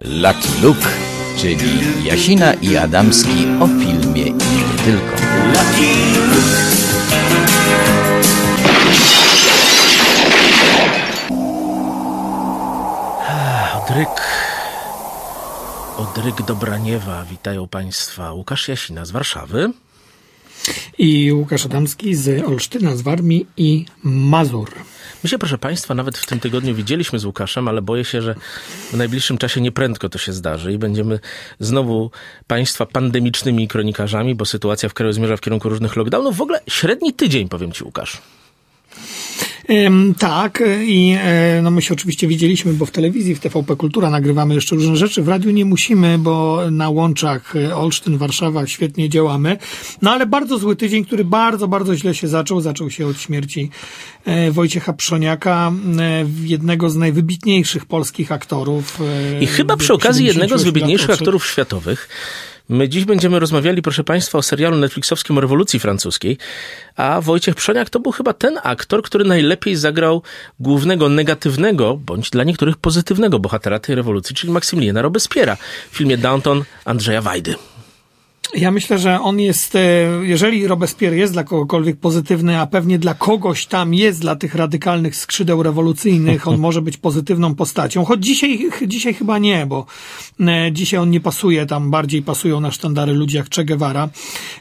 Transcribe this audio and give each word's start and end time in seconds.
Lucky 0.00 0.48
Luke, 0.62 0.88
czyli 1.38 2.04
Jasina 2.04 2.54
i 2.54 2.76
Adamski 2.76 3.46
o 3.60 3.66
filmie 3.66 4.22
i 4.22 4.32
nie 4.32 4.78
tylko. 4.84 5.16
Odryk. 13.84 14.08
Odryk 15.96 16.42
Dobraniewa. 16.42 17.24
Witają 17.24 17.68
Państwa 17.68 18.32
Łukasz 18.32 18.68
Jasina 18.68 19.04
z 19.04 19.10
Warszawy. 19.10 19.72
I 20.98 21.32
Łukasz 21.32 21.66
Adamski 21.66 22.14
z 22.14 22.44
Olsztyna, 22.44 22.96
z 22.96 23.02
Warmii 23.02 23.46
i 23.56 23.86
Mazur. 24.02 24.91
My 25.24 25.28
się, 25.28 25.38
proszę 25.38 25.58
Państwa, 25.58 25.94
nawet 25.94 26.18
w 26.18 26.26
tym 26.26 26.40
tygodniu 26.40 26.74
widzieliśmy 26.74 27.18
z 27.18 27.24
Łukaszem, 27.24 27.68
ale 27.68 27.82
boję 27.82 28.04
się, 28.04 28.22
że 28.22 28.34
w 28.92 28.96
najbliższym 28.96 29.38
czasie 29.38 29.60
nieprędko 29.60 30.08
to 30.08 30.18
się 30.18 30.32
zdarzy 30.32 30.72
i 30.72 30.78
będziemy 30.78 31.20
znowu 31.60 32.10
Państwa 32.46 32.86
pandemicznymi 32.86 33.68
kronikarzami, 33.68 34.34
bo 34.34 34.44
sytuacja 34.44 34.88
w 34.88 34.94
kraju 34.94 35.12
zmierza 35.12 35.36
w 35.36 35.40
kierunku 35.40 35.68
różnych 35.68 35.96
lockdownów. 35.96 36.36
W 36.36 36.40
ogóle 36.40 36.60
średni 36.68 37.12
tydzień, 37.12 37.48
powiem 37.48 37.72
Ci, 37.72 37.84
Łukasz. 37.84 38.22
Tak, 40.18 40.62
i 40.82 41.16
e, 41.20 41.60
no 41.62 41.70
my 41.70 41.82
się 41.82 41.94
oczywiście 41.94 42.28
widzieliśmy, 42.28 42.72
bo 42.72 42.86
w 42.86 42.90
telewizji, 42.90 43.34
w 43.34 43.40
TVP 43.40 43.76
Kultura 43.76 44.10
nagrywamy 44.10 44.54
jeszcze 44.54 44.76
różne 44.76 44.96
rzeczy. 44.96 45.22
W 45.22 45.28
radiu 45.28 45.50
nie 45.50 45.64
musimy, 45.64 46.18
bo 46.18 46.62
na 46.70 46.90
łączach 46.90 47.56
e, 47.56 47.76
Olsztyn, 47.76 48.18
Warszawa 48.18 48.66
świetnie 48.66 49.08
działamy. 49.08 49.56
No 50.02 50.10
ale 50.10 50.26
bardzo 50.26 50.58
zły 50.58 50.76
tydzień, 50.76 51.04
który 51.04 51.24
bardzo, 51.24 51.68
bardzo 51.68 51.96
źle 51.96 52.14
się 52.14 52.28
zaczął. 52.28 52.60
Zaczął 52.60 52.90
się 52.90 53.06
od 53.06 53.20
śmierci 53.20 53.70
e, 54.24 54.50
Wojciecha 54.50 54.92
Przoniaka, 54.92 55.72
e, 55.98 56.24
jednego 56.44 56.90
z 56.90 56.96
najwybitniejszych 56.96 57.86
polskich 57.86 58.32
aktorów. 58.32 58.98
E, 59.34 59.42
I 59.42 59.46
chyba 59.46 59.76
przy 59.76 59.92
okazji 59.92 60.26
jednego 60.26 60.58
z 60.58 60.60
78 60.60 60.66
lat 60.66 60.74
wybitniejszych 60.74 61.10
aktorów 61.10 61.46
światowych. 61.46 62.08
My 62.68 62.88
dziś 62.88 63.04
będziemy 63.04 63.38
rozmawiali, 63.38 63.82
proszę 63.82 64.04
Państwa, 64.04 64.38
o 64.38 64.42
serialu 64.42 64.76
Netflixowskim 64.76 65.38
o 65.38 65.40
rewolucji 65.40 65.80
francuskiej, 65.80 66.38
a 66.96 67.20
Wojciech 67.20 67.54
Przoniak 67.54 67.90
to 67.90 68.00
był 68.00 68.12
chyba 68.12 68.32
ten 68.32 68.58
aktor, 68.62 69.02
który 69.02 69.24
najlepiej 69.24 69.76
zagrał 69.76 70.22
głównego 70.60 71.08
negatywnego, 71.08 71.96
bądź 71.96 72.30
dla 72.30 72.44
niektórych 72.44 72.76
pozytywnego 72.76 73.38
bohatera 73.38 73.78
tej 73.78 73.94
rewolucji, 73.94 74.36
czyli 74.36 74.52
Maksymiliana 74.52 75.02
Robespiera 75.02 75.56
w 75.90 75.96
filmie 75.96 76.18
Downton 76.18 76.64
Andrzeja 76.84 77.22
Wajdy. 77.22 77.54
Ja 78.54 78.70
myślę, 78.70 78.98
że 78.98 79.20
on 79.20 79.40
jest, 79.40 79.74
e, 79.74 79.80
jeżeli 80.22 80.66
Robespierre 80.66 81.16
jest 81.16 81.32
dla 81.32 81.44
kogokolwiek 81.44 81.96
pozytywny, 81.96 82.60
a 82.60 82.66
pewnie 82.66 82.98
dla 82.98 83.14
kogoś 83.14 83.66
tam 83.66 83.94
jest, 83.94 84.20
dla 84.20 84.36
tych 84.36 84.54
radykalnych 84.54 85.16
skrzydeł 85.16 85.62
rewolucyjnych, 85.62 86.48
on 86.48 86.58
może 86.66 86.82
być 86.82 86.96
pozytywną 86.96 87.54
postacią. 87.54 88.04
Choć 88.04 88.24
dzisiaj, 88.24 88.70
dzisiaj 88.86 89.14
chyba 89.14 89.38
nie, 89.38 89.66
bo 89.66 89.86
e, 90.40 90.72
dzisiaj 90.72 91.00
on 91.00 91.10
nie 91.10 91.20
pasuje, 91.20 91.66
tam 91.66 91.90
bardziej 91.90 92.22
pasują 92.22 92.60
na 92.60 92.70
sztandary 92.70 93.12
ludzie 93.12 93.38
jak 93.38 93.48
Che 93.54 93.64
Guevara. 93.64 94.08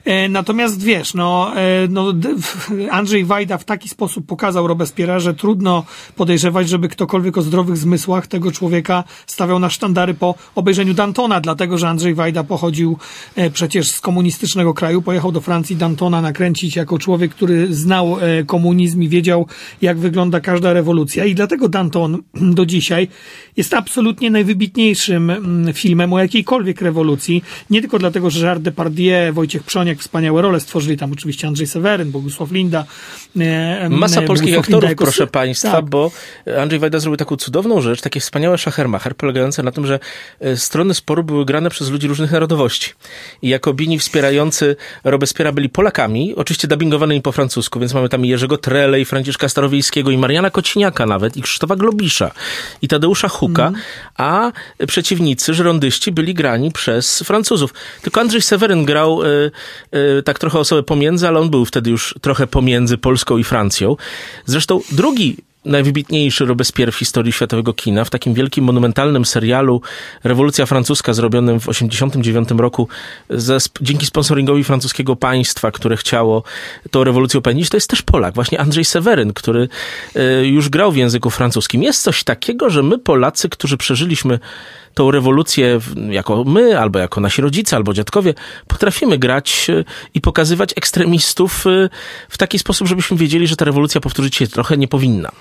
E, 0.06 0.30
Natomiast 0.30 0.84
wiesz, 0.84 1.14
no, 1.14 1.52
no 1.90 2.14
Andrzej 2.92 3.26
Wajda 3.26 3.58
w 3.58 3.64
taki 3.64 3.90
sposób 3.90 4.26
pokazał 4.26 4.68
Robespierre'a, 4.68 5.20
że 5.20 5.34
trudno 5.34 5.84
podejrzewać, 6.16 6.70
żeby 6.70 6.90
ktokolwiek 6.90 7.38
o 7.38 7.42
zdrowych 7.42 7.78
zmysłach 7.78 8.28
tego 8.28 8.52
człowieka 8.52 9.04
stawiał 9.28 9.60
na 9.60 9.70
sztandary 9.70 10.14
po 10.14 10.36
obejrzeniu 10.56 10.94
Dantona, 10.94 11.42
dlatego 11.42 11.78
że 11.78 11.90
Andrzej 11.90 12.14
Wajda 12.14 12.44
pochodził 12.44 12.98
e, 13.36 13.50
przecież 13.72 13.90
z 13.90 14.02
komunistycznego 14.02 14.74
kraju, 14.74 15.02
pojechał 15.02 15.32
do 15.32 15.42
Francji 15.42 15.76
Dantona 15.76 16.22
nakręcić 16.22 16.76
jako 16.76 17.00
człowiek, 17.00 17.32
który 17.32 17.74
znał 17.74 18.18
e, 18.20 18.44
komunizm 18.44 19.02
i 19.02 19.10
wiedział, 19.10 19.48
jak 19.82 19.98
wygląda 19.98 20.40
każda 20.40 20.74
rewolucja. 20.74 21.26
I 21.26 21.36
dlatego 21.36 21.70
Danton 21.70 22.24
do 22.58 22.66
dzisiaj 22.66 23.08
jest 23.58 23.74
absolutnie 23.74 24.32
najwybitniejszym 24.32 25.30
mm, 25.30 25.74
filmem 25.74 26.14
o 26.14 26.20
jakiejkolwiek 26.20 26.82
rewolucji. 26.82 27.44
Nie 27.70 27.82
tylko 27.82 28.00
dlatego, 28.00 28.30
że 28.30 28.40
Gerard 28.40 28.62
Depardieu, 28.62 29.34
Wojciech 29.34 29.64
Przoniak 29.64 30.00
wspaniałe 30.00 30.42
role 30.42 30.60
stworzyli, 30.60 30.98
tam 30.98 31.12
oczywiście 31.12 31.48
Andrzej 31.48 31.68
Seweryn, 31.68 32.12
Bogusław 32.12 32.52
Linda. 32.52 32.86
e, 33.40 33.90
Masa 33.90 34.22
e, 34.22 34.26
polskich 34.26 34.50
Bogusław 34.50 34.66
aktorów, 34.66 34.90
Linda 34.90 35.04
proszę 35.04 35.28
Państwa, 35.28 35.72
Tak. 35.72 35.86
bo 35.86 36.12
Andrzej 36.62 36.80
Wajda 36.80 37.00
zrobił 37.00 37.18
taką 37.18 37.36
cudowną 37.36 37.82
rzecz, 37.82 38.02
takie 38.02 38.20
wspaniałe 38.20 38.58
szachermacher, 38.58 39.16
polegające 39.16 39.64
na 39.64 39.72
tym, 39.72 39.86
że 39.86 40.00
strony 40.56 40.94
sporu 40.94 41.24
były 41.24 41.46
grane 41.46 41.70
przez 41.70 41.90
ludzi 41.90 42.08
różnych 42.08 42.32
narodowości. 42.32 42.94
I 43.42 43.50
Jakobini 43.62 44.00
wspierający 44.00 44.76
Robespiera 45.04 45.52
byli 45.52 45.70
Polakami, 45.70 46.36
oczywiście 46.36 46.68
dubbingowanymi 46.68 47.22
po 47.22 47.32
francusku, 47.32 47.80
więc 47.80 47.94
mamy 47.94 48.10
tam 48.10 48.26
i 48.26 48.30
Jerzego 48.30 48.58
Trele, 48.58 49.02
i 49.02 49.06
Franciszka 49.06 49.50
Starowiejskiego, 49.50 50.12
i 50.12 50.18
Mariana 50.18 50.50
Kociniaka 50.50 51.06
nawet, 51.06 51.38
i 51.38 51.42
Krzysztofa 51.42 51.76
Globisza, 51.76 52.32
i 52.82 52.88
Tadeusza 52.88 53.28
Huka, 53.28 53.68
Mhm. 53.68 53.84
a 54.18 54.52
przeciwnicy, 54.88 55.54
żerondyści 55.54 56.12
byli 56.12 56.34
grani 56.34 56.72
przez 56.72 57.20
Francuzów. 57.20 57.74
Tylko 58.02 58.22
Andrzej 58.22 58.42
Seweryn 58.42 58.86
grał 58.86 59.24
e, 59.24 59.28
e, 59.92 60.24
tak 60.24 60.40
trochę 60.40 60.60
osobę 60.60 60.84
pomiędzy, 60.84 61.28
ale 61.28 61.40
on 61.40 61.50
był 61.50 61.66
wtedy 61.66 61.90
już 61.90 62.16
trochę 62.22 62.48
pomiędzy 62.48 62.98
Polską 62.98 63.38
i 63.38 63.44
Francją. 63.44 63.96
Zresztą 64.46 64.82
drugi 64.92 65.38
najwybitniejszy 65.66 66.46
Robespierre 66.46 66.92
w 66.92 66.96
historii 66.96 67.32
światowego 67.32 67.74
kina, 67.74 68.06
w 68.06 68.10
takim 68.10 68.34
wielkim, 68.34 68.66
monumentalnym 68.66 69.26
serialu 69.26 69.82
Rewolucja 70.24 70.66
Francuska, 70.66 71.14
zrobionym 71.14 71.60
w 71.60 71.68
1989 71.68 72.62
roku 72.62 72.88
ze, 73.30 73.58
dzięki 73.82 74.06
sponsoringowi 74.06 74.64
francuskiego 74.64 75.16
państwa, 75.16 75.72
które 75.72 75.98
chciało 75.98 76.44
tą 76.92 77.04
rewolucję 77.04 77.38
opędzić, 77.38 77.70
to 77.70 77.78
jest 77.78 77.90
też 77.90 78.02
Polak, 78.02 78.36
właśnie 78.36 78.60
Andrzej 78.60 78.86
Seweryn, 78.86 79.34
który 79.34 79.68
e, 80.16 80.46
już 80.46 80.70
grał 80.70 80.92
w 80.92 80.96
języku 80.96 81.30
francuskim. 81.30 81.84
Jest 81.84 82.04
coś 82.04 82.24
takiego, 82.24 82.70
że 82.70 82.84
my 82.84 82.98
Polacy, 82.98 83.50
którzy 83.50 83.78
przeżyliśmy 83.78 84.40
tą 84.94 85.12
rewolucję 85.12 85.80
jako 86.10 86.44
my, 86.44 86.80
albo 86.80 87.00
jako 87.00 87.22
nasi 87.22 87.42
rodzice, 87.42 87.76
albo 87.76 87.94
dziadkowie, 87.94 88.34
potrafimy 88.68 89.18
grać 89.18 89.68
e, 89.70 89.84
i 90.14 90.22
pokazywać 90.22 90.74
ekstremistów 90.76 91.68
e, 91.68 91.90
w 92.30 92.38
taki 92.38 92.60
sposób, 92.60 92.88
żebyśmy 92.88 93.18
wiedzieli, 93.18 93.48
że 93.48 93.56
ta 93.56 93.66
rewolucja 93.66 94.02
powtórzyć 94.02 94.36
się 94.36 94.48
trochę 94.48 94.78
nie 94.78 94.88
powinna. 94.88 95.32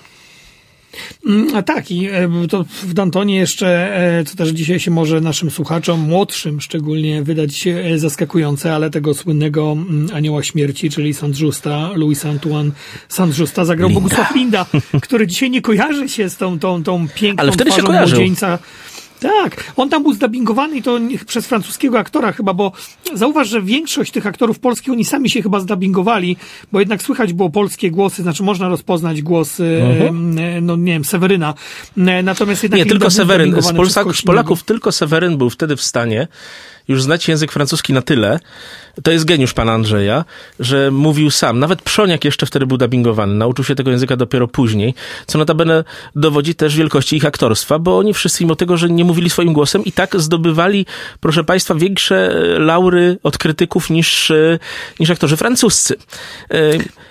Mm, 1.27 1.55
A 1.57 1.63
tak, 1.63 1.91
i 1.91 2.07
e, 2.07 2.29
to 2.49 2.65
w 2.83 2.93
Dantonie 2.95 3.37
jeszcze, 3.37 3.97
e, 4.19 4.25
co 4.25 4.37
też 4.37 4.49
dzisiaj 4.49 4.81
się 4.81 4.91
może 4.91 5.21
naszym 5.21 5.51
słuchaczom, 5.51 6.01
młodszym 6.01 6.61
szczególnie, 6.61 7.23
wydać 7.23 7.67
e, 7.67 7.99
zaskakujące, 7.99 8.75
ale 8.75 8.91
tego 8.91 9.15
słynnego 9.15 9.73
mm, 9.73 10.09
anioła 10.15 10.43
śmierci, 10.43 10.91
czyli 10.91 11.15
Saint-Justa, 11.15 11.91
Louis 11.95 12.25
Antoine 12.25 12.73
Saint-Justa 13.09 13.65
zagrał 13.65 13.89
Linda. 13.89 14.01
Bogusław 14.01 14.35
Linda, 14.35 14.67
który 15.03 15.27
dzisiaj 15.27 15.51
nie 15.51 15.63
kojarzy 15.63 16.09
się 16.09 16.29
z 16.31 16.37
tą, 16.37 16.59
tą, 16.59 16.83
tą 16.83 17.09
piękną 17.15 17.43
Ale 17.43 17.53
wtedy 17.53 17.73
się 17.73 17.83
kojarzył. 17.83 18.19
młodzieńca. 18.19 18.59
Tak, 19.21 19.73
on 19.77 19.89
tam 19.89 20.03
był 20.03 20.13
zdubbingowany 20.13 20.77
i 20.77 20.83
to 20.83 20.99
przez 21.27 21.47
francuskiego 21.47 21.99
aktora 21.99 22.33
chyba, 22.33 22.55
bo 22.55 22.73
zauważ, 23.15 23.49
że 23.49 23.63
większość 23.63 24.13
tych 24.13 24.27
aktorów 24.27 24.59
polskich, 24.59 24.93
oni 24.93 25.05
sami 25.05 25.31
się 25.31 25.43
chyba 25.43 25.61
zdubbingowali, 25.61 26.37
bo 26.73 26.81
jednak 26.81 27.03
słychać 27.03 27.33
było 27.33 27.51
polskie 27.51 27.91
głosy, 27.91 28.23
znaczy 28.23 28.43
można 28.43 28.69
rozpoznać 28.69 29.23
głos, 29.23 29.61
e, 29.61 30.13
no 30.63 30.77
nie 30.77 30.93
wiem, 30.93 31.05
Seweryna. 31.05 31.55
E, 31.97 32.23
Natomiast 32.23 32.63
jednak 32.63 32.79
Nie, 32.79 32.87
tylko 32.87 33.11
Seweryn. 33.11 33.63
Z, 33.63 33.73
Polsak, 33.73 34.17
z 34.17 34.23
Polaków 34.23 34.63
tylko 34.63 34.93
Seweryn 34.93 35.39
był 35.39 35.51
wtedy 35.51 35.77
w 35.77 35.83
stanie 35.83 36.29
już 36.91 37.03
znać 37.03 37.29
język 37.29 37.53
francuski 37.53 37.93
na 37.93 38.03
tyle, 38.03 38.41
to 39.03 39.11
jest 39.11 39.25
geniusz 39.25 39.53
pana 39.53 39.73
Andrzeja, 39.73 40.25
że 40.61 40.91
mówił 40.91 41.31
sam. 41.31 41.59
Nawet 41.59 41.83
Przoniak 41.83 42.25
jeszcze 42.25 42.47
wtedy 42.47 42.67
był 42.67 42.77
dubbingowany. 42.77 43.35
Nauczył 43.35 43.65
się 43.65 43.75
tego 43.75 43.91
języka 43.91 44.17
dopiero 44.17 44.49
później, 44.49 44.95
co 45.27 45.39
notabene 45.39 45.85
dowodzi 46.17 46.55
też 46.55 46.77
wielkości 46.77 47.17
ich 47.17 47.25
aktorstwa, 47.25 47.79
bo 47.79 47.99
oni 47.99 48.15
wszyscy, 48.15 48.45
mimo 48.45 48.57
tego, 48.57 48.77
że 48.77 48.89
nie 48.91 49.05
mówili 49.05 49.31
swoim 49.31 49.53
głosem, 49.53 49.85
i 49.85 49.93
tak 49.93 50.21
zdobywali, 50.21 50.87
proszę 51.21 51.45
państwa, 51.45 51.75
większe 51.75 52.35
laury 52.59 53.19
od 53.23 53.39
krytyków 53.39 53.91
niż, 53.91 54.31
e, 54.31 54.59
niż 55.01 55.11
aktorzy 55.11 55.37
francuscy. 55.37 55.95
E, 56.51 56.57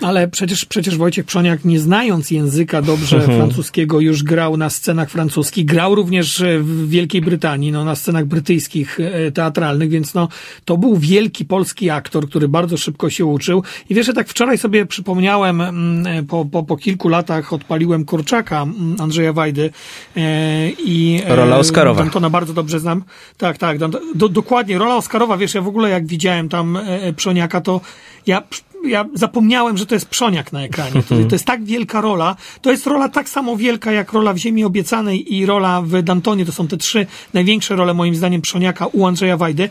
Ale 0.06 0.28
przecież, 0.28 0.64
przecież 0.64 0.96
Wojciech 0.96 1.26
Przoniak, 1.26 1.64
nie 1.64 1.80
znając 1.80 2.30
języka 2.30 2.82
dobrze 2.82 3.16
Mhm. 3.16 3.38
francuskiego, 3.38 4.00
już 4.00 4.22
grał 4.22 4.56
na 4.56 4.70
scenach 4.70 5.10
francuskich. 5.10 5.64
Grał 5.64 5.94
również 5.94 6.42
w 6.60 6.88
Wielkiej 6.88 7.20
Brytanii, 7.20 7.72
no, 7.72 7.84
na 7.84 7.96
scenach 7.96 8.24
brytyjskich 8.24 9.00
e, 9.00 9.32
więc 9.78 10.14
no, 10.14 10.28
to 10.64 10.76
był 10.76 10.96
wielki 10.96 11.44
polski 11.44 11.90
aktor, 11.90 12.28
który 12.28 12.48
bardzo 12.48 12.76
szybko 12.76 13.10
się 13.10 13.24
uczył. 13.24 13.62
I 13.88 13.94
wiesz, 13.94 14.06
że 14.06 14.12
tak 14.12 14.28
wczoraj 14.28 14.58
sobie 14.58 14.86
przypomniałem, 14.86 15.60
mm, 15.60 16.26
po, 16.26 16.44
po, 16.44 16.62
po 16.62 16.76
kilku 16.76 17.08
latach 17.08 17.52
odpaliłem 17.52 18.04
Kurczaka 18.04 18.62
mm, 18.62 18.96
Andrzeja 19.00 19.32
Wajdy 19.32 19.70
e, 20.16 20.70
i 20.70 21.22
e, 21.26 21.36
Rola 21.36 21.58
Oscarowa. 21.58 22.02
Dantona 22.02 22.30
bardzo 22.30 22.52
dobrze 22.52 22.80
znam. 22.80 23.04
Tak, 23.36 23.58
tak, 23.58 23.78
do, 24.14 24.28
dokładnie. 24.28 24.78
Rola 24.78 24.96
Oscarowa, 24.96 25.36
wiesz, 25.36 25.54
ja 25.54 25.62
w 25.62 25.68
ogóle 25.68 25.90
jak 25.90 26.06
widziałem 26.06 26.48
tam 26.48 26.76
e, 26.76 27.12
Przoniaka, 27.12 27.60
to 27.60 27.80
ja 28.26 28.42
ja 28.84 29.04
zapomniałem, 29.14 29.78
że 29.78 29.86
to 29.86 29.94
jest 29.94 30.06
Przoniak 30.06 30.52
na 30.52 30.62
ekranie. 30.62 31.02
To, 31.02 31.14
to 31.28 31.34
jest 31.34 31.44
tak 31.44 31.64
wielka 31.64 32.00
rola. 32.00 32.36
To 32.60 32.70
jest 32.70 32.86
rola 32.86 33.08
tak 33.08 33.28
samo 33.28 33.56
wielka, 33.56 33.92
jak 33.92 34.12
rola 34.12 34.32
w 34.32 34.36
Ziemi 34.36 34.64
Obiecanej 34.64 35.34
i 35.34 35.46
rola 35.46 35.82
w 35.82 36.02
Dantonie. 36.02 36.46
To 36.46 36.52
są 36.52 36.68
te 36.68 36.76
trzy 36.76 37.06
największe 37.34 37.76
role, 37.76 37.94
moim 37.94 38.14
zdaniem, 38.14 38.42
Przoniaka 38.42 38.86
u 38.86 39.06
Andrzeja 39.06 39.36
Wajdy. 39.36 39.68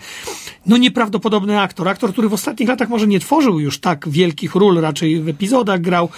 No 0.65 0.77
nieprawdopodobny 0.77 1.59
aktor. 1.59 1.87
Aktor, 1.87 2.11
który 2.11 2.29
w 2.29 2.33
ostatnich 2.33 2.69
latach 2.69 2.89
może 2.89 3.07
nie 3.07 3.19
tworzył 3.19 3.59
już 3.59 3.79
tak 3.79 4.09
wielkich 4.09 4.55
ról, 4.55 4.81
raczej 4.81 5.21
w 5.21 5.29
epizodach 5.29 5.81
grał, 5.81 6.09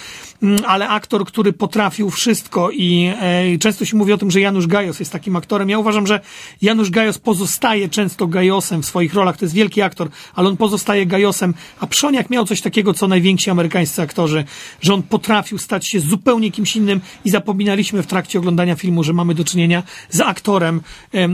ale 0.66 0.88
aktor, 0.88 1.24
który 1.24 1.52
potrafił 1.52 2.10
wszystko 2.10 2.70
i 2.70 3.12
e, 3.20 3.58
często 3.58 3.84
się 3.84 3.96
mówi 3.96 4.12
o 4.12 4.18
tym, 4.18 4.30
że 4.30 4.40
Janusz 4.40 4.66
Gajos 4.66 5.00
jest 5.00 5.12
takim 5.12 5.36
aktorem. 5.36 5.70
Ja 5.70 5.78
uważam, 5.78 6.06
że 6.06 6.20
Janusz 6.62 6.90
Gajos 6.90 7.18
pozostaje 7.18 7.88
często 7.88 8.26
Gajosem 8.26 8.82
w 8.82 8.86
swoich 8.86 9.14
rolach. 9.14 9.36
To 9.36 9.44
jest 9.44 9.54
wielki 9.54 9.82
aktor, 9.82 10.08
ale 10.34 10.48
on 10.48 10.56
pozostaje 10.56 11.06
Gajosem, 11.06 11.54
a 11.80 11.86
Przoniak 11.86 12.30
miał 12.30 12.44
coś 12.44 12.60
takiego, 12.60 12.94
co 12.94 13.08
najwięksi 13.08 13.50
amerykańscy 13.50 14.02
aktorzy, 14.02 14.44
że 14.80 14.94
on 14.94 15.02
potrafił 15.02 15.58
stać 15.58 15.86
się 15.86 16.00
zupełnie 16.00 16.50
kimś 16.50 16.76
innym 16.76 17.00
i 17.24 17.30
zapominaliśmy 17.30 18.02
w 18.02 18.06
trakcie 18.06 18.38
oglądania 18.38 18.74
filmu, 18.74 19.04
że 19.04 19.12
mamy 19.12 19.34
do 19.34 19.44
czynienia 19.44 19.82
z 20.10 20.20
aktorem, 20.20 20.80
e, 21.14 21.28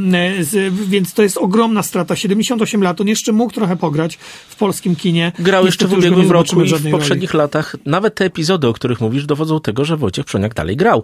więc 0.72 1.14
to 1.14 1.22
jest 1.22 1.36
ogromna 1.36 1.82
strata. 1.82 2.16
78 2.16 2.82
lat, 2.82 3.00
on 3.00 3.08
jeszcze 3.08 3.32
mógł 3.32 3.52
trochę 3.52 3.76
pograć 3.76 4.18
w 4.48 4.56
polskim 4.56 4.96
kinie. 4.96 5.32
Grał 5.38 5.66
jeszcze 5.66 5.86
w 5.86 5.92
ubiegłym 5.92 6.30
roku 6.30 6.62
i 6.62 6.64
w 6.64 6.68
żadnej 6.68 6.92
roli. 6.92 7.00
poprzednich 7.00 7.34
latach. 7.34 7.76
Nawet 7.86 8.14
te 8.14 8.24
epizody, 8.24 8.66
o 8.66 8.72
których 8.72 8.97
mówisz, 9.00 9.26
dowodzą 9.26 9.60
tego, 9.60 9.84
że 9.84 9.96
Wojciech 9.96 10.24
Przoniak 10.26 10.54
dalej 10.54 10.76
grał. 10.76 11.02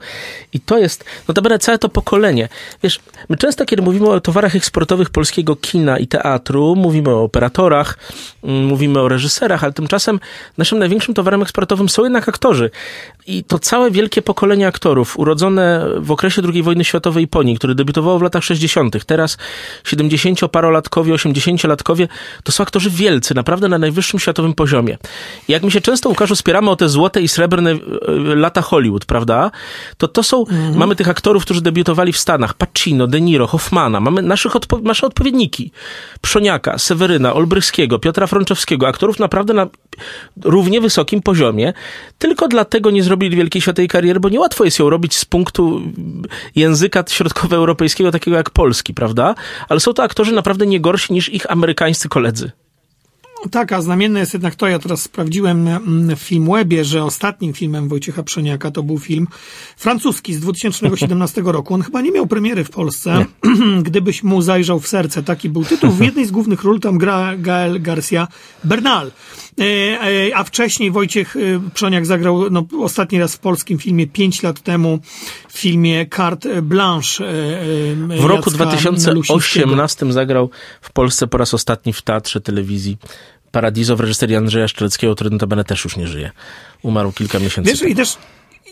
I 0.52 0.60
to 0.60 0.78
jest, 0.78 1.04
no 1.28 1.34
to 1.34 1.58
całe 1.58 1.78
to 1.78 1.88
pokolenie. 1.88 2.48
Wiesz, 2.82 3.00
my 3.28 3.36
często, 3.36 3.64
kiedy 3.64 3.82
mówimy 3.82 4.08
o 4.08 4.20
towarach 4.20 4.56
eksportowych 4.56 5.10
polskiego 5.10 5.56
kina 5.56 5.98
i 5.98 6.06
teatru, 6.06 6.76
mówimy 6.76 7.10
o 7.10 7.22
operatorach, 7.22 7.98
mm, 8.44 8.64
mówimy 8.64 9.00
o 9.00 9.08
reżyserach, 9.08 9.64
ale 9.64 9.72
tymczasem 9.72 10.20
naszym 10.58 10.78
największym 10.78 11.14
towarem 11.14 11.42
eksportowym 11.42 11.88
są 11.88 12.02
jednak 12.02 12.28
aktorzy. 12.28 12.70
I 13.26 13.44
to 13.44 13.58
całe 13.58 13.90
wielkie 13.90 14.22
pokolenie 14.22 14.66
aktorów, 14.66 15.18
urodzone 15.18 15.86
w 15.98 16.10
okresie 16.10 16.42
II 16.52 16.62
wojny 16.62 16.84
światowej 16.84 17.28
po 17.28 17.42
niej, 17.42 17.56
które 17.56 17.74
debiutowało 17.74 18.18
w 18.18 18.22
latach 18.22 18.44
60., 18.44 19.04
teraz 19.04 19.38
70-parolatkowie, 19.84 21.14
80-latkowie, 21.14 22.08
to 22.42 22.52
są 22.52 22.62
aktorzy 22.62 22.90
wielcy, 22.90 23.34
naprawdę 23.34 23.68
na 23.68 23.78
najwyższym 23.78 24.20
światowym 24.20 24.54
poziomie. 24.54 24.98
I 25.48 25.52
jak 25.52 25.62
my 25.62 25.70
się 25.70 25.80
często, 25.80 26.08
Łukaszu, 26.08 26.36
spieramy 26.36 26.70
o 26.70 26.76
te 26.76 26.88
złote 26.88 27.22
i 27.22 27.28
srebrne 27.28 27.70
e, 27.70 27.78
lata 28.34 28.62
Hollywood, 28.62 29.04
prawda? 29.04 29.50
To 29.96 30.08
to 30.08 30.22
są, 30.22 30.44
mamy 30.74 30.96
tych 30.96 31.08
aktorów, 31.08 31.44
którzy 31.44 31.62
debiutowali 31.62 32.12
w 32.12 32.18
Stanach, 32.18 32.54
Pacino, 32.54 33.06
De 33.06 33.20
Niro, 33.20 33.46
Hoffmana, 33.46 34.00
mamy 34.00 34.22
naszych 34.22 34.52
odpo- 34.52 34.82
nasze 34.82 35.06
odpowiedniki, 35.06 35.72
Przoniaka, 36.20 36.78
Seweryna, 36.78 37.34
Olbrychskiego, 37.34 37.98
Piotra 37.98 38.26
Frączewskiego, 38.26 38.88
aktorów 38.88 39.18
naprawdę 39.18 39.54
na 39.54 39.66
równie 40.42 40.80
wysokim 40.80 41.22
poziomie, 41.22 41.72
tylko 42.18 42.48
dlatego 42.48 42.90
nie 42.90 43.02
zrobili 43.02 43.13
wielkiej 43.16 43.62
światowej 43.62 43.88
kariery, 43.88 44.20
bo 44.20 44.28
niełatwo 44.28 44.64
jest 44.64 44.78
ją 44.78 44.90
robić 44.90 45.16
z 45.16 45.24
punktu 45.24 45.82
języka 46.56 47.04
środkowoeuropejskiego, 47.08 48.10
takiego 48.10 48.36
jak 48.36 48.50
polski, 48.50 48.94
prawda? 48.94 49.34
Ale 49.68 49.80
są 49.80 49.92
to 49.92 50.02
aktorzy 50.02 50.32
naprawdę 50.32 50.66
nie 50.66 50.80
gorsi 50.80 51.12
niż 51.12 51.28
ich 51.28 51.50
amerykańscy 51.50 52.08
koledzy. 52.08 52.52
Tak, 53.50 53.72
a 53.72 53.82
znamienne 53.82 54.20
jest 54.20 54.32
jednak 54.32 54.54
to, 54.54 54.68
ja 54.68 54.78
teraz 54.78 55.02
sprawdziłem 55.02 55.68
mm, 55.68 56.16
w 56.16 56.20
Filmwebie, 56.20 56.84
że 56.84 57.04
ostatnim 57.04 57.52
filmem 57.52 57.88
Wojciecha 57.88 58.22
Przeniaka 58.22 58.70
to 58.70 58.82
był 58.82 58.98
film 58.98 59.28
francuski 59.76 60.34
z 60.34 60.40
2017 60.40 61.42
roku. 61.44 61.74
On 61.74 61.82
chyba 61.82 62.00
nie 62.00 62.12
miał 62.12 62.26
premiery 62.26 62.64
w 62.64 62.70
Polsce. 62.70 63.26
Gdybyś 63.82 64.22
mu 64.22 64.42
zajrzał 64.42 64.80
w 64.80 64.88
serce, 64.88 65.22
taki 65.22 65.48
był 65.48 65.64
tytuł. 65.64 65.90
W 65.90 66.00
jednej 66.08 66.26
z 66.26 66.30
głównych 66.30 66.62
ról 66.62 66.80
tam 66.80 66.98
gra 66.98 67.36
Gael 67.36 67.82
Garcia 67.82 68.28
Bernal. 68.64 69.10
E, 69.60 69.64
e, 69.64 70.36
A 70.36 70.44
wcześniej 70.44 70.90
Wojciech 70.90 71.36
e, 71.36 71.40
Przoniak 71.74 72.06
zagrał 72.06 72.50
no, 72.50 72.66
ostatni 72.80 73.18
raz 73.18 73.34
w 73.34 73.38
polskim 73.38 73.78
filmie 73.78 74.06
pięć 74.06 74.42
lat 74.42 74.60
temu 74.60 74.98
w 75.48 75.58
filmie 75.58 76.06
Carte 76.16 76.62
Blanche. 76.62 77.24
W 78.08 78.24
roku 78.24 78.50
Jacka 78.50 78.50
2018 78.50 79.12
Lusińskiego. 79.12 80.12
zagrał 80.12 80.50
w 80.80 80.92
Polsce 80.92 81.26
po 81.26 81.38
raz 81.38 81.54
ostatni 81.54 81.92
w 81.92 82.02
teatrze 82.02 82.40
telewizji 82.40 82.96
Paradiso 83.54 83.96
w 83.96 84.00
reżyserii 84.00 84.36
Andrzeja 84.36 84.68
Szczeleckiego, 84.68 85.14
który 85.14 85.30
notabene 85.30 85.64
też 85.64 85.84
już 85.84 85.96
nie 85.96 86.06
żyje. 86.06 86.30
Umarł 86.82 87.12
kilka 87.12 87.38
miesięcy 87.38 87.70
Wiesz, 87.70 87.80
temu. 87.80 87.92
i 87.92 87.94
też 87.94 88.16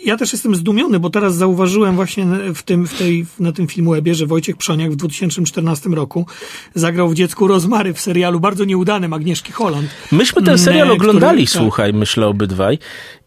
ja 0.05 0.17
też 0.17 0.33
jestem 0.33 0.55
zdumiony, 0.55 1.01
bo 1.01 1.11
teraz 1.11 1.35
zauważyłem 1.35 1.97
właśnie 1.97 2.27
w 2.55 2.63
tym, 2.63 2.87
w 2.87 2.99
tej, 2.99 3.27
na 3.41 3.53
tym 3.53 3.67
filmwebie, 3.67 4.15
że 4.15 4.27
Wojciech 4.27 4.57
Przoniak 4.57 4.93
w 4.93 4.97
2014 4.97 5.89
roku 5.89 6.27
zagrał 6.75 7.09
w 7.09 7.15
dziecku 7.15 7.47
Rozmary 7.47 7.95
w 7.95 8.01
serialu 8.01 8.41
bardzo 8.41 8.65
nieudanym 8.65 9.13
Agnieszki 9.13 9.53
Holland. 9.53 9.89
Myśmy 10.13 10.43
ten 10.43 10.59
serial 10.59 10.91
oglądali, 10.91 11.47
który- 11.47 11.53
tak. 11.55 11.63
słuchaj, 11.63 11.93
myślę 11.93 12.27
obydwaj. 12.27 12.79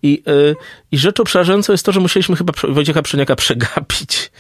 I, 0.03 0.23
y, 0.27 0.55
I 0.91 0.97
rzeczą 0.97 1.23
przerażającą 1.23 1.73
jest 1.73 1.85
to, 1.85 1.91
że 1.91 1.99
musieliśmy 1.99 2.35
chyba 2.35 2.53
Wojciecha 2.69 3.01
Przeniaka 3.01 3.35
przegapić. 3.35 4.31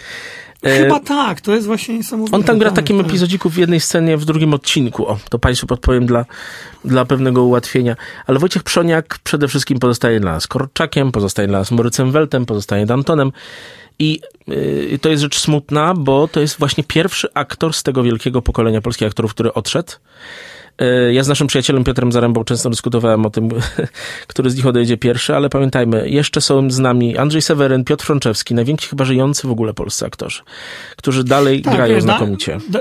E, 0.65 0.77
Chyba 0.83 0.99
tak, 0.99 1.41
to 1.41 1.51
jest 1.51 1.67
właśnie 1.67 1.97
niesamowite. 1.97 2.37
On 2.37 2.43
tam 2.43 2.59
gra 2.59 2.69
w 2.69 2.73
tak, 2.73 2.83
takim 2.83 2.97
tak. 2.97 3.07
epizodziku 3.07 3.49
w 3.49 3.57
jednej 3.57 3.79
scenie, 3.79 4.17
w 4.17 4.25
drugim 4.25 4.53
odcinku. 4.53 5.07
O, 5.07 5.17
to 5.29 5.39
Państwu 5.39 5.67
podpowiem 5.67 6.05
dla, 6.05 6.25
dla 6.85 7.05
pewnego 7.05 7.43
ułatwienia. 7.43 7.95
Ale 8.27 8.39
Wojciech 8.39 8.63
Przoniak 8.63 9.19
przede 9.23 9.47
wszystkim 9.47 9.79
pozostaje 9.79 10.19
dla 10.19 10.31
nas 10.31 10.47
Korczakiem, 10.47 11.11
pozostaje 11.11 11.47
dla 11.47 11.59
nas 11.59 11.71
Morycem 11.71 12.11
Weltem, 12.11 12.45
pozostaje 12.45 12.85
Dantonem. 12.85 13.31
I 13.99 14.19
yy, 14.47 14.99
to 15.01 15.09
jest 15.09 15.21
rzecz 15.21 15.39
smutna, 15.39 15.93
bo 15.93 16.27
to 16.27 16.39
jest 16.39 16.59
właśnie 16.59 16.83
pierwszy 16.83 17.27
aktor 17.33 17.73
z 17.73 17.83
tego 17.83 18.03
wielkiego 18.03 18.41
pokolenia 18.41 18.81
polskich 18.81 19.07
aktorów, 19.07 19.33
który 19.33 19.53
odszedł. 19.53 19.91
Yy, 20.79 21.13
Ja 21.13 21.23
z 21.23 21.27
naszym 21.27 21.47
przyjacielem 21.47 21.83
Piotrem 21.83 22.11
Zarębą 22.11 22.43
często 22.43 22.69
dyskutowałem 22.69 23.25
o 23.25 23.29
tym, 23.29 23.49
który 24.27 24.49
z 24.49 24.55
nich 24.55 24.65
odejdzie 24.67 24.97
pierwszy, 24.97 25.35
ale 25.35 25.49
pamiętajmy, 25.49 26.09
jeszcze 26.09 26.41
są 26.41 26.71
z 26.71 26.79
nami 26.79 27.17
Andrzej 27.17 27.41
Seweryn, 27.41 27.83
Piotr 27.83 28.05
Frączewski, 28.05 28.53
najwięksi 28.55 28.89
chyba 28.89 29.05
żyjący 29.05 29.47
w 29.47 29.51
ogóle 29.51 29.73
polscy 29.73 30.05
aktorzy, 30.05 30.41
którzy 30.97 31.23
dalej 31.23 31.61
Tak, 31.61 31.75
grają 31.75 31.95
wiesz, 31.95 32.03
da- 32.03 32.17
znakomicie. 32.17 32.57
Da, 32.69 32.79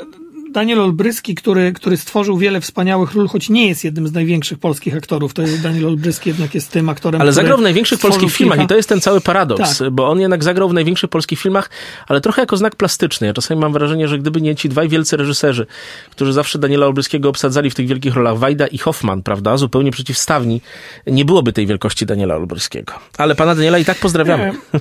Daniel 0.54 0.80
Olbryski, 0.80 1.34
który, 1.34 1.72
który 1.72 1.96
stworzył 1.96 2.38
wiele 2.38 2.60
wspaniałych 2.60 3.14
ról, 3.14 3.28
choć 3.28 3.50
nie 3.50 3.68
jest 3.68 3.84
jednym 3.84 4.08
z 4.08 4.12
największych 4.12 4.58
polskich 4.58 4.96
aktorów. 4.96 5.34
To 5.34 5.42
jest 5.42 5.62
Daniel 5.62 5.86
Olbryski 5.86 6.28
jednak 6.30 6.54
jest 6.54 6.70
tym 6.70 6.88
aktorem, 6.88 7.20
Ale 7.20 7.32
zagrał 7.32 7.58
w 7.58 7.60
największych 7.60 8.00
polskich 8.00 8.32
filmach 8.32 8.58
kilka- 8.58 8.64
i 8.64 8.68
to 8.68 8.76
jest 8.76 8.88
ten 8.88 9.00
cały 9.00 9.20
paradoks, 9.20 9.78
Tak. 9.78 9.90
bo 9.90 10.08
on 10.10 10.20
jednak 10.20 10.44
zagrał 10.44 10.68
w 10.68 10.72
największych 10.74 11.10
polskich 11.10 11.40
filmach, 11.40 11.70
ale 12.08 12.20
trochę 12.20 12.42
jako 12.42 12.56
znak 12.56 12.76
plastyczny. 12.76 13.26
Ja 13.26 13.32
czasami 13.32 13.60
mam 13.60 13.72
wrażenie, 13.72 14.08
że 14.08 14.18
gdyby 14.18 14.40
nie 14.40 14.56
ci 14.56 14.68
dwaj 14.68 14.88
wielcy 14.88 15.16
reżyserzy, 15.16 15.66
którzy 16.10 16.32
zawsze 16.32 16.58
Daniela 16.58 16.86
Olbryskiego 16.86 17.28
obsadzali 17.28 17.70
w 17.70 17.74
tych 17.74 17.86
wielkich 17.86 18.14
rolach, 18.14 18.38
Wajda 18.38 18.66
i 18.66 18.78
Hoffman, 18.78 19.22
prawda, 19.22 19.56
zupełnie 19.56 19.90
przeciwstawni, 19.90 20.60
nie 21.06 21.24
byłoby 21.24 21.52
tej 21.52 21.66
wielkości 21.66 22.06
Daniela 22.06 22.36
Olbryskiego. 22.36 22.92
Ale 23.18 23.34
pana 23.34 23.54
Daniela 23.54 23.78
i 23.78 23.84
tak 23.84 23.98
pozdrawiamy. 23.98 24.52
E, 24.74 24.80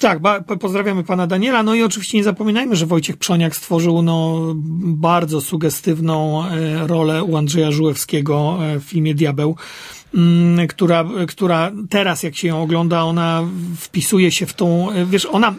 Tak, 0.00 0.18
pozdrawiamy 0.60 1.04
pana 1.04 1.26
Daniela. 1.26 1.62
No 1.62 1.74
i 1.74 1.82
oczywiście 1.82 2.18
nie 2.18 2.24
zapominajmy, 2.24 2.76
że 2.76 2.86
Wojciech 2.86 3.16
Przoniak 3.16 3.56
stworzył 3.56 4.02
no, 4.02 4.52
bardzo 4.82 5.40
sugestywną 5.40 6.44
e, 6.46 6.86
rolę 6.86 7.24
u 7.24 7.36
Andrzeja 7.36 7.70
Żułewskiego 7.70 8.58
e, 8.60 8.80
w 8.80 8.84
filmie 8.84 9.14
Diabeł, 9.14 9.56
mm, 10.14 10.66
która, 10.66 11.04
która 11.28 11.72
teraz, 11.90 12.22
jak 12.22 12.36
się 12.36 12.48
ją 12.48 12.62
ogląda, 12.62 13.02
ona 13.02 13.42
wpisuje 13.78 14.30
się 14.30 14.46
w 14.46 14.54
tą, 14.54 14.90
e, 14.90 15.06
wiesz, 15.06 15.26
ona, 15.26 15.54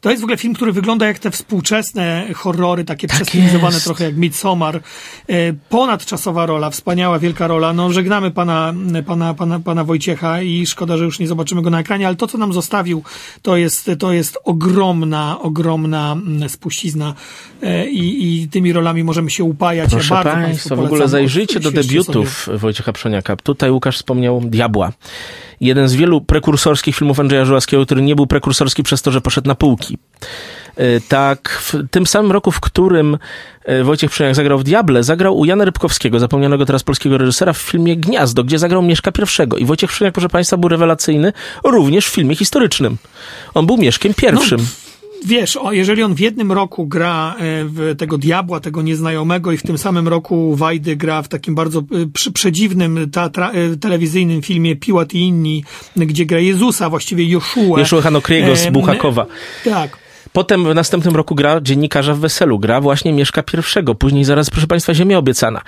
to 0.00 0.10
jest 0.10 0.22
w 0.22 0.24
ogóle 0.24 0.36
film, 0.36 0.54
który 0.54 0.72
wygląda 0.72 1.06
jak 1.06 1.18
te 1.18 1.30
współczesne 1.30 2.26
horrory, 2.34 2.84
takie 2.84 3.08
przestylizowane 3.08 3.74
jest. 3.74 3.84
trochę 3.84 4.04
jak 4.04 4.16
Midsommar. 4.16 4.80
E, 5.28 5.52
Ponadczasowa 5.52 6.46
rola, 6.46 6.70
wspaniała, 6.70 7.18
wielka 7.18 7.46
rola. 7.46 7.72
No, 7.72 7.92
żegnamy 7.92 8.30
pana, 8.30 8.74
pana, 9.06 9.34
pana, 9.34 9.60
pana 9.60 9.84
Wojciecha 9.84 10.42
i 10.42 10.66
szkoda, 10.66 10.96
że 10.96 11.04
już 11.04 11.18
nie 11.18 11.26
zobaczymy 11.26 11.62
go 11.62 11.70
na 11.70 11.80
ekranie, 11.80 12.06
ale 12.06 12.16
to, 12.16 12.26
co 12.26 12.38
nam 12.38 12.52
zostawił, 12.52 13.02
to 13.42 13.56
jest, 13.56 13.90
to 13.98 14.12
jest 14.12 14.38
ogromna, 14.44 15.40
ogromna 15.40 16.12
mm, 16.12 16.48
spuścizna 16.48 17.14
e, 17.62 17.86
i, 17.86 18.42
i 18.42 18.48
tymi 18.48 18.72
rolami 18.72 19.04
możemy 19.04 19.30
się 19.30 19.44
upajać. 19.44 19.90
Proszę 19.90 20.14
ja 20.14 20.24
bardzo 20.24 20.42
Państwa, 20.42 20.76
w 20.76 20.80
ogóle 20.80 21.08
zajrzyjcie 21.08 21.60
do 21.60 21.70
debiutów 21.70 22.48
Wojciecha 22.54 22.92
Przoniaka. 22.92 23.36
Tutaj 23.36 23.70
Łukasz 23.70 23.96
wspomniał 23.96 24.40
Diabła. 24.40 24.92
Jeden 25.60 25.88
z 25.88 25.94
wielu 25.94 26.20
prekursorskich 26.20 26.96
filmów 26.96 27.20
Andrzeja 27.20 27.44
Żuławskiego, 27.44 27.86
który 27.86 28.02
nie 28.02 28.16
był 28.16 28.26
prekursorski 28.26 28.82
przez 28.82 29.02
to, 29.02 29.10
że 29.10 29.20
poszedł 29.20 29.48
na 29.48 29.54
półki. 29.54 29.98
E, 30.76 31.00
Tak, 31.00 31.48
w 31.62 31.74
tym 31.90 32.06
samym 32.06 32.32
roku, 32.32 32.50
w 32.50 32.60
którym 32.60 33.18
e, 33.64 33.84
Wojciech 33.84 34.10
Przoniak 34.10 34.34
zagrał 34.34 34.58
w 34.58 34.64
Diable, 34.64 35.02
zagrał 35.02 35.38
u 35.38 35.44
Jana 35.44 35.64
Rybkowskiego, 35.64 36.18
zapomnianego 36.18 36.66
teraz 36.66 36.82
polskiego 36.82 37.18
reżysera, 37.18 37.52
w 37.52 37.58
filmie 37.58 37.96
Gniazdo, 37.96 38.44
gdzie 38.44 38.58
zagrał 38.58 38.82
Mieszka 38.82 39.12
I. 39.18 39.62
I 39.62 39.64
Wojciech 39.64 39.90
Przoniak, 39.90 40.14
proszę 40.14 40.28
Państwa, 40.28 40.56
był 40.56 40.68
rewelacyjny 40.68 41.32
również 41.64 42.06
w 42.06 42.10
filmie 42.12 42.36
historycznym. 42.36 42.96
On 43.54 43.66
był 43.66 43.76
Mieszkiem 43.76 44.14
pierwszym. 44.14 44.66
Wiesz, 45.24 45.56
o, 45.56 45.72
jeżeli 45.72 46.02
on 46.02 46.14
w 46.14 46.20
jednym 46.20 46.52
roku 46.52 46.86
gra 46.86 47.34
e, 47.38 47.64
w 47.64 47.94
tego 47.98 48.18
diabła, 48.18 48.60
tego 48.60 48.82
nieznajomego 48.82 49.52
i 49.52 49.56
w 49.56 49.62
tym 49.62 49.78
samym 49.78 50.08
roku 50.08 50.56
Wajdy 50.56 50.96
gra 50.96 51.22
w 51.22 51.28
takim 51.28 51.54
bardzo 51.54 51.78
e, 51.78 51.82
przy, 52.14 52.32
przedziwnym 52.32 53.10
teatra, 53.10 53.50
e, 53.50 53.76
telewizyjnym 53.76 54.42
filmie 54.42 54.76
Piłat 54.76 55.14
i 55.14 55.18
inni, 55.18 55.64
gdzie 55.96 56.26
gra 56.26 56.38
Jezusa, 56.38 56.90
właściwie 56.90 57.24
Joszuę. 57.24 57.80
Jeszua 57.80 58.00
Hanokriego 58.00 58.56
z 58.56 58.66
Buchakowa. 58.70 59.26
Tak. 59.64 60.07
Potem 60.38 60.64
w 60.64 60.74
następnym 60.74 61.16
roku 61.16 61.34
gra 61.34 61.60
dziennikarza 61.60 62.14
w 62.14 62.18
Weselu, 62.18 62.58
gra 62.58 62.80
właśnie 62.80 63.12
Mieszka 63.12 63.42
pierwszego, 63.42 63.94
później 63.94 64.24
zaraz, 64.24 64.50
proszę 64.50 64.66
Państwa, 64.66 64.94
Ziemia 64.94 65.18
obiecana. 65.18 65.60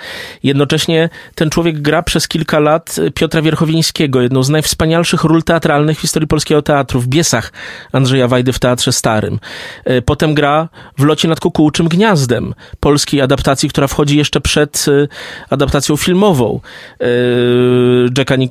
Jednocześnie 0.43 1.09
ten 1.35 1.49
człowiek 1.49 1.81
gra 1.81 2.03
przez 2.03 2.27
kilka 2.27 2.59
lat 2.59 2.95
Piotra 3.15 3.41
Wierchowińskiego, 3.41 4.21
jedną 4.21 4.43
z 4.43 4.49
najwspanialszych 4.49 5.23
ról 5.23 5.43
teatralnych 5.43 5.97
w 5.97 6.01
historii 6.01 6.27
polskiego 6.27 6.61
teatru, 6.61 6.99
w 6.99 7.07
Biesach 7.07 7.53
Andrzeja 7.91 8.27
Wajdy 8.27 8.53
w 8.53 8.59
Teatrze 8.59 8.91
Starym. 8.91 9.39
E, 9.85 10.01
potem 10.01 10.33
gra 10.33 10.69
w 10.97 11.03
Locie 11.03 11.27
nad 11.27 11.39
Kukułczym 11.39 11.87
Gniazdem, 11.87 12.53
polskiej 12.79 13.21
adaptacji, 13.21 13.69
która 13.69 13.87
wchodzi 13.87 14.17
jeszcze 14.17 14.41
przed 14.41 14.85
e, 14.87 15.07
adaptacją 15.49 15.97
filmową 15.97 16.59
e, 16.93 17.05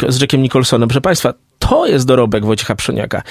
z 0.08 0.20
Jackiem 0.20 0.42
Nicholsonem. 0.42 0.88
Proszę 0.88 1.00
Państwa, 1.00 1.34
to 1.60 1.86
jest 1.86 2.06
dorobek 2.06 2.44
Wojciecha 2.44 2.74
Przoniaka. 2.74 3.22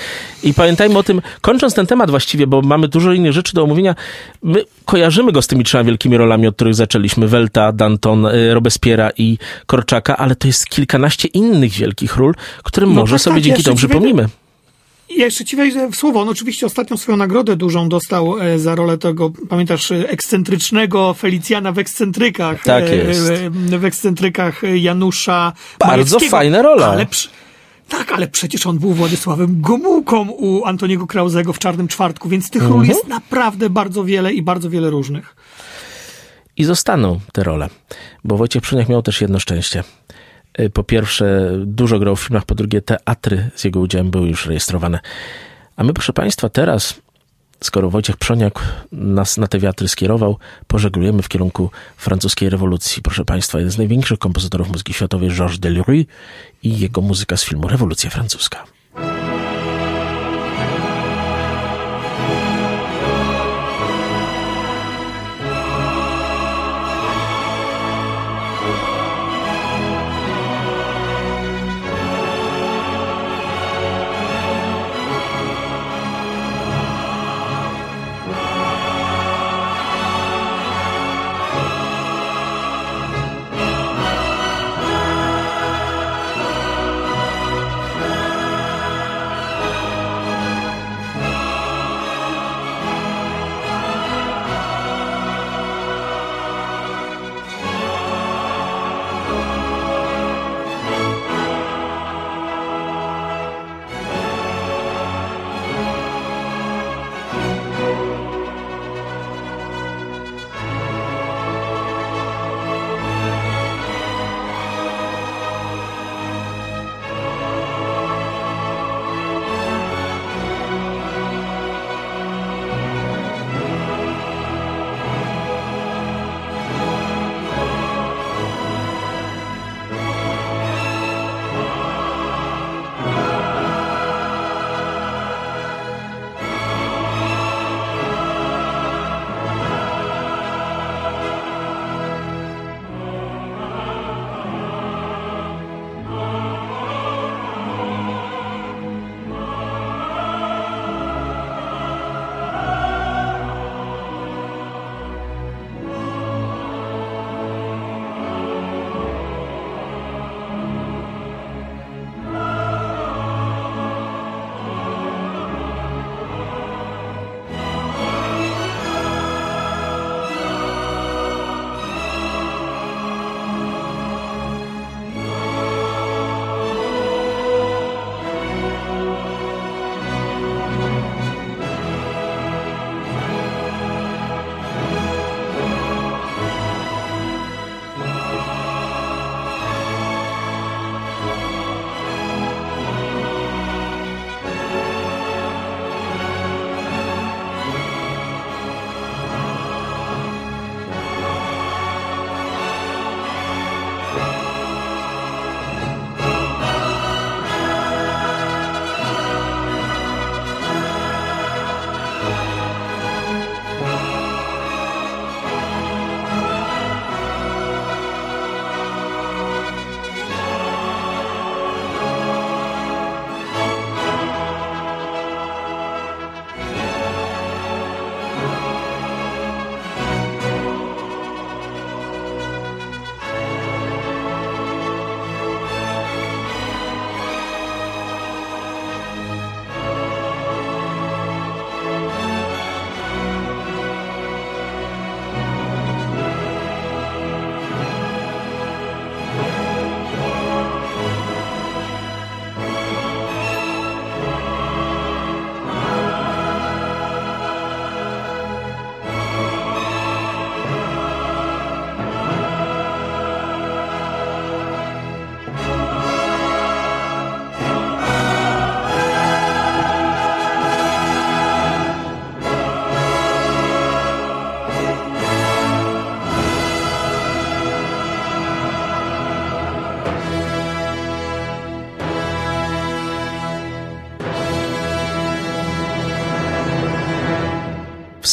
I 0.43 0.53
pamiętajmy 0.53 0.98
o 0.98 1.03
tym, 1.03 1.21
kończąc 1.41 1.74
ten 1.74 1.88
temat 1.88 2.09
właściwie, 2.09 2.48
bo 2.48 2.62
mamy 2.62 2.88
dużo 2.88 3.13
innych 3.13 3.33
rzeczy 3.33 3.53
do 3.53 3.63
omówienia, 3.63 3.95
my 4.43 4.63
kojarzymy 4.86 5.31
go 5.31 5.41
z 5.41 5.48
tymi 5.48 5.63
trzema 5.63 5.83
wielkimi 5.83 6.17
rolami, 6.17 6.48
od 6.48 6.55
których 6.55 6.75
zaczęliśmy, 6.75 7.27
Welta, 7.27 7.71
Danton, 7.71 8.25
y, 8.25 8.53
Robespiera 8.53 9.09
i 9.17 9.38
Korczaka, 9.65 10.17
ale 10.17 10.36
to 10.36 10.48
jest 10.48 10.67
kilkanaście 10.67 11.27
innych 11.27 11.71
wielkich 11.71 12.17
ról, 12.17 12.33
którym 12.63 12.89
no 12.89 13.01
może 13.01 13.15
tak, 13.15 13.21
sobie 13.21 13.36
tak, 13.36 13.43
dzięki 13.43 13.63
temu 13.63 13.77
przypomnimy. 13.77 14.29
Ja 15.09 15.25
jeszcze 15.25 15.45
ci 15.45 15.55
wejdę 15.55 15.91
w 15.91 15.95
słowo. 15.95 16.21
On 16.21 16.29
oczywiście 16.29 16.65
ostatnią 16.65 16.98
swoją 16.98 17.17
nagrodę 17.17 17.55
dużą 17.55 17.89
dostał 17.89 18.39
e, 18.39 18.59
za 18.59 18.75
rolę 18.75 18.98
tego, 18.98 19.31
pamiętasz, 19.50 19.91
ekscentrycznego 19.91 21.13
Felicjana 21.13 21.71
w 21.71 21.79
ekscentrykach. 21.79 22.63
Tak 22.63 22.83
e, 22.83 22.95
jest. 22.95 23.31
W 23.51 23.86
ekscentrykach 23.86 24.62
Janusza 24.74 25.53
Bardzo 25.79 26.19
fajna 26.19 26.62
rola. 26.62 26.88
Ale 26.88 27.05
przy, 27.05 27.29
tak, 27.89 28.12
ale 28.12 28.27
przecież 28.27 28.65
on 28.65 28.79
był 28.79 28.93
Władysławem 28.93 29.62
Gomułką 29.62 30.29
u 30.29 30.65
Antoniego 30.65 31.08
Krauzego 31.08 31.53
w 31.53 31.60
Czarnym 31.60 31.88
Czwartku, 31.88 32.29
więc 32.29 32.50
tych 32.50 32.62
mhm. 32.62 32.79
ról 32.79 32.88
jest 32.88 33.08
naprawdę 33.08 33.69
bardzo 33.69 34.03
wiele 34.03 34.34
i 34.34 34.41
bardzo 34.41 34.69
wiele 34.69 34.89
różnych. 34.89 35.36
I 36.58 36.63
zostaną 36.63 37.19
te 37.34 37.43
role, 37.43 37.69
bo 38.24 38.38
Wojciech 38.38 38.62
Przyniak 38.62 38.89
miał 38.89 39.01
też 39.01 39.22
jedno 39.22 39.39
szczęście. 39.39 39.84
Y, 40.60 40.69
po 40.69 40.84
pierwsze, 40.84 41.51
dużo 41.65 42.00
grał 42.00 42.15
w 42.15 42.22
filmach, 42.22 42.46
po 42.46 42.55
drugie, 42.55 42.81
teatry 42.81 43.50
z 43.55 43.63
jego 43.63 43.79
udziałem 43.79 44.12
były 44.12 44.27
już 44.27 44.46
rejestrowane. 44.46 45.00
A 45.75 45.84
my, 45.84 45.93
proszę 45.93 46.13
Państwa, 46.13 46.50
teraz 46.50 47.01
skoro 47.63 47.89
Wojciech 47.89 48.18
Przoniak 48.18 48.60
nas 48.92 49.38
na 49.38 49.48
te 49.48 49.60
wiatry 49.60 49.88
skierował, 49.88 50.38
pożeglujemy 50.68 51.22
w 51.22 51.30
kierunku 51.30 51.72
francuskiej 51.98 52.50
rewolucji. 52.50 53.01
Proszę 53.01 53.25
Państwa, 53.25 53.58
jeden 53.58 53.72
z 53.72 53.78
największych 53.78 54.20
kompozytorów 54.20 54.70
muzyki 54.70 54.94
światowej, 54.94 55.30
Georges 55.30 55.60
Delerue 55.60 56.06
i 56.63 56.80
jego 56.80 57.01
muzyka 57.01 57.38
z 57.38 57.44
filmu 57.44 57.68
Rewolucja 57.68 58.10
Francuska. 58.10 58.78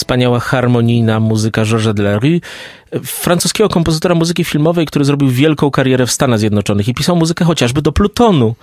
Wspaniała 0.06 0.40
harmonijna 0.40 1.20
muzyka 1.20 1.64
Georges 1.64 1.94
Delerue, 1.94 2.40
francuskiego 3.04 3.68
kompozytora 3.68 4.14
muzyki 4.14 4.44
filmowej, 4.44 4.86
który 4.86 5.04
zrobił 5.04 5.28
wielką 5.28 5.70
karierę 5.70 6.06
w 6.06 6.10
Stanach 6.10 6.38
Zjednoczonych 6.38 6.88
i 6.88 6.94
pisał 6.94 7.16
muzykę 7.16 7.44
chociażby 7.44 7.82
do 7.82 7.92
Plutonu 7.92 8.54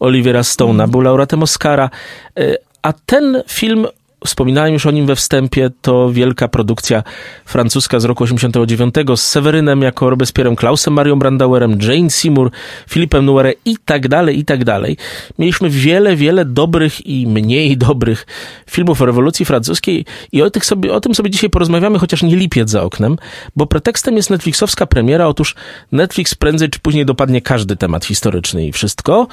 Olivera 0.00 0.40
Stone'a, 0.40 0.88
był 0.88 1.00
laureatem 1.00 1.42
Oscara. 1.42 1.90
E, 2.38 2.56
a 2.82 2.92
ten 2.92 3.42
film 3.48 3.86
Wspominałem 4.26 4.72
już 4.72 4.86
o 4.86 4.90
nim 4.90 5.06
we 5.06 5.16
wstępie, 5.16 5.70
to 5.82 6.10
wielka 6.12 6.48
produkcja 6.48 7.02
francuska 7.44 8.00
z 8.00 8.04
roku 8.04 8.24
89 8.24 8.94
z 9.16 9.20
Sewerynem 9.20 9.82
jako 9.82 10.10
Robespierrem, 10.10 10.56
Klausem 10.56 10.94
Marią 10.94 11.18
Brandauerem, 11.18 11.78
Jane 11.82 12.10
Seymour, 12.10 12.50
Filipem 12.88 13.24
Nuere 13.24 13.52
i 13.64 13.76
tak 13.84 14.08
dalej, 14.08 14.38
i 14.38 14.44
tak 14.44 14.64
dalej. 14.64 14.96
Mieliśmy 15.38 15.70
wiele, 15.70 16.16
wiele 16.16 16.44
dobrych 16.44 17.06
i 17.06 17.26
mniej 17.26 17.76
dobrych 17.86 18.26
filmów 18.70 19.02
o 19.02 19.06
rewolucji 19.06 19.44
francuskiej 19.44 20.04
i 20.32 20.42
o, 20.42 20.50
tych 20.50 20.64
sobie, 20.66 20.92
o 20.92 21.00
tym 21.00 21.14
sobie 21.14 21.30
dzisiaj 21.30 21.50
porozmawiamy, 21.50 21.98
chociaż 21.98 22.22
nie 22.22 22.36
lipiec 22.36 22.70
za 22.70 22.82
oknem, 22.82 23.16
bo 23.56 23.66
pretekstem 23.66 24.16
jest 24.16 24.30
Netflixowska 24.30 24.86
premiera. 24.86 25.26
Otóż 25.26 25.54
Netflix 25.92 26.34
prędzej 26.34 26.70
czy 26.70 26.80
później 26.80 27.06
dopadnie 27.06 27.40
każdy 27.40 27.76
temat 27.76 28.04
historyczny 28.04 28.66
i 28.66 28.72
wszystko. 28.72 29.26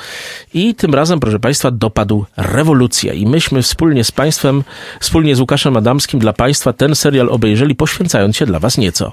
I 0.53 0.75
tym 0.75 0.95
razem, 0.95 1.19
proszę 1.19 1.39
Państwa, 1.39 1.71
dopadł 1.71 2.25
rewolucja 2.37 3.13
i 3.13 3.25
myśmy 3.25 3.61
wspólnie 3.61 4.03
z 4.03 4.11
Państwem 4.11 4.63
wspólnie 4.99 5.35
z 5.35 5.39
Łukaszem 5.39 5.77
Adamskim 5.77 6.19
dla 6.19 6.33
Państwa 6.33 6.73
ten 6.73 6.95
serial 6.95 7.29
obejrzeli, 7.29 7.75
poświęcając 7.75 8.37
się 8.37 8.45
dla 8.45 8.59
Was 8.59 8.77
nieco. 8.77 9.11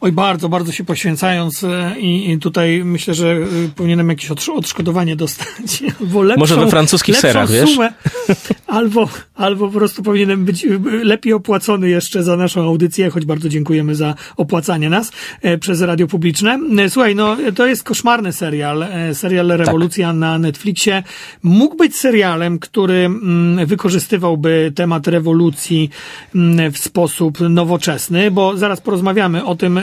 Oj, 0.00 0.12
bardzo, 0.12 0.48
bardzo 0.48 0.72
się 0.72 0.84
poświęcając 0.84 1.64
e, 1.64 1.94
i, 1.98 2.30
i 2.30 2.38
tutaj 2.38 2.84
myślę, 2.84 3.14
że 3.14 3.32
e, 3.32 3.38
powinienem 3.76 4.08
jakieś 4.08 4.30
odszkodowanie 4.30 5.16
dostać. 5.16 5.82
Lepszą, 6.22 6.40
Może 6.40 6.56
we 6.56 6.66
francuskich 6.66 7.16
serach, 7.16 7.50
wiesz? 7.50 7.70
Sumę, 7.70 7.92
albo, 8.68 9.08
albo 9.34 9.66
po 9.66 9.72
prostu 9.72 10.02
powinienem 10.02 10.44
być 10.44 10.64
e, 10.64 10.68
lepiej 11.02 11.32
opłacony 11.32 11.88
jeszcze 11.88 12.22
za 12.22 12.36
naszą 12.36 12.62
audycję, 12.62 13.10
choć 13.10 13.24
bardzo 13.24 13.48
dziękujemy 13.48 13.94
za 13.94 14.14
opłacanie 14.36 14.90
nas 14.90 15.12
przez 15.60 15.80
radio 15.80 16.06
publiczne. 16.06 16.58
Słuchaj, 16.88 17.14
no 17.14 17.36
to 17.56 17.66
jest 17.66 17.82
koszmarny 17.82 18.32
serial, 18.32 18.86
serial 19.12 19.48
tak. 19.48 19.58
Rewolucja 19.58 20.08
tak. 20.08 20.16
na 20.16 20.38
Netflixie. 20.38 21.02
Mógł 21.42 21.76
być 21.76 21.96
serialem, 21.96 22.58
który 22.58 22.94
mm, 22.94 23.66
wykorzystywałby 23.66 24.72
temat 24.74 25.08
rewolucji 25.08 25.90
mm, 26.34 26.72
w 26.72 26.78
sposób 26.78 27.40
nowoczesny, 27.40 28.30
bo 28.30 28.56
zaraz 28.56 28.80
porozmawiamy 28.80 29.44
o 29.44 29.56
tym, 29.56 29.80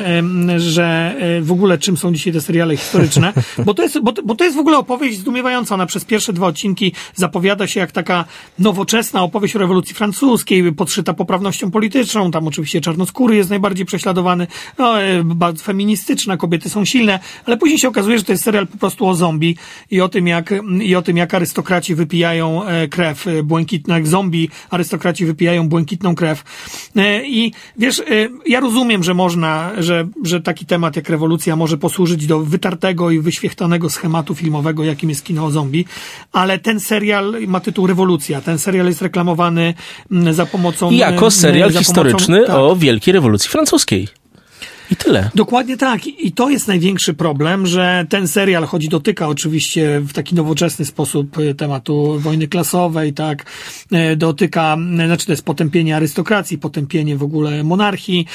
że 0.58 1.16
e, 1.20 1.42
w 1.42 1.52
ogóle 1.52 1.78
czym 1.78 1.98
są 1.98 2.14
dzisiaj 2.14 2.34
te 2.34 2.42
seriale 2.42 2.78
historyczne, 2.78 3.34
bo 3.66 3.74
to 3.74 3.84
jest, 3.84 4.00
bo, 4.00 4.14
bo 4.24 4.36
to 4.36 4.44
jest 4.44 4.58
w 4.58 4.60
ogóle 4.60 4.78
opowieść 4.78 5.20
zdumiewająca. 5.20 5.76
Ona 5.76 5.86
przez 5.86 6.06
pierwsze 6.06 6.34
dwa 6.34 6.48
odcinki 6.48 6.94
zapowiada 7.16 7.68
się 7.68 7.80
jak 7.80 7.92
taka 7.92 8.26
nowoczesna 8.60 8.75
opowieść 9.14 9.56
o 9.56 9.60
rewolucji 9.60 9.96
francuskiej, 9.96 10.74
podszyta 10.74 11.14
poprawnością 11.14 11.72
polityczną. 11.72 12.32
Tam 12.32 12.48
oczywiście 12.48 12.82
czarnoskóry 12.82 13.36
jest 13.36 13.50
najbardziej 13.50 13.86
prześladowany, 13.86 14.48
no, 14.78 15.02
e, 15.02 15.24
bardzo 15.24 15.64
feministyczna, 15.64 16.38
kobiety 16.38 16.70
są 16.70 16.86
silne, 16.86 17.20
ale 17.46 17.58
później 17.58 17.80
się 17.80 17.88
okazuje, 17.88 18.18
że 18.18 18.24
to 18.24 18.32
jest 18.32 18.44
serial 18.44 18.68
po 18.68 18.78
prostu 18.78 19.08
o 19.08 19.16
zombie 19.16 19.56
i 19.92 20.02
o 20.02 20.10
tym, 20.10 20.28
jak, 20.28 20.54
i 20.82 20.96
o 20.96 21.02
tym, 21.02 21.18
jak 21.18 21.34
arystokraci 21.34 21.96
wypijają 21.96 22.64
e, 22.64 22.88
krew 22.88 23.26
błękitną, 23.44 23.96
jak 23.96 24.08
zombie 24.08 24.50
arystokraci 24.70 25.26
wypijają 25.26 25.70
błękitną 25.70 26.16
krew. 26.16 26.44
I 27.26 27.52
wiesz, 27.78 28.02
ja 28.48 28.60
rozumiem, 28.60 29.04
że 29.04 29.14
można, 29.14 29.72
że, 29.78 30.08
że 30.24 30.42
taki 30.42 30.66
temat 30.66 30.96
jak 30.96 31.10
rewolucja 31.10 31.56
może 31.56 31.78
posłużyć 31.78 32.28
do 32.28 32.40
wytartego 32.40 33.12
i 33.12 33.20
wyświechtanego 33.20 33.90
schematu 33.90 34.36
filmowego, 34.36 34.84
jakim 34.84 35.10
jest 35.10 35.26
kino 35.26 35.46
o 35.46 35.52
zombie, 35.52 35.86
ale 36.32 36.60
ten 36.60 36.80
serial 36.80 37.36
ma 37.48 37.60
tytuł 37.60 37.88
Rewolucja. 37.88 38.42
Ten 38.42 38.60
serial 38.66 38.88
jest 38.88 39.02
reklamowany 39.02 39.74
mm, 40.12 40.34
za 40.34 40.46
pomocą... 40.46 40.92
Jako 40.92 41.32
serial 41.32 41.72
historyczny 41.72 42.36
pomocą, 42.36 42.54
tak. 42.54 42.62
o 42.62 42.76
wielkiej 42.76 43.14
rewolucji 43.14 43.50
francuskiej. 43.50 44.08
I 44.92 44.96
tyle. 44.96 45.30
Dokładnie 45.36 45.78
tak. 45.78 46.08
I 46.08 46.32
to 46.32 46.50
jest 46.50 46.68
największy 46.68 47.14
problem, 47.14 47.68
że 47.68 48.06
ten 48.10 48.28
serial, 48.28 48.66
choć 48.66 48.88
dotyka 48.88 49.28
oczywiście 49.28 50.00
w 50.00 50.14
taki 50.14 50.36
nowoczesny 50.36 50.86
sposób 50.86 51.38
e, 51.38 51.54
tematu 51.54 52.20
wojny 52.20 52.48
klasowej, 52.48 53.14
tak, 53.14 53.46
e, 53.92 54.16
dotyka, 54.16 54.78
e, 55.00 55.06
znaczy 55.06 55.26
to 55.26 55.32
jest 55.32 55.46
potępienie 55.46 55.96
arystokracji, 55.96 56.58
potępienie 56.58 57.18
w 57.18 57.24
ogóle 57.24 57.64
monarchii 57.64 58.26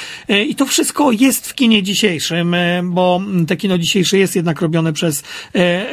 i 0.47 0.55
to 0.55 0.65
wszystko 0.65 1.11
jest 1.11 1.47
w 1.47 1.55
kinie 1.55 1.83
dzisiejszym, 1.83 2.55
bo 2.83 3.21
te 3.47 3.57
kino 3.57 3.77
dzisiejsze 3.77 4.17
jest 4.17 4.35
jednak 4.35 4.61
robione 4.61 4.93
przez 4.93 5.23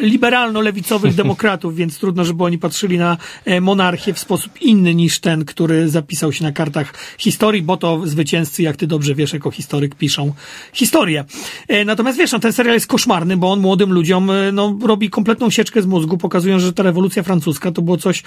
liberalno-lewicowych 0.00 1.14
demokratów, 1.22 1.76
więc 1.76 1.98
trudno, 1.98 2.24
żeby 2.24 2.44
oni 2.44 2.58
patrzyli 2.58 2.98
na 2.98 3.16
monarchię 3.60 4.14
w 4.14 4.18
sposób 4.18 4.62
inny 4.62 4.94
niż 4.94 5.20
ten, 5.20 5.44
który 5.44 5.88
zapisał 5.88 6.32
się 6.32 6.44
na 6.44 6.52
kartach 6.52 6.94
historii, 7.18 7.62
bo 7.62 7.76
to 7.76 8.06
zwycięzcy, 8.06 8.62
jak 8.62 8.76
ty 8.76 8.86
dobrze 8.86 9.14
wiesz, 9.14 9.32
jako 9.32 9.50
historyk 9.50 9.94
piszą 9.94 10.32
historię. 10.72 11.24
E, 11.68 11.84
natomiast 11.84 12.18
wiesz, 12.18 12.32
no, 12.32 12.38
ten 12.38 12.52
serial 12.52 12.74
jest 12.74 12.86
koszmarny, 12.86 13.36
bo 13.36 13.52
on 13.52 13.60
młodym 13.60 13.92
ludziom 13.92 14.30
e, 14.30 14.52
no, 14.52 14.78
robi 14.82 15.10
kompletną 15.10 15.50
sieczkę 15.50 15.82
z 15.82 15.86
mózgu, 15.86 16.18
pokazując, 16.18 16.62
że 16.62 16.72
ta 16.72 16.82
rewolucja 16.82 17.22
francuska 17.22 17.72
to 17.72 17.82
było 17.82 17.96
coś 17.96 18.22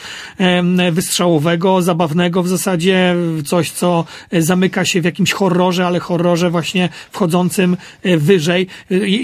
wystrzałowego, 0.92 1.82
zabawnego 1.82 2.44
w 2.44 2.48
zasadzie, 2.48 3.16
coś, 3.46 3.72
co 3.72 4.06
zamyka 4.32 4.86
się 4.86 5.02
w 5.02 5.06
jakimś 5.06 5.32
horrorze, 5.32 5.88
ale 5.88 6.00
horrorze 6.00 6.50
właśnie 6.50 6.90
wchodzącym 7.12 7.78
e, 8.04 8.18
wyżej. 8.18 8.68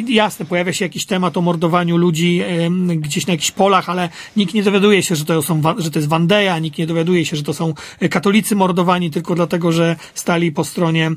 Jasne, 0.08 0.46
pojawia 0.46 0.74
się 0.74 0.86
jakiś 0.86 1.06
temat 1.06 1.38
o 1.38 1.42
mordowaniu 1.42 1.98
ludzi 1.98 2.42
gdzieś 2.88 3.28
na 3.28 3.34
jakichś 3.34 3.52
polach, 3.52 3.90
ale 3.90 4.10
nikt 4.36 4.54
nie 4.54 4.64
dowiaduje 4.64 5.04
się, 5.04 5.16
że 5.16 5.26
to, 5.26 5.42
są, 5.42 5.62
że 5.78 5.92
to 5.92 6.00
jest 6.00 6.10
Wandeja, 6.10 6.60
nikt 6.60 6.78
nie 6.78 6.88
dowiaduje 6.88 7.26
się, 7.26 7.38
że 7.38 7.44
to 7.44 7.54
są 7.54 7.74
katolicy 8.10 8.56
mordowani 8.56 9.12
tylko 9.12 9.36
dlatego, 9.36 9.72
że 9.72 9.96
stali 10.14 10.52
po 10.52 10.64
stronie, 10.64 11.12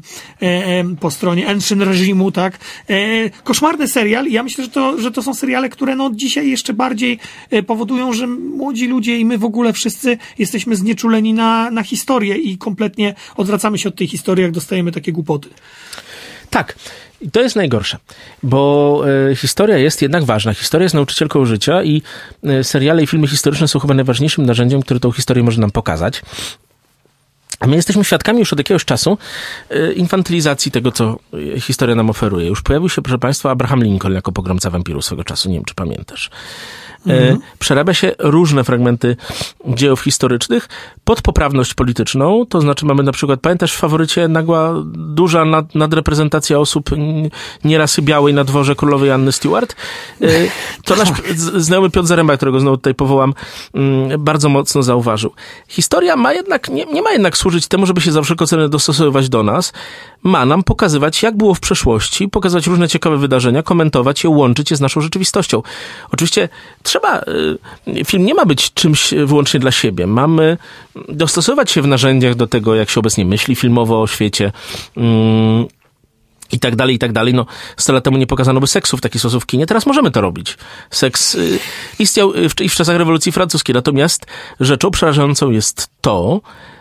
po 1.00 1.10
stronie 1.10 1.46
Ancient 1.70 1.82
reżimu, 1.82 2.32
tak. 2.32 2.58
E, 2.88 3.30
koszmarny 3.30 3.88
serial 3.88 4.26
i 4.26 4.32
ja 4.32 4.42
myślę, 4.42 4.64
że 4.64 4.70
to, 4.70 5.00
że 5.00 5.10
to 5.10 5.22
są 5.22 5.34
seriale, 5.34 5.68
które 5.68 5.96
no 5.96 6.10
dzisiaj 6.14 6.50
jeszcze 6.50 6.72
bardziej 6.72 7.18
e, 7.50 7.62
powodują, 7.62 8.12
że 8.12 8.26
młodzi 8.26 8.86
ludzie 8.86 9.18
i 9.18 9.24
my 9.24 9.38
w 9.38 9.44
ogóle 9.44 9.72
wszyscy 9.72 10.18
jesteśmy 10.38 10.76
znieczuleni 10.76 11.34
na, 11.34 11.70
na 11.70 11.82
historię 11.82 12.36
i 12.36 12.58
kompletnie 12.58 13.14
odwracamy 13.36 13.78
się 13.78 13.88
od 13.88 13.96
tej 13.96 14.06
historii, 14.06 14.42
jak 14.42 14.52
dostajemy 14.52 14.92
takie 14.92 15.12
głupoty. 15.12 15.48
Tak. 16.50 16.76
I 17.20 17.30
to 17.30 17.40
jest 17.40 17.56
najgorsze, 17.56 17.98
bo 18.42 19.02
e, 19.30 19.36
historia 19.36 19.78
jest 19.78 20.02
jednak 20.02 20.24
ważna. 20.24 20.54
Historia 20.54 20.82
jest 20.82 20.94
nauczycielką 20.94 21.44
życia 21.44 21.82
i 21.82 22.02
e, 22.44 22.64
seriale 22.64 23.02
i 23.02 23.06
filmy 23.06 23.26
historyczne 23.26 23.68
są 23.68 23.78
chyba 23.78 23.94
najważniejszym 23.94 24.46
narzędziem, 24.46 24.82
które 24.82 25.00
tą 25.00 25.12
historię 25.12 25.44
może 25.44 25.60
nam 25.60 25.70
pokazać. 25.70 26.22
A 27.60 27.66
my 27.66 27.76
jesteśmy 27.76 28.04
świadkami 28.04 28.38
już 28.38 28.52
od 28.52 28.58
jakiegoś 28.58 28.84
czasu 28.84 29.18
e, 29.70 29.92
infantylizacji 29.92 30.72
tego, 30.72 30.92
co 30.92 31.18
e, 31.56 31.60
historia 31.60 31.94
nam 31.94 32.10
oferuje. 32.10 32.46
Już 32.46 32.62
pojawił 32.62 32.88
się, 32.88 33.02
proszę 33.02 33.18
Państwa, 33.18 33.50
Abraham 33.50 33.84
Lincoln 33.84 34.14
jako 34.14 34.32
pogromca 34.32 34.70
wampiru 34.70 35.02
swego 35.02 35.24
czasu. 35.24 35.48
Nie 35.48 35.54
wiem, 35.54 35.64
czy 35.64 35.74
pamiętasz. 35.74 36.30
E, 37.06 37.12
mhm. 37.12 37.38
Przerabia 37.58 37.94
się 37.94 38.12
różne 38.18 38.64
fragmenty 38.64 39.16
dziejów 39.66 40.00
historycznych 40.00 40.68
pod 41.04 41.22
poprawność 41.22 41.74
polityczną, 41.74 42.46
to 42.48 42.60
znaczy 42.60 42.86
mamy 42.86 43.02
na 43.02 43.12
przykład, 43.12 43.40
pamiętasz 43.40 43.72
w 43.72 43.76
faworycie 43.76 44.28
nagła, 44.28 44.74
duża 44.94 45.44
nad, 45.44 45.74
nadreprezentacja 45.74 46.58
osób 46.58 46.90
nierasy 47.64 48.02
białej 48.02 48.34
na 48.34 48.44
dworze 48.44 48.74
królowej 48.74 49.10
Anny 49.10 49.32
Stewart. 49.32 49.76
E, 50.22 50.26
to 50.84 50.96
nasz 50.96 51.08
znajomy 51.66 51.90
Piotr 51.90 52.08
Zaręba, 52.08 52.36
którego 52.36 52.60
znowu 52.60 52.76
tutaj 52.76 52.94
powołam, 52.94 53.34
mm, 53.74 54.24
bardzo 54.24 54.48
mocno 54.48 54.82
zauważył. 54.82 55.30
Historia 55.68 56.16
ma 56.16 56.32
jednak, 56.32 56.68
nie, 56.68 56.84
nie 56.84 57.02
ma 57.02 57.12
jednak 57.12 57.36
służyć 57.36 57.68
temu, 57.68 57.86
żeby 57.86 58.00
się 58.00 58.12
za 58.12 58.22
wszelką 58.22 58.46
cenę 58.46 58.68
dostosowywać 58.68 59.28
do 59.28 59.42
nas. 59.42 59.72
Ma 60.22 60.46
nam 60.46 60.62
pokazywać, 60.62 61.22
jak 61.22 61.36
było 61.36 61.54
w 61.54 61.60
przeszłości, 61.60 62.28
pokazywać 62.28 62.66
różne 62.66 62.88
ciekawe 62.88 63.16
wydarzenia, 63.16 63.62
komentować 63.62 64.24
je, 64.24 64.30
łączyć 64.30 64.70
je 64.70 64.76
z 64.76 64.80
naszą 64.80 65.00
rzeczywistością. 65.00 65.62
Oczywiście 66.12 66.48
trzeba, 66.90 67.20
y, 67.88 68.04
film 68.04 68.24
nie 68.24 68.34
ma 68.34 68.44
być 68.44 68.72
czymś 68.74 69.14
wyłącznie 69.24 69.60
dla 69.60 69.70
siebie. 69.70 70.06
Mamy 70.06 70.56
dostosować 71.08 71.70
się 71.70 71.82
w 71.82 71.86
narzędziach 71.86 72.34
do 72.34 72.46
tego, 72.46 72.74
jak 72.74 72.90
się 72.90 73.00
obecnie 73.00 73.24
myśli 73.24 73.56
filmowo 73.56 74.02
o 74.02 74.06
świecie. 74.06 74.52
Mm, 74.96 75.66
i 76.52 76.58
tak 76.58 76.76
dalej, 76.76 76.96
i 76.96 76.98
tak 76.98 77.12
dalej. 77.12 77.34
No, 77.34 77.46
100 77.76 77.92
lat 77.92 78.04
temu 78.04 78.18
nie 78.18 78.26
pokazano 78.26 78.60
by 78.60 78.66
seksu 78.66 78.96
w 78.96 79.00
taki 79.00 79.18
sposób 79.18 79.42
w 79.42 79.46
kinie, 79.46 79.66
teraz 79.66 79.86
możemy 79.86 80.10
to 80.10 80.20
robić. 80.20 80.58
Seks 80.90 81.34
y, 81.34 81.58
istniał 81.98 82.34
y, 82.34 82.48
w, 82.48 82.54
w 82.54 82.74
czasach 82.74 82.96
rewolucji 82.96 83.32
francuskiej, 83.32 83.74
natomiast 83.74 84.26
rzeczą 84.60 84.90
przerażającą 84.90 85.50
jest 85.50 85.88
to, 86.00 86.40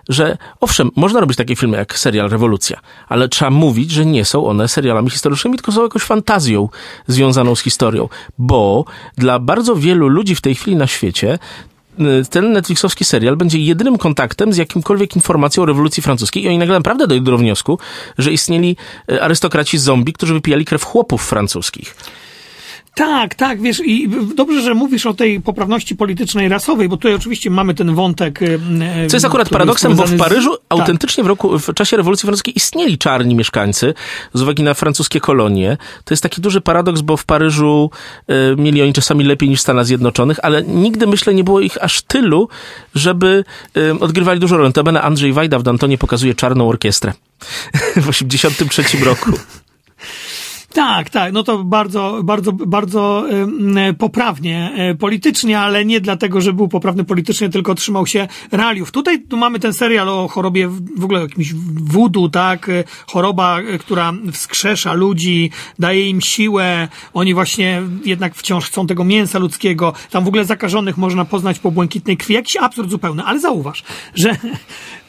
że 0.10 0.38
owszem, 0.60 0.91
można 0.95 1.19
robić 1.19 1.38
takie 1.38 1.56
filmy 1.56 1.78
jak 1.78 2.00
serial 2.00 2.30
Rewolucja, 2.30 2.80
ale 3.08 3.30
trzeba 3.30 3.52
mówić, 3.52 3.91
że 3.91 4.06
nie 4.06 4.26
są 4.26 4.48
one 4.48 4.67
serialami 4.67 5.10
historycznymi, 5.10 5.58
tylko 5.58 5.72
są 5.72 5.84
jakąś 5.84 6.02
fantazją 6.02 6.69
związaną 7.08 7.56
z 7.56 7.62
historią, 7.62 8.10
bo 8.38 8.86
dla 9.17 9.39
bardzo 9.39 9.76
wielu 9.76 10.08
ludzi 10.08 10.36
w 10.36 10.41
tej 10.41 10.56
chwili 10.56 10.78
na 10.78 10.88
świecie 10.88 11.39
y, 12.00 12.06
ten 12.30 12.52
Netflixowski 12.52 13.06
serial 13.06 13.38
będzie 13.38 13.60
jedynym 13.60 13.98
kontaktem 13.98 14.54
z 14.54 14.58
jakimkolwiek 14.58 15.15
informacją 15.15 15.63
o 15.63 15.65
rewolucji 15.65 16.04
francuskiej 16.04 16.43
i 16.43 16.48
oni 16.48 16.58
nagle 16.58 16.76
naprawdę 16.76 17.08
dojdą 17.08 17.32
do 17.32 17.38
wniosku, 17.38 17.80
że 18.17 18.32
istnieli 18.32 18.76
y, 19.12 19.22
arystokraci 19.22 19.78
zombie, 19.78 20.13
którzy 20.13 20.34
wypijali 20.34 20.65
krew 20.65 20.84
chłopów 20.84 21.28
francuskich. 21.28 21.95
Tak, 23.00 23.36
tak, 23.36 23.62
wiesz, 23.62 23.82
i 23.86 24.10
dobrze, 24.36 24.62
że 24.62 24.74
mówisz 24.74 25.06
o 25.06 25.14
tej 25.14 25.42
poprawności 25.42 25.96
politycznej 25.96 26.50
rasowej, 26.50 26.90
bo 26.90 26.98
tutaj 26.98 27.14
oczywiście 27.14 27.50
mamy 27.50 27.74
ten 27.74 27.96
wątek. 27.96 28.40
Co 29.08 29.16
jest 29.16 29.26
akurat 29.26 29.50
paradoksem, 29.50 29.96
bo 29.96 30.06
w 30.06 30.18
Paryżu 30.18 30.54
z... 30.54 30.58
Tak. 30.58 30.66
autentycznie 30.70 31.24
w, 31.24 31.28
roku, 31.28 31.60
w 31.60 31.74
czasie 31.74 31.98
rewolucji 31.98 32.28
francuskiej 32.28 32.58
istnieli 32.58 32.98
czarni 32.98 33.36
mieszkańcy 33.36 33.94
z 34.34 34.42
uwagi 34.42 34.64
na 34.64 34.74
francuskie 34.74 35.20
kolonie. 35.20 35.78
To 36.04 36.14
jest 36.14 36.24
taki 36.24 36.42
duży 36.42 36.62
paradoks, 36.62 37.02
bo 37.02 37.18
w 37.18 37.26
Paryżu 37.26 37.90
y, 38.30 38.56
mieli 38.58 38.82
oni 38.82 38.94
czasami 38.94 39.24
lepiej 39.24 39.50
niż 39.50 39.60
w 39.60 39.62
Stanach 39.62 39.86
Zjednoczonych, 39.86 40.40
ale 40.44 40.64
nigdy, 40.64 41.08
myślę, 41.08 41.34
nie 41.34 41.44
było 41.44 41.60
ich 41.60 41.84
aż 41.84 42.02
tylu, 42.02 42.50
żeby 42.96 43.44
y, 43.78 44.00
odgrywali 44.00 44.40
dużą 44.40 44.58
rolę. 44.58 44.70
Notabene 44.70 45.02
Andrzej 45.02 45.34
Wajda 45.34 45.60
w 45.60 45.64
Dantonie 45.64 45.98
pokazuje 45.98 46.36
czarną 46.36 46.70
orkiestrę 46.70 47.14
w 47.96 48.08
1983 48.08 49.06
roku. 49.06 49.32
Tak, 50.74 51.10
tak, 51.10 51.34
no 51.34 51.44
to 51.44 51.64
bardzo, 51.64 52.20
bardzo, 52.24 52.52
bardzo 52.52 53.26
poprawnie 53.98 54.72
e, 54.76 54.96
politycznie, 54.96 55.60
ale 55.60 55.86
nie 55.86 56.02
dlatego, 56.02 56.42
że 56.42 56.54
był 56.54 56.68
poprawny 56.68 57.04
politycznie, 57.04 57.50
tylko 57.50 57.76
trzymał 57.76 58.08
się 58.08 58.28
realiów. 58.52 58.92
Tutaj 58.92 59.22
tu 59.22 59.38
mamy 59.38 59.60
ten 59.60 59.74
serial 59.74 60.10
o 60.10 60.28
chorobie, 60.28 60.68
w 60.98 61.04
ogóle 61.04 61.22
jakimś 61.22 61.54
wudu, 61.74 62.30
tak, 62.30 62.70
e, 62.70 62.84
choroba, 63.08 63.60
e, 63.60 63.78
która 63.78 64.14
wskrzesza 64.32 64.94
ludzi, 64.94 65.52
daje 65.80 66.10
im 66.10 66.22
siłę, 66.22 66.88
oni 67.14 67.34
właśnie 67.34 67.82
jednak 68.06 68.36
wciąż 68.36 68.66
chcą 68.66 68.88
tego 68.88 69.04
mięsa 69.04 69.40
ludzkiego, 69.40 69.94
tam 70.12 70.24
w 70.24 70.28
ogóle 70.28 70.46
zakażonych 70.46 70.98
można 70.98 71.26
poznać 71.26 71.60
po 71.60 71.72
błękitnej 71.72 72.18
krwi, 72.18 72.34
jakiś 72.34 72.58
absurd 72.58 72.90
zupełny, 72.90 73.24
ale 73.24 73.40
zauważ, 73.40 73.84
że 74.16 74.36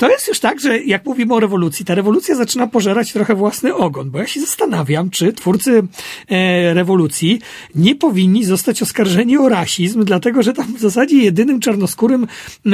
to 0.01 0.11
jest 0.11 0.29
już 0.29 0.41
tak, 0.41 0.61
że 0.61 0.79
jak 0.79 1.07
mówimy 1.07 1.35
o 1.35 1.41
rewolucji, 1.41 1.85
ta 1.85 1.95
rewolucja 1.95 2.35
zaczyna 2.35 2.67
pożerać 2.67 3.13
trochę 3.13 3.35
własny 3.35 3.75
ogon, 3.75 4.11
bo 4.11 4.19
ja 4.19 4.27
się 4.27 4.41
zastanawiam, 4.41 5.11
czy 5.11 5.33
twórcy 5.33 5.83
e, 6.29 6.75
rewolucji 6.75 7.41
nie 7.75 7.95
powinni 7.95 8.45
zostać 8.45 8.83
oskarżeni 8.83 9.39
o 9.39 9.49
rasizm, 9.49 10.05
dlatego 10.05 10.43
że 10.43 10.53
tam 10.53 10.75
w 10.77 10.81
zasadzie 10.81 11.17
jedynym 11.17 11.61
czarnoskórym 11.61 12.27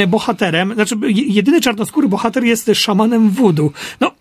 bohaterem, 0.08 0.74
znaczy 0.74 0.94
jedyny 1.10 1.60
czarnoskóry 1.60 2.08
bohater 2.08 2.44
jest 2.44 2.70
szamanem 2.74 3.30
voodoo. 3.30 3.70
No, 4.00 4.12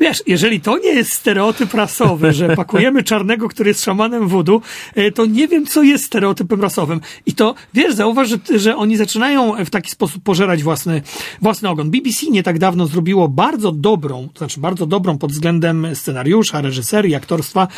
wiesz, 0.00 0.22
jeżeli 0.26 0.60
to 0.60 0.78
nie 0.78 0.94
jest 0.94 1.12
stereotyp 1.12 1.74
rasowy, 1.74 2.32
że 2.32 2.56
pakujemy 2.56 3.02
czarnego, 3.02 3.48
który 3.48 3.70
jest 3.70 3.84
szamanem 3.84 4.28
voodoo, 4.28 4.60
e, 4.94 5.12
to 5.12 5.26
nie 5.26 5.48
wiem, 5.48 5.66
co 5.66 5.82
jest 5.82 6.04
stereotypem 6.04 6.62
rasowym. 6.62 7.00
I 7.26 7.34
to, 7.34 7.54
wiesz, 7.74 7.94
zauważ, 7.94 8.28
że, 8.28 8.38
że 8.58 8.76
oni 8.76 8.96
zaczynają 8.96 9.64
w 9.64 9.70
taki 9.70 9.90
sposób 9.90 10.22
pożerać 10.22 10.62
własny, 10.62 11.02
własny 11.40 11.68
ogon. 11.68 11.90
BBC 11.90 12.26
nie 12.30 12.42
tak 12.42 12.51
dawno 12.58 12.86
zrobiło 12.86 13.28
bardzo 13.28 13.72
dobrą, 13.72 14.28
to 14.32 14.38
znaczy 14.38 14.60
bardzo 14.60 14.86
dobrą 14.86 15.18
pod 15.18 15.32
względem 15.32 15.86
scenariusza, 15.94 16.60
reżyserii, 16.60 17.14
aktorstwa 17.14 17.68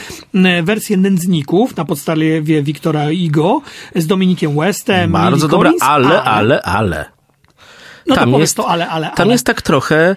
wersję 0.63 0.97
Nędzników 0.97 1.77
na 1.77 1.85
podstawie 1.85 2.43
Wiktora 2.63 3.11
Igo 3.11 3.63
z 3.97 4.07
Dominikiem 4.07 4.57
Westem. 4.57 5.13
Bardzo 5.13 5.49
dobra, 5.49 5.73
ale, 5.81 6.23
ale, 6.23 6.23
ale, 6.23 6.63
ale. 6.63 7.05
No 8.07 8.15
tam 8.15 8.33
to 8.33 8.39
jest 8.39 8.57
to 8.57 8.69
ale, 8.69 8.89
ale, 8.89 9.07
ale. 9.07 9.17
Tam 9.17 9.31
jest 9.31 9.47
tak 9.47 9.63
trochę 9.63 10.17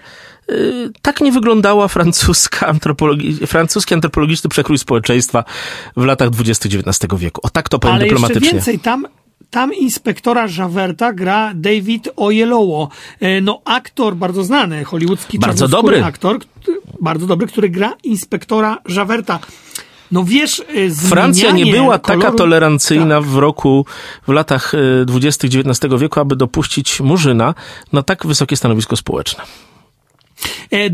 y, 0.50 0.90
tak 1.02 1.20
nie 1.20 1.32
wyglądała 1.32 1.88
francuska 1.88 2.66
antropologi 2.66 3.46
francuski 3.46 3.94
antropologiczny 3.94 4.50
przekrój 4.50 4.78
społeczeństwa 4.78 5.44
w 5.96 6.04
latach 6.04 6.28
XX 6.28 6.74
XIX 6.74 7.20
wieku. 7.20 7.40
O 7.44 7.50
tak 7.50 7.68
to 7.68 7.78
powiem 7.78 7.96
Ale 7.96 8.04
dyplomatycznie. 8.04 8.40
jeszcze 8.40 8.56
więcej, 8.56 8.78
tam, 8.78 9.06
tam 9.50 9.74
inspektora 9.74 10.46
Javerta 10.58 11.12
gra 11.12 11.52
David 11.54 12.08
Oyelowo. 12.16 12.88
E, 13.20 13.40
no 13.40 13.60
aktor 13.64 14.16
bardzo 14.16 14.44
znany, 14.44 14.84
hollywoodzki 14.84 15.38
bardzo 15.38 15.68
dobry 15.68 16.04
aktor, 16.04 16.38
bardzo 17.00 17.26
dobry, 17.26 17.46
który 17.46 17.68
gra 17.68 17.94
inspektora 18.04 18.78
Javerta. 18.88 19.38
No 20.12 20.24
wiesz, 20.24 20.62
y, 20.76 20.90
Francja 21.08 21.50
nie 21.50 21.72
była 21.72 21.98
koloru... 21.98 22.22
taka 22.22 22.36
tolerancyjna 22.36 23.20
tak. 23.20 23.28
w 23.28 23.36
roku, 23.36 23.86
w 24.28 24.32
latach 24.32 24.72
XX 25.08 25.44
y, 25.44 25.46
XIX 25.46 26.00
wieku, 26.00 26.20
aby 26.20 26.36
dopuścić 26.36 27.00
Murzyna 27.00 27.54
na 27.92 28.02
tak 28.02 28.26
wysokie 28.26 28.56
stanowisko 28.56 28.96
społeczne. 28.96 29.44
E, 30.70 30.90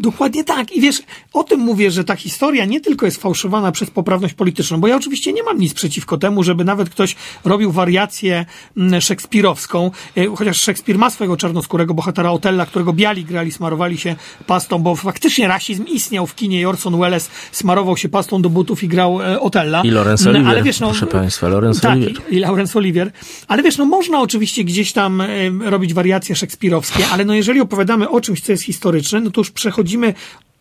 dokładnie 0.00 0.44
tak. 0.44 0.72
I 0.72 0.80
wiesz, 0.80 1.02
o 1.32 1.44
tym 1.44 1.60
mówię, 1.60 1.90
że 1.90 2.04
ta 2.04 2.16
historia 2.16 2.64
nie 2.64 2.80
tylko 2.80 3.06
jest 3.06 3.22
fałszowana 3.22 3.72
przez 3.72 3.90
poprawność 3.90 4.34
polityczną, 4.34 4.80
bo 4.80 4.88
ja 4.88 4.96
oczywiście 4.96 5.32
nie 5.32 5.42
mam 5.42 5.58
nic 5.58 5.74
przeciwko 5.74 6.18
temu, 6.18 6.42
żeby 6.42 6.64
nawet 6.64 6.90
ktoś 6.90 7.16
robił 7.44 7.72
wariację 7.72 8.46
mm, 8.76 9.00
szekspirowską, 9.00 9.90
e, 10.16 10.26
chociaż 10.36 10.60
Szekspir 10.60 10.98
ma 10.98 11.10
swojego 11.10 11.36
czarnoskórego 11.36 11.94
bohatera 11.94 12.30
Otella, 12.30 12.66
którego 12.66 12.92
biali 12.92 13.24
grali, 13.24 13.52
smarowali 13.52 13.98
się 13.98 14.16
pastą, 14.46 14.78
bo 14.78 14.96
faktycznie 14.96 15.48
rasizm 15.48 15.84
istniał 15.86 16.26
w 16.26 16.34
kinie 16.34 16.60
i 16.60 16.66
Orson 16.66 17.00
Welles 17.00 17.30
smarował 17.52 17.96
się 17.96 18.08
pastą 18.08 18.42
do 18.42 18.50
butów 18.50 18.82
i 18.82 18.88
grał 18.88 19.22
e, 19.22 19.40
Otella. 19.40 19.82
I 19.84 19.90
Laurence 19.90 20.30
mm, 20.30 20.36
Olivier, 20.36 20.54
ale 20.54 20.62
wiesz, 20.62 20.80
no, 20.80 20.86
proszę 20.86 21.06
państwa, 21.06 21.48
Laurence 21.48 21.80
tak, 21.80 21.92
Olivier. 21.92 22.22
I, 22.30 22.34
i 22.34 22.38
Laurence 22.38 22.78
Olivier. 22.78 23.12
Ale 23.48 23.62
wiesz, 23.62 23.78
no 23.78 23.84
można 23.84 24.20
oczywiście 24.20 24.64
gdzieś 24.64 24.92
tam 24.92 25.22
robić 25.60 25.94
wariacje 25.94 26.36
szekspirowskie, 26.36 27.06
ale 27.12 27.24
no 27.24 27.34
jeżeli 27.34 27.60
opowiadamy 27.60 28.08
o 28.08 28.20
czymś, 28.20 28.40
co 28.40 28.52
jest 28.52 28.68
historyczne, 28.86 29.20
no 29.20 29.30
to 29.30 29.40
już 29.40 29.50
przechodzimy 29.50 30.14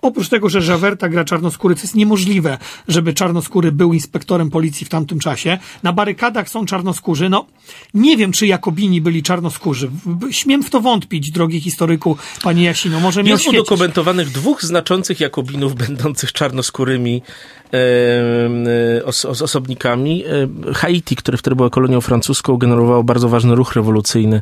Oprócz 0.05 0.29
tego, 0.29 0.49
że 0.49 0.61
Żawerta 0.61 1.09
gra 1.09 1.25
czarnoskóry, 1.25 1.75
co 1.75 1.81
jest 1.81 1.95
niemożliwe, 1.95 2.57
żeby 2.87 3.13
czarnoskóry 3.13 3.71
był 3.71 3.93
inspektorem 3.93 4.49
policji 4.49 4.85
w 4.85 4.89
tamtym 4.89 5.19
czasie. 5.19 5.57
Na 5.83 5.93
barykadach 5.93 6.49
są 6.49 6.65
czarnoskórzy. 6.65 7.29
No, 7.29 7.45
nie 7.93 8.17
wiem, 8.17 8.31
czy 8.31 8.47
Jakobini 8.47 9.01
byli 9.01 9.23
czarnoskórzy. 9.23 9.89
Śmiem 10.31 10.63
w 10.63 10.69
to 10.69 10.81
wątpić, 10.81 11.31
drogi 11.31 11.61
historyku, 11.61 12.17
panie 12.43 12.63
Jasino. 12.63 12.99
Może 12.99 13.23
mi 13.23 13.29
Jest 13.29 13.47
udokumentowanych 13.47 14.29
dwóch 14.29 14.63
znaczących 14.63 15.19
Jakobinów 15.19 15.75
będących 15.75 16.33
czarnoskórymi 16.33 17.21
e, 17.73 19.05
os, 19.05 19.25
os, 19.25 19.41
osobnikami. 19.41 20.23
E, 20.69 20.73
Haiti, 20.73 21.15
które 21.15 21.37
wtedy 21.37 21.55
była 21.55 21.69
kolonią 21.69 22.01
francuską, 22.01 22.57
generowało 22.57 23.03
bardzo 23.03 23.29
ważny 23.29 23.55
ruch 23.55 23.73
rewolucyjny, 23.73 24.41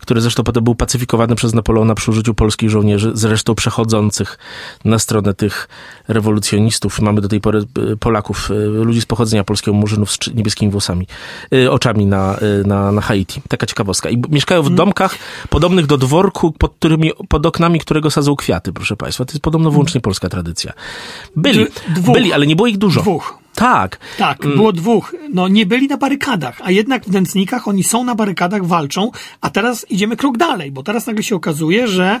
który 0.00 0.20
zresztą 0.20 0.44
potem 0.44 0.64
był 0.64 0.74
pacyfikowany 0.74 1.34
przez 1.34 1.54
Napoleona 1.54 1.94
przy 1.94 2.10
użyciu 2.10 2.34
polskich 2.34 2.70
żołnierzy, 2.70 3.10
zresztą 3.14 3.54
przechodzących 3.54 4.38
na 4.84 4.98
stronę 4.98 5.34
tych 5.34 5.68
rewolucjonistów. 6.08 7.00
Mamy 7.00 7.20
do 7.20 7.28
tej 7.28 7.40
pory 7.40 7.64
e, 7.92 7.96
Polaków, 7.96 8.50
e, 8.50 8.54
ludzi 8.84 9.00
z 9.00 9.06
pochodzenia 9.06 9.44
polskiego, 9.44 9.76
murzynów 9.76 10.12
z 10.12 10.34
niebieskimi 10.34 10.72
włosami, 10.72 11.06
e, 11.54 11.70
oczami 11.70 12.06
na, 12.06 12.36
na, 12.64 12.92
na 12.92 13.00
Haiti. 13.00 13.42
Taka 13.48 13.66
ciekawostka. 13.66 14.10
I 14.10 14.22
mieszkają 14.28 14.62
w 14.62 14.66
mm. 14.66 14.76
domkach 14.76 15.14
podobnych 15.48 15.86
do 15.86 15.98
dworku, 15.98 16.52
pod, 16.52 16.74
którymi, 16.74 17.12
pod 17.28 17.46
oknami 17.46 17.80
którego 17.80 18.10
sadzą 18.10 18.36
kwiaty, 18.36 18.72
proszę 18.72 18.96
państwa. 18.96 19.24
To 19.24 19.32
jest 19.32 19.42
podobno 19.42 19.70
wyłącznie 19.70 20.00
polska 20.00 20.28
tradycja. 20.28 20.72
Byli, 21.36 21.66
byli, 22.14 22.32
ale 22.32 22.46
nie 22.46 22.56
było 22.56 22.68
ich 22.68 22.78
dużo. 22.78 23.00
Dwóch. 23.00 23.39
Tak. 23.54 23.98
Tak, 24.18 24.44
mm. 24.44 24.56
było 24.56 24.72
dwóch. 24.72 25.14
No 25.32 25.48
nie 25.48 25.66
byli 25.66 25.88
na 25.88 25.96
barykadach, 25.96 26.60
a 26.64 26.70
jednak 26.70 27.04
w 27.04 27.12
nędznikach 27.12 27.68
oni 27.68 27.84
są 27.84 28.04
na 28.04 28.14
barykadach, 28.14 28.66
walczą, 28.66 29.10
a 29.40 29.50
teraz 29.50 29.86
idziemy 29.90 30.16
krok 30.16 30.36
dalej, 30.36 30.72
bo 30.72 30.82
teraz 30.82 31.06
nagle 31.06 31.22
się 31.22 31.36
okazuje, 31.36 31.88
że 31.88 32.20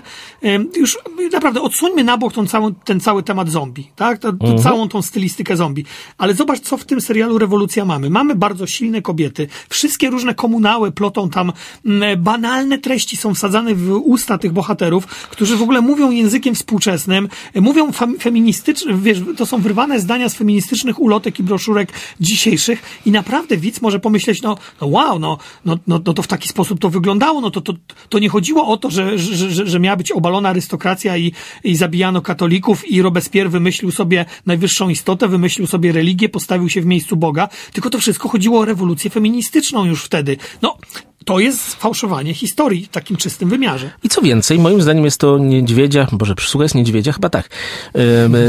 już 0.76 0.98
naprawdę 1.32 1.62
odsuńmy 1.62 2.04
na 2.04 2.18
bok 2.18 2.32
tą 2.32 2.46
całą, 2.46 2.74
ten 2.74 3.00
cały 3.00 3.22
temat 3.22 3.50
zombie, 3.50 3.90
tak? 3.96 4.18
To, 4.18 4.32
to 4.32 4.44
mhm. 4.44 4.62
Całą 4.62 4.88
tą 4.88 5.02
stylistykę 5.02 5.56
zombie. 5.56 5.84
Ale 6.18 6.34
zobacz, 6.34 6.60
co 6.60 6.76
w 6.76 6.84
tym 6.84 7.00
serialu 7.00 7.38
Rewolucja 7.38 7.84
mamy. 7.84 8.10
Mamy 8.10 8.34
bardzo 8.34 8.66
silne 8.66 9.02
kobiety. 9.02 9.48
Wszystkie 9.68 10.10
różne 10.10 10.34
komunały 10.34 10.92
plotą 10.92 11.30
tam 11.30 11.52
mm, 11.86 12.22
banalne 12.22 12.78
treści 12.78 13.16
są 13.16 13.34
wsadzane 13.34 13.74
w 13.74 13.90
usta 14.04 14.38
tych 14.38 14.52
bohaterów, 14.52 15.06
którzy 15.06 15.56
w 15.56 15.62
ogóle 15.62 15.80
mówią 15.80 16.10
językiem 16.10 16.54
współczesnym, 16.54 17.28
mówią 17.54 17.92
feministycznym, 18.20 19.02
wiesz, 19.02 19.18
to 19.36 19.46
są 19.46 19.58
wyrwane 19.60 20.00
zdania 20.00 20.28
z 20.28 20.34
feministycznych 20.34 21.00
ulotek 21.00 21.19
plotek 21.20 21.38
i 21.38 21.42
broszurek 21.42 21.92
dzisiejszych 22.20 22.82
i 23.06 23.10
naprawdę 23.10 23.56
widz 23.56 23.80
może 23.80 24.00
pomyśleć, 24.00 24.42
no, 24.42 24.56
no 24.80 24.86
wow, 24.86 25.18
no, 25.18 25.38
no, 25.64 25.78
no, 25.86 26.00
no 26.06 26.14
to 26.14 26.22
w 26.22 26.26
taki 26.26 26.48
sposób 26.48 26.80
to 26.80 26.90
wyglądało, 26.90 27.40
no 27.40 27.50
to, 27.50 27.60
to, 27.60 27.72
to 28.08 28.18
nie 28.18 28.28
chodziło 28.28 28.66
o 28.66 28.76
to, 28.76 28.90
że, 28.90 29.18
że, 29.18 29.50
że, 29.50 29.66
że 29.66 29.80
miała 29.80 29.96
być 29.96 30.12
obalona 30.12 30.48
arystokracja 30.48 31.16
i, 31.16 31.32
i 31.64 31.76
zabijano 31.76 32.22
katolików 32.22 32.88
i 32.88 33.02
Robespierre 33.02 33.50
wymyślił 33.50 33.90
sobie 33.90 34.24
najwyższą 34.46 34.88
istotę, 34.88 35.28
wymyślił 35.28 35.66
sobie 35.66 35.92
religię, 35.92 36.28
postawił 36.28 36.68
się 36.68 36.80
w 36.80 36.86
miejscu 36.86 37.16
Boga, 37.16 37.48
tylko 37.72 37.90
to 37.90 37.98
wszystko 37.98 38.28
chodziło 38.28 38.60
o 38.60 38.64
rewolucję 38.64 39.10
feministyczną 39.10 39.84
już 39.84 40.04
wtedy. 40.04 40.36
No, 40.62 40.76
to 41.24 41.40
jest 41.40 41.74
fałszowanie 41.74 42.34
historii 42.34 42.84
w 42.84 42.88
takim 42.88 43.16
czystym 43.16 43.48
wymiarze. 43.48 43.90
I 44.02 44.08
co 44.08 44.22
więcej, 44.22 44.58
moim 44.58 44.82
zdaniem 44.82 45.04
jest 45.04 45.20
to 45.20 45.38
niedźwiedzia, 45.38 46.06
może 46.20 46.34
przysługa 46.34 46.64
jest 46.64 46.74
niedźwiedzia, 46.74 47.12
chyba 47.12 47.28
tak, 47.28 47.48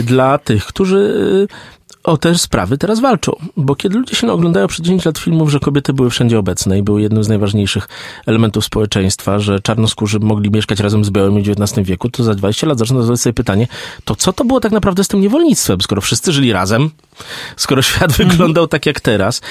dla 0.04 0.38
tych, 0.38 0.66
którzy 0.66 1.48
o 2.04 2.18
te 2.18 2.38
sprawy 2.38 2.78
teraz 2.78 3.00
walczą. 3.00 3.32
Bo 3.58 3.76
kiedy 3.76 3.98
ludzie 3.98 4.16
się 4.16 4.32
oglądają 4.32 4.68
przez 4.68 4.82
10 4.82 5.06
lat 5.06 5.18
filmów, 5.18 5.52
że 5.52 5.60
kobiety 5.60 5.94
były 5.94 6.10
wszędzie 6.10 6.40
obecne 6.40 6.78
i 6.78 6.84
były 6.84 7.02
jednym 7.02 7.24
z 7.24 7.28
najważniejszych 7.28 7.90
elementów 8.26 8.66
społeczeństwa, 8.66 9.40
że 9.40 9.60
czarnoskórzy 9.60 10.20
mogli 10.20 10.52
mieszkać 10.52 10.80
razem 10.80 11.06
z 11.06 11.10
białymi 11.10 11.44
w 11.44 11.50
XIX 11.50 11.88
wieku, 11.88 12.10
to 12.10 12.24
za 12.24 12.36
20 12.36 12.68
lat 12.68 12.80
zaczną 12.80 12.98
zadawać 12.98 13.22
sobie 13.22 13.34
pytanie, 13.34 13.68
to 14.04 14.16
co 14.16 14.34
to 14.34 14.46
było 14.46 14.60
tak 14.60 14.72
naprawdę 14.72 15.04
z 15.04 15.08
tym 15.08 15.22
niewolnictwem, 15.22 15.82
skoro 15.82 16.02
wszyscy 16.02 16.32
żyli 16.32 16.54
razem, 16.54 16.90
skoro 17.58 17.82
świat 17.82 18.12
wyglądał 18.24 18.68
tak 18.68 18.86
jak 18.86 19.00
teraz. 19.00 19.42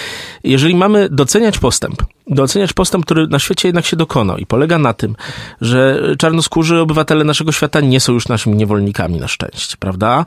Jeżeli 0.44 0.74
mamy 0.74 1.08
doceniać 1.08 1.58
postęp, 1.58 2.02
doceniać 2.26 2.72
postęp, 2.72 3.04
który 3.04 3.26
na 3.26 3.38
świecie 3.38 3.68
jednak 3.68 3.87
się 3.87 3.96
dokonał 3.96 4.37
i 4.37 4.46
polega 4.46 4.78
na 4.78 4.92
tym, 4.92 5.16
że 5.61 6.02
czarnoskórzy 6.18 6.78
obywatele 6.78 7.24
naszego 7.24 7.52
świata 7.52 7.80
nie 7.80 8.00
są 8.00 8.12
już 8.12 8.28
naszymi 8.28 8.56
niewolnikami 8.56 9.20
na 9.20 9.28
szczęście, 9.28 9.76
prawda? 9.78 10.24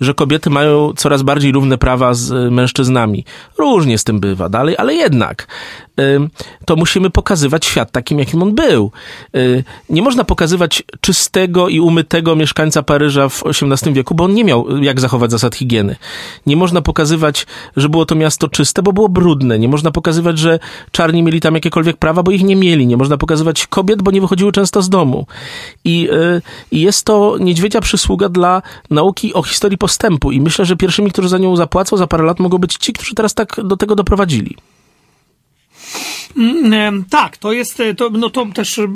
Że 0.00 0.14
kobiety 0.14 0.50
mają 0.50 0.92
coraz 0.96 1.22
bardziej 1.22 1.52
równe 1.52 1.78
prawa 1.78 2.14
z 2.14 2.52
mężczyznami. 2.52 3.24
Różnie 3.58 3.98
z 3.98 4.04
tym 4.04 4.20
bywa 4.20 4.48
dalej, 4.48 4.74
ale 4.78 4.94
jednak 4.94 5.46
to 6.64 6.76
musimy 6.76 7.10
pokazywać 7.10 7.66
świat 7.66 7.90
takim, 7.90 8.18
jakim 8.18 8.42
on 8.42 8.54
był. 8.54 8.90
Y, 9.36 9.64
nie 9.90 10.02
można 10.02 10.24
pokazywać 10.24 10.82
czystego 11.00 11.68
i 11.68 11.80
umytego 11.80 12.36
mieszkańca 12.36 12.82
Paryża 12.82 13.28
w 13.28 13.42
XVIII 13.46 13.94
wieku, 13.94 14.14
bo 14.14 14.24
on 14.24 14.34
nie 14.34 14.44
miał 14.44 14.82
jak 14.82 15.00
zachować 15.00 15.30
zasad 15.30 15.54
higieny. 15.54 15.96
Nie 16.46 16.56
można 16.56 16.82
pokazywać, 16.82 17.46
że 17.76 17.88
było 17.88 18.06
to 18.06 18.14
miasto 18.14 18.48
czyste, 18.48 18.82
bo 18.82 18.92
było 18.92 19.08
brudne. 19.08 19.58
Nie 19.58 19.68
można 19.68 19.90
pokazywać, 19.90 20.38
że 20.38 20.58
czarni 20.90 21.22
mieli 21.22 21.33
tam 21.40 21.54
jakiekolwiek 21.54 21.96
prawa, 21.96 22.22
bo 22.22 22.30
ich 22.30 22.44
nie 22.44 22.56
mieli. 22.56 22.86
Nie 22.86 22.96
można 22.96 23.16
pokazywać 23.16 23.66
kobiet, 23.66 24.02
bo 24.02 24.10
nie 24.10 24.20
wychodziły 24.20 24.52
często 24.52 24.82
z 24.82 24.88
domu. 24.88 25.26
I, 25.84 26.08
y, 26.10 26.42
jest 26.72 27.04
to 27.04 27.36
niedźwiedzia 27.40 27.80
przysługa 27.80 28.28
dla 28.28 28.62
nauki 28.90 29.34
o 29.34 29.42
historii 29.42 29.78
postępu. 29.78 30.32
I 30.32 30.40
myślę, 30.40 30.64
że 30.64 30.76
pierwszymi, 30.76 31.10
którzy 31.10 31.28
za 31.28 31.38
nią 31.38 31.56
zapłacą 31.56 31.96
za 31.96 32.06
parę 32.06 32.24
lat, 32.24 32.40
mogą 32.40 32.58
być 32.58 32.76
ci, 32.76 32.92
którzy 32.92 33.14
teraz 33.14 33.34
tak 33.34 33.56
do 33.64 33.76
tego 33.76 33.94
doprowadzili. 33.94 34.56
Mm, 36.36 37.04
tak, 37.10 37.36
to 37.36 37.52
jest, 37.52 37.80
e, 37.80 37.94
to, 37.94 38.10
no 38.10 38.30
to 38.30 38.46
też 38.54 38.78
e, 38.78 38.86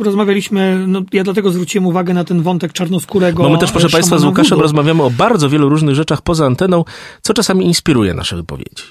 rozmawialiśmy, 0.00 0.84
no 0.86 1.02
ja 1.12 1.24
dlatego 1.24 1.52
zwróciłem 1.52 1.86
uwagę 1.86 2.14
na 2.14 2.24
ten 2.24 2.42
wątek 2.42 2.72
czarnoskórego. 2.72 3.42
Bo 3.42 3.48
my 3.48 3.58
też, 3.58 3.72
proszę 3.72 3.88
Państwa, 3.88 4.18
z 4.18 4.24
Łukaszem 4.24 4.60
rozmawiamy 4.60 5.02
o 5.02 5.10
bardzo 5.10 5.48
wielu 5.48 5.68
różnych 5.68 5.94
rzeczach 5.94 6.22
poza 6.22 6.46
anteną, 6.46 6.84
co 7.22 7.34
czasami 7.34 7.66
inspiruje 7.66 8.14
nasze 8.14 8.36
wypowiedzi 8.36 8.84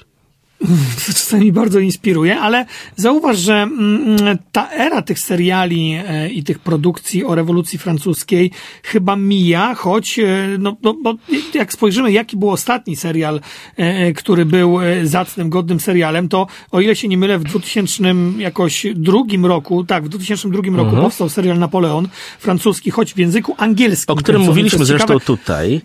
czasami 1.06 1.52
bardzo 1.52 1.78
inspiruje, 1.78 2.40
ale 2.40 2.66
zauważ, 2.96 3.38
że 3.38 3.54
mm, 3.54 4.38
ta 4.52 4.70
era 4.70 5.02
tych 5.02 5.18
seriali 5.18 5.94
e, 6.08 6.28
i 6.28 6.42
tych 6.42 6.58
produkcji 6.58 7.24
o 7.24 7.34
rewolucji 7.34 7.78
francuskiej 7.78 8.50
chyba 8.82 9.16
mija, 9.16 9.74
choć 9.74 10.18
e, 10.18 10.24
no, 10.58 10.76
no, 10.82 10.94
bo 11.02 11.14
jak 11.54 11.72
spojrzymy, 11.72 12.12
jaki 12.12 12.36
był 12.36 12.50
ostatni 12.50 12.96
serial, 12.96 13.40
e, 13.76 14.12
który 14.12 14.44
był 14.44 14.78
zacnym, 15.02 15.50
godnym 15.50 15.80
serialem, 15.80 16.28
to 16.28 16.46
o 16.70 16.80
ile 16.80 16.96
się 16.96 17.08
nie 17.08 17.18
mylę, 17.18 17.38
w 17.38 17.44
2000 17.44 18.14
jakoś 18.38 18.86
drugim 18.94 19.46
roku, 19.46 19.84
tak, 19.84 20.04
w 20.04 20.08
2002 20.08 20.56
roku 20.62 20.80
mhm. 20.80 21.02
powstał 21.02 21.28
serial 21.28 21.58
Napoleon 21.58 22.08
francuski, 22.38 22.90
choć 22.90 23.14
w 23.14 23.18
języku 23.18 23.54
angielskim. 23.58 24.12
O 24.12 24.16
którym 24.16 24.42
mówiliśmy 24.42 24.84
zresztą 24.84 25.06
ciekawe. 25.06 25.24
tutaj. 25.24 25.80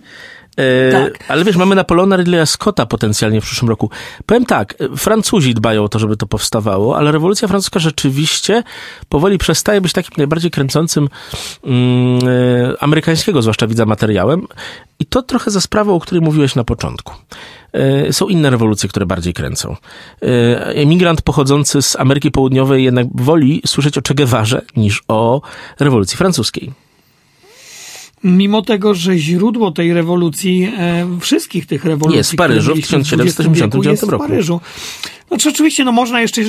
E, 0.58 0.92
tak. 0.92 1.24
Ale 1.28 1.46
wiesz, 1.46 1.58
mamy 1.58 1.76
Napoleona 1.76 2.18
Ridleya 2.18 2.46
Scotta 2.46 2.86
potencjalnie 2.86 3.42
w 3.42 3.44
przyszłym 3.44 3.70
roku. 3.70 3.90
Powiem 4.26 4.46
tak, 4.46 4.76
Francuzi 4.98 5.54
dbają 5.54 5.84
o 5.84 5.90
to, 5.90 6.00
żeby 6.00 6.18
to 6.18 6.26
powstawało, 6.26 6.98
ale 6.98 7.12
rewolucja 7.12 7.48
francuska 7.48 7.80
rzeczywiście 7.80 8.64
powoli 9.10 9.38
przestaje 9.38 9.82
być 9.82 9.94
takim 9.94 10.14
najbardziej 10.18 10.52
kręcącym 10.52 11.10
mm, 11.64 12.20
e, 12.28 12.84
amerykańskiego, 12.84 13.42
zwłaszcza 13.42 13.68
widza 13.68 13.86
materiałem. 13.86 14.48
I 15.00 15.06
to 15.06 15.22
trochę 15.22 15.52
za 15.52 15.62
sprawą, 15.62 15.96
o 15.96 16.00
której 16.00 16.22
mówiłeś 16.22 16.56
na 16.56 16.64
początku. 16.64 17.14
E, 17.74 18.14
są 18.14 18.28
inne 18.28 18.50
rewolucje, 18.50 18.90
które 18.90 19.06
bardziej 19.06 19.34
kręcą. 19.34 19.76
Emigrant 20.76 21.22
pochodzący 21.22 21.82
z 21.82 21.96
Ameryki 21.96 22.32
Południowej 22.32 22.84
jednak 22.84 23.08
woli 23.16 23.62
słyszeć 23.66 23.98
o 23.98 24.02
Che 24.08 24.14
Guevarze 24.14 24.62
niż 24.76 25.04
o 25.08 25.42
rewolucji 25.80 26.18
francuskiej 26.18 26.88
mimo 28.24 28.62
tego, 28.62 28.94
że 28.94 29.18
źródło 29.18 29.72
tej 29.72 29.94
rewolucji, 29.94 30.72
e, 30.78 31.08
wszystkich 31.20 31.66
tych 31.66 31.86
rewolucji... 31.86 32.18
Jest 32.18 32.32
w 32.32 32.36
Paryżu 32.36 32.76
w 32.76 32.82
1789 32.82 33.86
jest 33.86 34.04
roku. 34.04 34.24
W 34.24 34.28
Paryżu. 34.28 34.62
Znaczy 35.28 35.50
oczywiście, 35.50 35.86
no 35.86 35.92
można 35.92 36.22
jeszcze 36.22 36.42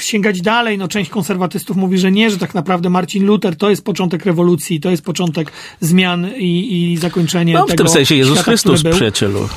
sięgać 0.00 0.40
dalej, 0.40 0.78
no 0.78 0.88
część 0.88 1.10
konserwatystów 1.10 1.76
mówi, 1.76 1.98
że 1.98 2.12
nie, 2.12 2.30
że 2.30 2.38
tak 2.38 2.54
naprawdę 2.54 2.90
Marcin 2.90 3.26
Luther 3.26 3.56
to 3.56 3.70
jest 3.70 3.84
początek 3.84 4.26
rewolucji, 4.26 4.80
to 4.80 4.90
jest 4.90 5.04
początek 5.04 5.52
zmian 5.80 6.30
i, 6.36 6.92
i 6.92 6.96
zakończenie 6.96 7.54
no, 7.54 7.64
tego 7.64 7.74
w 7.74 7.76
tym 7.76 7.88
sensie 7.88 8.14
Jezus 8.14 8.34
świata, 8.34 8.50
Chrystus, 8.50 8.82
przyjacielu. 8.82 9.48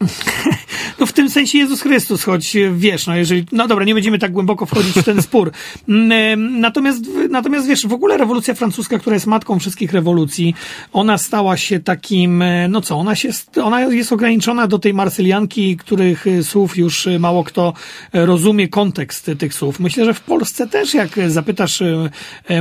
No 1.00 1.06
w 1.06 1.12
tym 1.12 1.30
sensie 1.30 1.58
Jezus 1.58 1.82
Chrystus, 1.82 2.24
choć 2.24 2.56
wiesz, 2.72 3.06
no 3.06 3.16
jeżeli, 3.16 3.44
no 3.52 3.68
dobra, 3.68 3.84
nie 3.84 3.94
będziemy 3.94 4.18
tak 4.18 4.32
głęboko 4.32 4.66
wchodzić 4.66 4.94
w 4.94 5.04
ten 5.04 5.22
spór. 5.22 5.50
Mm, 5.88 6.60
natomiast, 6.60 7.04
natomiast 7.30 7.66
wiesz, 7.66 7.86
w 7.86 7.92
ogóle 7.92 8.16
rewolucja 8.16 8.54
francuska, 8.54 8.98
która 8.98 9.14
jest 9.14 9.26
matką 9.26 9.58
wszystkich 9.58 9.92
rewolucji, 9.92 10.54
ona 10.92 11.18
stała 11.18 11.56
się 11.56 11.80
takim, 11.80 12.42
e, 12.42 12.68
no 12.68 12.80
co, 12.80 12.96
ona 12.96 13.14
się, 13.14 13.28
ona 13.62 13.80
jest 13.80 14.12
ograniczona 14.12 14.66
do 14.66 14.78
tej 14.78 14.94
marsylianki, 14.94 15.76
których 15.76 16.26
e, 16.26 16.42
słów 16.42 16.76
już 16.76 17.06
e, 17.06 17.18
mało 17.18 17.44
kto 17.44 17.72
rozumie 18.12 18.68
kontekst 18.68 19.30
tych 19.38 19.54
słów. 19.54 19.80
Myślę, 19.80 20.04
że 20.04 20.14
w 20.14 20.20
Polsce 20.20 20.66
też, 20.66 20.94
jak 20.94 21.10
zapytasz 21.26 21.82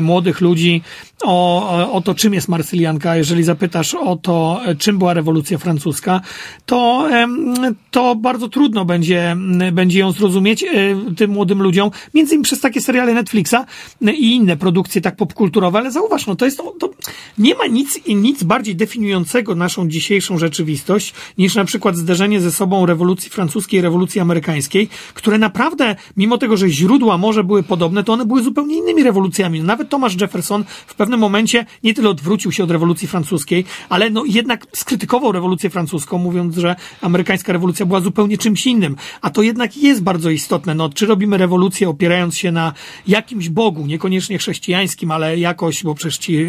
młodych 0.01 0.41
ludzi 0.41 0.81
o, 1.23 1.91
o 1.93 2.01
to, 2.01 2.15
czym 2.15 2.33
jest 2.33 2.47
marsylianka, 2.47 3.15
jeżeli 3.15 3.43
zapytasz 3.43 3.95
o 3.95 4.15
to, 4.15 4.61
czym 4.79 4.97
była 4.97 5.13
rewolucja 5.13 5.57
francuska, 5.57 6.21
to, 6.65 7.09
to 7.91 8.15
bardzo 8.27 8.49
trudno 8.49 8.85
będzie, 8.85 9.37
będzie 9.71 9.99
ją 9.99 10.11
zrozumieć 10.11 10.63
e, 10.63 10.67
tym 11.17 11.31
młodym 11.31 11.61
ludziom, 11.61 11.91
między 12.13 12.33
innymi 12.33 12.43
przez 12.43 12.59
takie 12.59 12.81
seriale 12.81 13.13
Netflixa 13.13 13.55
e, 14.05 14.13
i 14.13 14.35
inne 14.35 14.57
produkcje 14.57 15.01
tak 15.01 15.15
popkulturowe, 15.15 15.79
ale 15.79 15.91
zauważ, 15.91 16.27
no 16.27 16.35
to 16.35 16.45
jest, 16.45 16.57
to, 16.79 16.89
nie 17.37 17.55
ma 17.55 17.67
nic, 17.67 17.99
nic 18.07 18.43
bardziej 18.43 18.75
definiującego 18.75 19.55
naszą 19.55 19.87
dzisiejszą 19.89 20.37
rzeczywistość, 20.37 21.13
niż 21.37 21.55
na 21.55 21.65
przykład 21.65 21.95
zderzenie 21.95 22.41
ze 22.41 22.51
sobą 22.51 22.85
rewolucji 22.85 23.29
francuskiej 23.29 23.81
rewolucji 23.81 24.21
amerykańskiej, 24.21 24.89
które 25.13 25.37
naprawdę, 25.37 25.95
mimo 26.17 26.37
tego, 26.37 26.57
że 26.57 26.69
źródła 26.69 27.17
może 27.17 27.43
były 27.43 27.63
podobne, 27.63 28.03
to 28.03 28.13
one 28.13 28.25
były 28.25 28.43
zupełnie 28.43 28.77
innymi 28.77 29.03
rewolucjami. 29.03 29.61
Nawet 29.61 29.89
Thomas 29.89 30.13
Jefferson 30.21 30.63
w 30.87 30.95
pewnym 30.95 31.19
momencie 31.19 31.65
nie 31.83 31.93
tyle 31.93 32.09
odwrócił 32.09 32.51
się 32.51 32.63
od 32.63 32.71
rewolucji 32.71 33.07
francuskiej, 33.07 33.65
ale 33.89 34.09
no 34.09 34.23
jednak 34.25 34.65
skrytykował 34.73 35.31
rewolucję 35.31 35.69
francuską, 35.69 36.17
mówiąc, 36.17 36.57
że 36.57 36.75
amerykańska 37.01 37.53
rewolucja 37.53 37.85
była 37.85 38.01
zupełnie 38.01 38.16
czymś 38.39 38.67
innym. 38.67 38.95
A 39.21 39.29
to 39.29 39.41
jednak 39.41 39.77
jest 39.77 40.03
bardzo 40.03 40.29
istotne. 40.29 40.75
No, 40.75 40.89
czy 40.89 41.05
robimy 41.05 41.37
rewolucję 41.37 41.89
opierając 41.89 42.37
się 42.37 42.51
na 42.51 42.73
jakimś 43.07 43.49
Bogu, 43.49 43.85
niekoniecznie 43.85 44.37
chrześcijańskim, 44.37 45.11
ale 45.11 45.37
jakoś, 45.39 45.83
bo 45.83 45.95
przecież 45.95 46.17
ci 46.17 46.47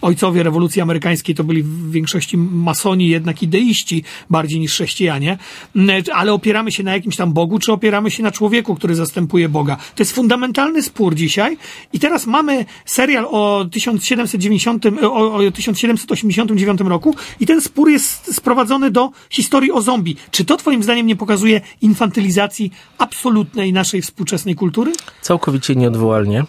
ojcowie 0.00 0.42
rewolucji 0.42 0.82
amerykańskiej 0.82 1.34
to 1.34 1.44
byli 1.44 1.62
w 1.62 1.90
większości 1.90 2.38
masoni, 2.38 3.08
jednak 3.08 3.42
ideiści 3.42 4.04
bardziej 4.30 4.60
niż 4.60 4.72
chrześcijanie, 4.72 5.38
mm, 5.76 6.02
ale 6.12 6.32
opieramy 6.32 6.72
się 6.72 6.82
na 6.82 6.92
jakimś 6.92 7.16
tam 7.16 7.32
Bogu, 7.32 7.58
czy 7.58 7.72
opieramy 7.72 8.10
się 8.10 8.22
na 8.22 8.30
człowieku, 8.30 8.74
który 8.74 8.94
zastępuje 8.94 9.48
Boga. 9.48 9.76
To 9.76 10.02
jest 10.02 10.12
fundamentalny 10.12 10.82
spór 10.82 11.14
dzisiaj. 11.14 11.56
I 11.92 11.98
teraz 11.98 12.26
mamy 12.26 12.64
serial 12.84 13.26
o 13.30 13.66
1790, 13.72 14.86
o, 15.02 15.34
o 15.34 15.50
1789 15.50 16.80
roku 16.80 17.14
i 17.40 17.46
ten 17.46 17.60
spór 17.60 17.90
jest 17.90 18.34
sprowadzony 18.34 18.90
do 18.90 19.10
historii 19.30 19.72
o 19.72 19.82
zombie. 19.82 20.16
Czy 20.30 20.44
to 20.44 20.56
twoim 20.56 20.82
zdaniem 20.82 21.07
nie 21.08 21.16
pokazuje 21.16 21.60
infantylizacji 21.80 22.72
absolutnej 22.98 23.72
naszej 23.72 24.02
współczesnej 24.02 24.54
kultury? 24.54 24.92
Całkowicie 25.22 25.74
nieodwołalnie. 25.74 26.44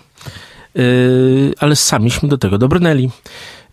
Yy, 0.75 1.53
ale 1.59 1.75
samiśmy 1.75 2.29
do 2.29 2.37
tego 2.37 2.57
dobrnęli 2.57 3.09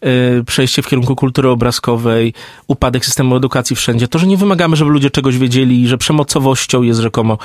yy, 0.03 0.44
przejście 0.46 0.83
w 0.83 0.88
kierunku 0.88 1.16
kultury 1.16 1.49
obrazkowej, 1.49 2.35
upadek 2.66 3.05
systemu 3.05 3.37
edukacji 3.37 3.77
wszędzie, 3.77 4.09
to, 4.09 4.18
że 4.18 4.27
nie 4.27 4.37
wymagamy, 4.37 4.77
żeby 4.77 4.90
ludzie 4.90 5.11
czegoś 5.11 5.38
wiedzieli, 5.38 5.88
że 5.88 5.99
przemocowością 5.99 6.83
jest 6.83 7.01
rzekomo 7.01 7.38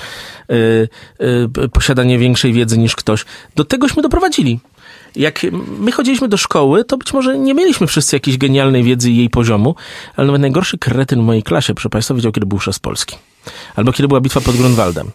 yy, 0.49 1.69
posiadanie 1.73 2.17
większej 2.19 2.53
wiedzy 2.53 2.77
niż 2.77 2.95
ktoś. 2.95 3.25
Do 3.55 3.65
tegośmy 3.65 4.01
doprowadzili 4.01 4.59
jak 5.15 5.45
my 5.79 5.91
chodziliśmy 5.91 6.27
do 6.27 6.37
szkoły, 6.37 6.85
to 6.85 6.97
być 6.97 7.13
może 7.13 7.39
nie 7.39 7.53
mieliśmy 7.53 7.87
wszyscy 7.87 8.15
jakiejś 8.15 8.37
genialnej 8.37 8.83
wiedzy 8.83 9.11
i 9.11 9.17
jej 9.17 9.29
poziomu, 9.29 9.75
ale 10.15 10.27
nawet 10.27 10.41
najgorszy 10.41 10.77
kretyn 10.77 11.19
w 11.21 11.23
mojej 11.23 11.43
klasie, 11.43 11.73
proszę 11.73 11.89
Państwa, 11.89 12.13
wiedział, 12.13 12.31
kiedy 12.31 12.47
był 12.47 12.57
chrzest 12.57 12.79
Polski. 12.79 13.15
Albo 13.75 13.91
kiedy 13.91 14.07
była 14.07 14.21
bitwa 14.21 14.41
pod 14.41 14.55
Grunwaldem. 14.55 15.11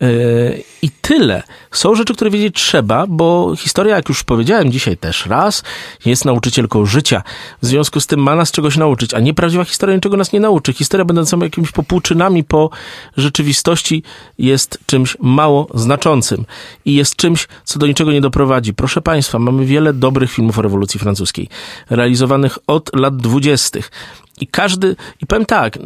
Yy, 0.00 0.62
I 0.82 0.90
tyle. 0.90 1.42
Są 1.70 1.94
rzeczy, 1.94 2.14
które 2.14 2.30
wiedzieć 2.30 2.54
trzeba, 2.56 3.06
bo 3.06 3.56
historia, 3.56 3.96
jak 3.96 4.08
już 4.08 4.24
powiedziałem 4.24 4.72
dzisiaj 4.72 4.96
też 4.96 5.26
raz, 5.26 5.62
jest 6.04 6.24
nauczycielką 6.24 6.86
życia. 6.86 7.22
W 7.62 7.66
związku 7.66 8.00
z 8.00 8.06
tym 8.06 8.20
ma 8.20 8.34
nas 8.34 8.50
czegoś 8.50 8.76
nauczyć, 8.76 9.14
a 9.14 9.20
nieprawdziwa 9.20 9.64
historia 9.64 9.94
niczego 9.96 10.16
nas 10.16 10.32
nie 10.32 10.40
nauczy. 10.40 10.72
Historia 10.72 11.04
będąca 11.04 11.36
jakimiś 11.42 11.72
popłuczynami 11.72 12.44
po 12.44 12.70
rzeczywistości 13.16 14.02
jest 14.38 14.78
czymś 14.86 15.16
mało 15.20 15.66
znaczącym 15.74 16.44
i 16.84 16.94
jest 16.94 17.16
czymś, 17.16 17.48
co 17.64 17.78
do 17.78 17.86
niczego 17.86 18.12
nie 18.12 18.20
doprowadzi. 18.20 18.74
Proszę 18.74 19.02
Państwa, 19.02 19.38
mamy 19.38 19.66
wiele 19.66 19.92
dobrych 19.92 20.32
filmów 20.32 20.58
o 20.58 20.62
rewolucji 20.62 21.00
francuskiej, 21.00 21.48
realizowanych 21.90 22.58
od 22.66 22.96
lat 22.96 23.16
dwudziestych. 23.16 23.90
I 24.40 24.46
każdy, 24.46 24.96
i 25.20 25.26
powiem 25.26 25.46
tak, 25.46 25.78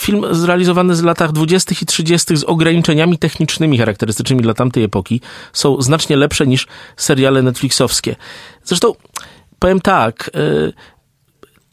film 0.00 0.24
zrealizowany 0.30 0.96
z 0.96 1.02
latach 1.02 1.32
20. 1.32 1.74
i 1.82 1.86
30. 1.86 2.36
z 2.36 2.44
ograniczeniami 2.44 3.18
technicznymi 3.18 3.78
charakterystycznymi 3.78 4.42
dla 4.42 4.54
tamtej 4.54 4.84
epoki 4.84 5.20
są 5.52 5.82
znacznie 5.82 6.16
lepsze 6.16 6.46
niż 6.46 6.66
seriale 6.96 7.42
Netflixowskie. 7.42 8.16
Zresztą, 8.64 8.94
powiem 9.58 9.80
tak, 9.80 10.30
y, 10.36 10.72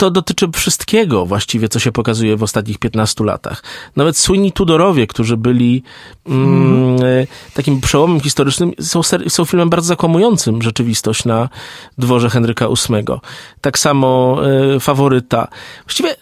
to 0.01 0.11
dotyczy 0.11 0.47
wszystkiego 0.53 1.25
właściwie, 1.25 1.69
co 1.69 1.79
się 1.79 1.91
pokazuje 1.91 2.37
w 2.37 2.43
ostatnich 2.43 2.77
15 2.77 3.23
latach. 3.23 3.63
Nawet 3.95 4.17
słynni 4.17 4.51
Tudorowie, 4.51 5.07
którzy 5.07 5.37
byli 5.37 5.83
mm, 6.27 6.95
e, 7.03 7.27
takim 7.53 7.81
przełomem 7.81 8.19
historycznym, 8.19 8.71
są, 8.79 9.01
są 9.27 9.45
filmem 9.45 9.69
bardzo 9.69 9.87
zakłamującym 9.87 10.61
rzeczywistość 10.61 11.25
na 11.25 11.49
dworze 11.97 12.29
Henryka 12.29 12.67
VIII. 12.67 13.19
Tak 13.61 13.79
samo 13.79 14.41
e, 14.75 14.79
Faworyta. 14.79 15.47
Właściwie 15.85 16.15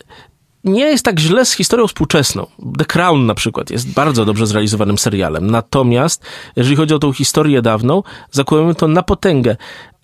nie 0.64 0.86
jest 0.86 1.06
tak 1.06 1.20
źle 1.20 1.46
z 1.46 1.54
historią 1.54 1.88
współczesną. 1.88 2.48
The 2.78 2.86
Crown 2.86 3.26
na 3.26 3.36
przykład 3.36 3.70
jest 3.70 3.94
bardzo 3.94 4.26
dobrze 4.26 4.48
zrealizowanym 4.48 4.98
serialem. 4.98 5.52
Natomiast, 5.52 6.24
jeżeli 6.56 6.76
chodzi 6.76 6.94
o 6.94 7.00
tą 7.00 7.14
historię 7.14 7.62
dawną, 7.62 8.04
zakładamy 8.32 8.76
to 8.76 8.88
na 8.88 9.04
potęgę. 9.04 9.52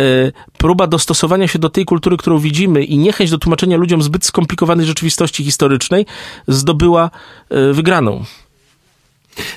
E, 0.02 0.32
próba 0.58 0.88
dostosowania 0.88 1.48
się 1.48 1.60
do 1.60 1.70
tej 1.70 1.86
kultury, 1.86 2.18
którą 2.18 2.40
widzimy 2.40 2.84
i 2.84 2.98
niechęć 2.98 3.32
do 3.32 3.38
tłumaczenia 3.38 3.78
ludziom 3.78 4.02
zbyt 4.02 4.26
skomplikowanej 4.26 4.86
rzeczywistości 4.86 5.44
historycznej 5.44 6.06
zdobyła 6.48 7.10
e, 7.50 7.74
wygraną. 7.74 8.24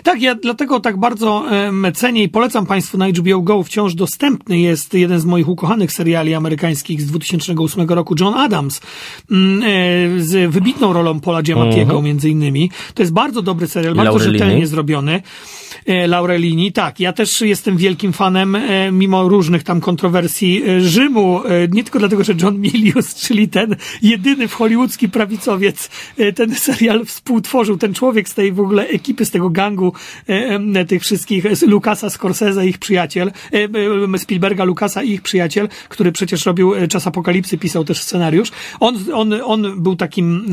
Tak, 0.03 0.23
ja 0.23 0.35
dlatego 0.35 0.81
tak 0.81 0.97
bardzo 0.97 1.45
em, 1.51 1.87
cenię 1.95 2.23
i 2.23 2.29
polecam 2.29 2.67
Państwu 2.67 2.99
na 2.99 3.09
HBO 3.09 3.41
Go. 3.41 3.63
Wciąż 3.63 3.95
dostępny 3.95 4.59
jest 4.59 4.95
jeden 4.95 5.21
z 5.21 5.25
moich 5.25 5.49
ukochanych 5.49 5.93
seriali 5.93 6.35
amerykańskich 6.35 7.03
z 7.03 7.07
2008 7.07 7.89
roku, 7.89 8.15
John 8.21 8.35
Adams, 8.35 8.81
mm, 9.31 9.63
e, 9.63 9.67
z 10.23 10.53
wybitną 10.53 10.93
rolą 10.93 11.21
Paula 11.21 11.43
Giamattiego 11.43 12.03
między 12.03 12.31
innymi. 12.31 12.71
To 12.95 13.03
jest 13.03 13.13
bardzo 13.13 13.43
dobry 13.43 13.67
serial, 13.67 13.95
bardzo 13.95 14.11
Laurelini. 14.11 14.39
rzetelnie 14.39 14.67
zrobiony. 14.67 15.23
E, 15.89 16.07
Laurelini, 16.07 16.73
tak. 16.73 17.01
Ja 17.01 17.13
też 17.13 17.41
jestem 17.41 17.77
wielkim 17.77 18.13
fanem, 18.13 18.55
e, 18.55 18.93
mimo 18.93 19.29
różnych 19.29 19.63
tam 19.63 19.81
kontrowersji 19.81 20.63
e, 20.69 20.81
Rzymu. 20.81 21.41
Nie 21.71 21.85
tylko 21.85 21.99
dlatego, 21.99 22.25
że 22.25 22.35
John 22.43 22.61
Milius, 22.61 23.15
czyli 23.25 23.49
ten 23.49 23.77
jedyny 24.03 24.49
w 24.49 24.55
hollywoodzki 24.55 25.09
prawicowiec, 25.09 25.91
ten 26.35 26.55
serial 26.55 27.05
współtworzył, 27.05 27.77
ten 27.77 27.95
człowiek 27.95 28.29
z 28.29 28.35
tej 28.35 28.53
w 28.53 28.61
ogóle 28.61 28.89
ekipy, 28.89 29.25
z 29.25 29.31
tego 29.31 29.51
gangu 29.51 29.93
tych 30.89 31.03
wszystkich, 31.03 31.57
z 31.57 31.63
Lucasa, 31.63 32.11
Scorsese, 32.11 32.67
ich 32.67 32.79
przyjaciel, 32.79 33.33
Spielberga, 34.19 34.65
Lucasa 34.65 35.03
i 35.03 35.11
ich 35.11 35.23
przyjaciel, 35.23 35.69
który 35.89 36.13
przecież 36.13 36.47
robił 36.47 36.73
Czas 36.89 37.07
Apokalipsy, 37.07 37.59
pisał 37.59 37.85
też 37.85 38.01
scenariusz. 38.01 38.51
On, 38.81 38.97
on, 39.15 39.35
on 39.45 39.83
był 39.83 39.97
takim 39.97 40.45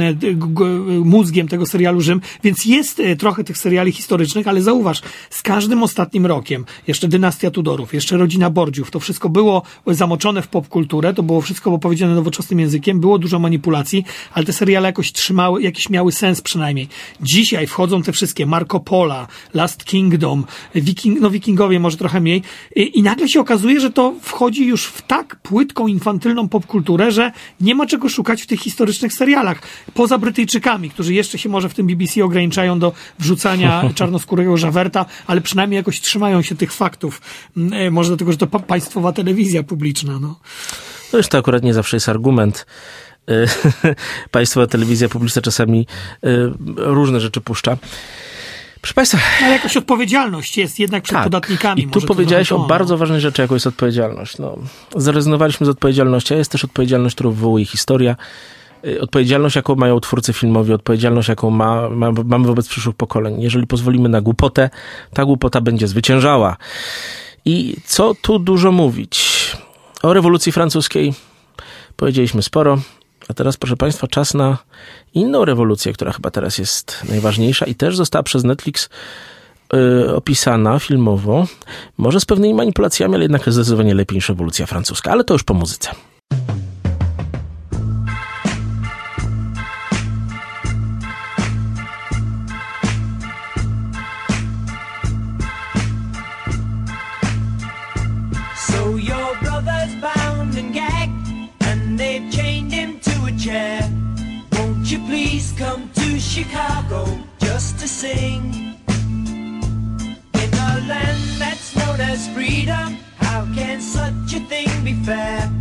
mózgiem 1.03 1.47
tego 1.47 1.65
serialu 1.65 2.01
Rzym, 2.01 2.21
więc 2.43 2.65
jest 2.65 3.01
trochę 3.17 3.43
tych 3.43 3.57
seriali 3.57 3.91
historycznych, 3.91 4.47
ale 4.47 4.61
zauważ, 4.61 5.01
z 5.29 5.41
każdym 5.41 5.83
ostatnim 5.83 6.25
rokiem, 6.25 6.65
jeszcze 6.87 7.07
dynastia 7.07 7.51
Tudorów, 7.51 7.93
jeszcze 7.93 8.17
rodzina 8.17 8.49
Bordziów, 8.49 8.91
to 8.91 8.99
wszystko 8.99 9.29
było 9.29 9.61
zamoczone 9.87 10.41
w 10.41 10.47
popkulturę, 10.47 11.13
to 11.13 11.23
było 11.23 11.41
wszystko 11.41 11.73
opowiedziane 11.73 12.15
nowoczesnym 12.15 12.59
językiem, 12.59 12.99
było 12.99 13.17
dużo 13.17 13.39
manipulacji, 13.39 14.05
ale 14.33 14.45
te 14.45 14.53
seriale 14.53 14.87
jakoś 14.87 15.11
trzymały, 15.11 15.61
jakiś 15.61 15.89
miały 15.89 16.11
sens 16.11 16.41
przynajmniej. 16.41 16.87
Dzisiaj 17.21 17.67
wchodzą 17.67 18.03
te 18.03 18.11
wszystkie 18.11 18.45
Marco 18.45 18.79
Pola, 18.79 19.27
Last 19.53 19.85
Kingdom, 19.85 20.45
Viking, 20.75 21.19
no 21.21 21.29
Wikingowie 21.29 21.79
może 21.79 21.97
trochę 21.97 22.21
mniej 22.21 22.41
i, 22.75 22.99
i 22.99 23.03
nagle 23.03 23.29
się 23.29 23.39
okazuje, 23.39 23.79
że 23.79 23.91
to 23.91 24.13
wchodzi 24.21 24.65
już 24.65 24.85
w 24.85 25.01
tak 25.01 25.35
płytką, 25.35 25.87
infantylną 25.87 26.49
popkulturę, 26.49 27.11
że 27.11 27.31
nie 27.61 27.75
ma 27.75 27.85
czego 27.85 28.09
szukać 28.09 28.41
w 28.41 28.47
tych 28.47 28.59
historycznych 28.59 29.13
serialach. 29.13 29.61
Poza 29.93 30.17
Brytyjczykami, 30.17 30.89
którzy 30.89 31.13
jeszcze 31.13 31.37
się 31.37 31.49
może 31.49 31.69
w 31.69 31.73
tym 31.73 31.87
BBC 31.87 32.23
ograniczają 32.23 32.79
do 32.79 32.93
wrzucania 33.19 33.83
czarnoskórego 33.95 34.57
żawerta, 34.57 35.05
ale 35.27 35.41
przynajmniej 35.41 35.77
jakoś 35.77 36.01
trzymają 36.01 36.41
się 36.41 36.55
tych 36.55 36.73
faktów. 36.73 37.21
Mm, 37.57 37.73
e, 37.73 37.91
Może 37.91 38.09
dlatego, 38.09 38.31
że 38.31 38.37
to 38.37 38.47
pa- 38.47 38.59
państwowa 38.59 39.11
telewizja 39.11 39.63
publiczna. 39.63 40.19
No. 40.19 40.39
No 41.13 41.17
już 41.17 41.27
to 41.27 41.37
akurat 41.37 41.63
nie 41.63 41.73
zawsze 41.73 41.95
jest 41.97 42.09
argument. 42.09 42.65
Y, 43.29 43.47
Państwowa 44.31 44.67
telewizja 44.67 45.09
publiczna 45.09 45.41
czasami 45.41 45.87
y, 46.25 46.51
różne 46.77 47.19
rzeczy 47.19 47.41
puszcza. 47.41 47.77
Proszę 48.81 48.93
Państwa, 48.93 49.17
Ale 49.43 49.53
jakaś 49.53 49.77
odpowiedzialność 49.77 50.57
jest 50.57 50.79
jednak 50.79 51.03
przed 51.03 51.17
podatnikami. 51.23 51.83
Tak. 51.83 51.97
I 51.97 52.01
tu 52.01 52.07
powiedziałeś 52.07 52.51
o 52.51 52.59
bardzo 52.59 52.93
no. 52.93 52.97
ważnej 52.97 53.21
rzeczy, 53.21 53.41
jaką 53.41 53.53
jest 53.53 53.67
odpowiedzialność. 53.67 54.37
No, 54.37 54.57
zrezygnowaliśmy 54.95 55.65
z 55.65 55.69
odpowiedzialności, 55.69 56.33
a 56.33 56.37
jest 56.37 56.51
też 56.51 56.63
odpowiedzialność, 56.63 57.15
którą 57.15 57.31
wywołuje 57.31 57.65
historia. 57.65 58.15
Y, 58.85 59.01
Odpowiedzialność, 59.01 59.55
jaką 59.55 59.75
mają 59.75 59.99
twórcy 59.99 60.33
filmowi, 60.33 60.73
odpowiedzialność, 60.73 61.29
jaką 61.29 61.49
ma, 61.49 61.89
ma, 61.89 62.11
mamy 62.25 62.47
wobec 62.47 62.67
przyszłych 62.67 62.95
pokoleń. 62.95 63.41
Jeżeli 63.41 63.67
pozwolimy 63.67 64.09
na 64.09 64.21
głupotę, 64.21 64.69
ta 65.13 65.25
głupota 65.25 65.61
będzie 65.61 65.87
zwyciężała. 65.87 66.57
I 67.45 67.75
co 67.85 68.15
tu 68.21 68.39
dużo 68.39 68.71
mówić? 68.71 69.57
O 70.03 70.13
rewolucji 70.13 70.51
francuskiej 70.51 71.13
powiedzieliśmy 71.95 72.41
sporo. 72.41 72.77
A 73.29 73.33
teraz, 73.33 73.57
proszę 73.57 73.77
Państwa, 73.77 74.07
czas 74.07 74.33
na 74.33 74.57
inną 75.13 75.45
rewolucję, 75.45 75.93
która 75.93 76.11
chyba 76.11 76.31
teraz 76.31 76.57
jest 76.57 77.03
najważniejsza 77.09 77.65
i 77.65 77.75
też 77.75 77.95
została 77.95 78.23
przez 78.23 78.43
Netflix 78.43 78.89
y, 79.73 80.15
opisana 80.15 80.79
filmowo. 80.79 81.47
Może 81.97 82.19
z 82.19 82.25
pewnymi 82.25 82.53
manipulacjami, 82.53 83.15
ale 83.15 83.23
jednak 83.23 83.51
zdecydowanie 83.51 83.95
lepiej 83.95 84.15
niż 84.15 84.29
rewolucja 84.29 84.65
francuska. 84.65 85.11
Ale 85.11 85.23
to 85.23 85.33
już 85.33 85.43
po 85.43 85.53
muzyce. 85.53 85.89
Can 113.75 113.81
such 113.81 114.33
a 114.33 114.39
thing 114.45 114.69
be 114.85 114.93
fair? 115.03 115.51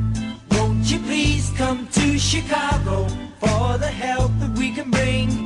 Won't 0.53 0.89
you 0.89 1.01
please 1.01 1.51
come 1.57 1.89
to 1.89 2.17
Chicago 2.17 3.09
for 3.41 3.77
the 3.79 3.89
help 3.89 4.31
that 4.39 4.57
we 4.57 4.73
can 4.73 4.91
bring? 4.91 5.44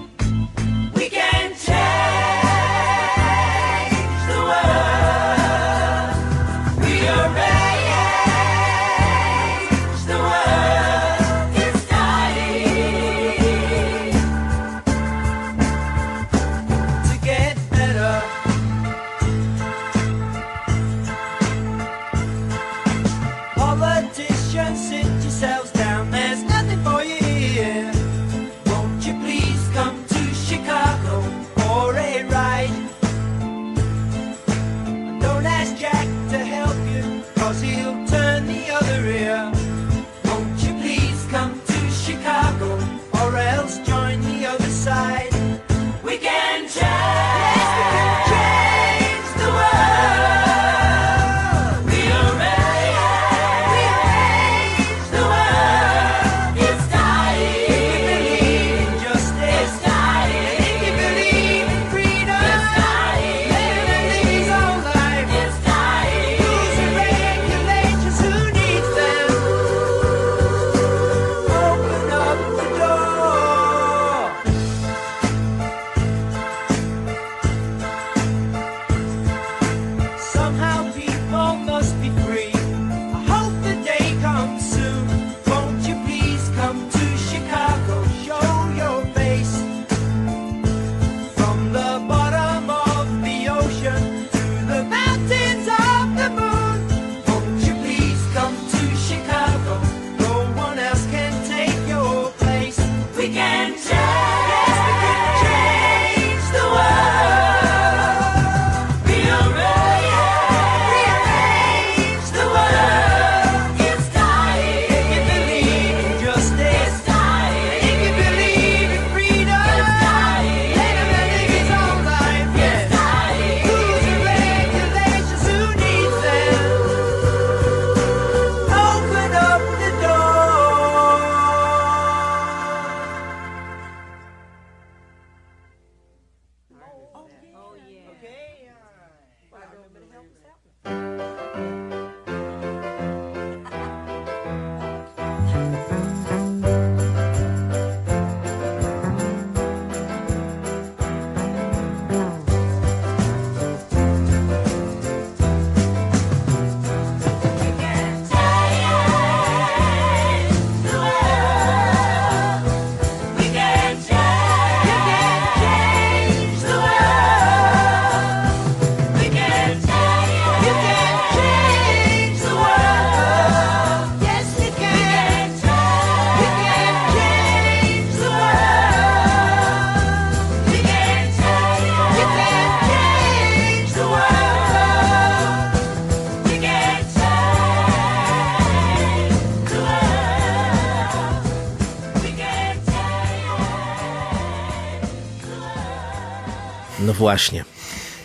Właśnie. 197.29 197.65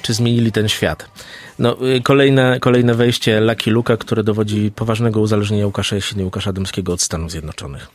Czy 0.02 0.14
zmienili 0.14 0.52
ten 0.52 0.70
świat? 0.70 1.10
No, 1.60 1.78
y, 1.96 2.02
kolejne, 2.02 2.60
kolejne 2.60 2.96
wejście 2.96 3.42
Lucky 3.42 3.72
Luka, 3.72 3.98
które 3.98 4.24
dowodzi 4.24 4.72
poważnego 4.76 5.22
uzależnienia 5.22 5.66
Łukasza 5.66 5.96
Jesiny 5.96 6.22
i 6.22 6.26
Łukasza 6.26 6.54
Dymskiego 6.54 6.94
od 6.94 7.02
Stanów 7.02 7.32
Zjednoczonych. 7.32 7.88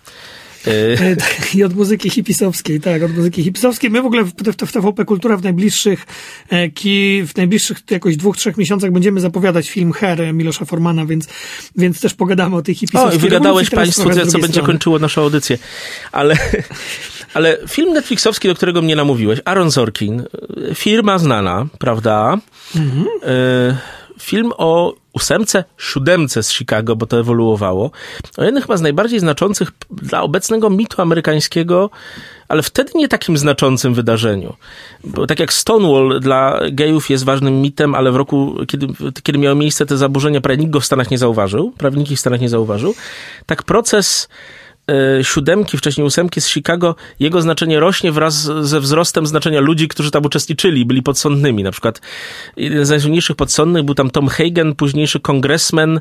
Y, 0.67 0.97
E, 1.01 1.17
tak, 1.17 1.55
I 1.55 1.65
od 1.65 1.75
muzyki 1.75 2.11
hipisowskiej, 2.11 2.81
tak, 2.81 3.03
od 3.03 3.17
muzyki 3.17 3.45
hipisowskiej. 3.45 3.91
My 3.91 4.03
w 4.03 4.07
ogóle 4.07 4.25
w, 4.25 4.33
w, 4.33 4.67
w 4.67 4.73
TVP 4.73 5.05
Kultura 5.05 5.37
w 5.37 5.43
najbliższych, 5.43 6.07
e, 6.51 6.69
w 7.27 7.37
najbliższych 7.37 7.79
jakoś 7.91 8.17
dwóch, 8.17 8.37
trzech 8.37 8.57
miesiącach 8.57 8.91
będziemy 8.93 9.21
zapowiadać 9.21 9.71
film 9.71 9.93
Her 9.93 10.35
Milosza 10.35 10.65
Formana, 10.65 11.07
więc, 11.07 11.29
więc 11.77 12.01
też 12.01 12.15
pogadamy 12.15 12.57
o 12.57 12.63
tej 12.63 12.75
O, 12.75 12.79
hipisowskiej 12.79 13.19
i 13.19 13.21
wygadałeś 13.21 13.71
Państwu, 13.71 14.03
co 14.03 14.09
będzie 14.09 14.49
strony. 14.49 14.67
kończyło 14.67 14.99
naszą 14.99 15.23
audycję. 15.23 15.59
Ale, 16.13 16.37
ale 17.35 17.59
film 17.68 17.93
Netflixowski, 17.93 18.49
do 18.49 18.55
którego 18.55 18.83
mnie 18.83 18.97
namówiłeś, 18.97 19.41
Aaron 19.45 19.72
Sorkin, 19.72 20.20
y, 20.70 20.74
firma 20.74 21.18
znana, 21.18 21.66
prawda? 21.79 22.39
Y, 22.76 23.99
Film 24.20 24.53
o 24.57 24.95
ósemce, 25.12 25.64
siódemce 25.79 26.43
z 26.43 26.53
Chicago, 26.53 26.97
bo 26.97 27.07
to 27.07 27.20
ewoluowało. 27.20 27.91
O 28.37 28.45
jednym 28.45 28.62
chyba 28.62 28.76
z 28.76 28.81
najbardziej 28.81 29.20
znaczących 29.20 29.72
dla 29.91 30.22
obecnego 30.22 30.70
mitu 30.70 31.03
amerykańskiego, 31.03 31.91
ale 32.49 32.62
wtedy 32.62 32.93
nie 32.95 33.09
takim 33.09 33.39
znaczącym 33.39 33.95
wydarzeniu. 33.95 34.57
Bo 35.05 35.26
tak 35.26 35.41
jak 35.41 35.53
Stonewall 35.53 36.20
dla 36.20 36.61
gejów 36.72 37.11
jest 37.11 37.24
ważnym 37.24 37.62
mitem, 37.62 37.95
ale 37.95 38.12
w 38.12 38.16
roku, 38.16 38.57
kiedy, 38.68 38.87
kiedy 39.22 39.39
miały 39.39 39.57
miejsce 39.57 39.87
te 39.87 39.97
zaburzenia, 39.97 40.41
prawie 40.41 40.59
nikt 40.59 40.72
go 40.72 40.81
w 40.81 40.87
Stanach 40.87 41.11
nie 41.11 41.18
zauważył, 41.18 41.72
prawie 41.79 41.99
nikt 41.99 42.11
ich 42.11 42.18
w 42.18 42.20
Stanach 42.20 42.41
nie 42.41 42.49
zauważył, 42.49 42.95
tak 43.47 43.62
proces 43.62 44.29
e, 44.29 44.68
siódemki, 45.22 45.78
wcześniej 45.78 46.07
ósemki 46.07 46.41
z 46.41 46.49
Chicago, 46.49 46.95
jego 47.20 47.43
znaczenie 47.43 47.80
rośnie 47.80 48.12
wraz 48.12 48.34
ze 48.61 48.80
wzrostem 48.80 49.26
znaczenia 49.26 49.61
ludzi, 49.61 49.89
którzy 49.89 50.11
tam 50.11 50.24
uczestniczyli, 50.24 50.84
byli 50.84 51.03
podsądnymi. 51.03 51.62
Na 51.62 51.70
przykład 51.70 52.01
jeden 52.57 52.86
z 52.86 52.91
najsłynniejszych 52.91 53.36
podsądnych 53.36 53.82
był 53.82 53.95
tam 53.95 54.11
Tom 54.11 54.28
Hagen, 54.28 54.74
późniejszy 54.74 55.20
kongresmen, 55.20 56.01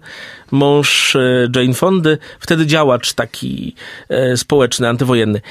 mąż 0.52 1.16
e, 1.16 1.48
Jane 1.56 1.74
Fondy, 1.74 2.18
wtedy 2.40 2.66
działacz 2.66 3.14
taki 3.14 3.76
e, 4.10 4.38
społeczny, 4.38 4.90
antywojenny. 4.90 5.42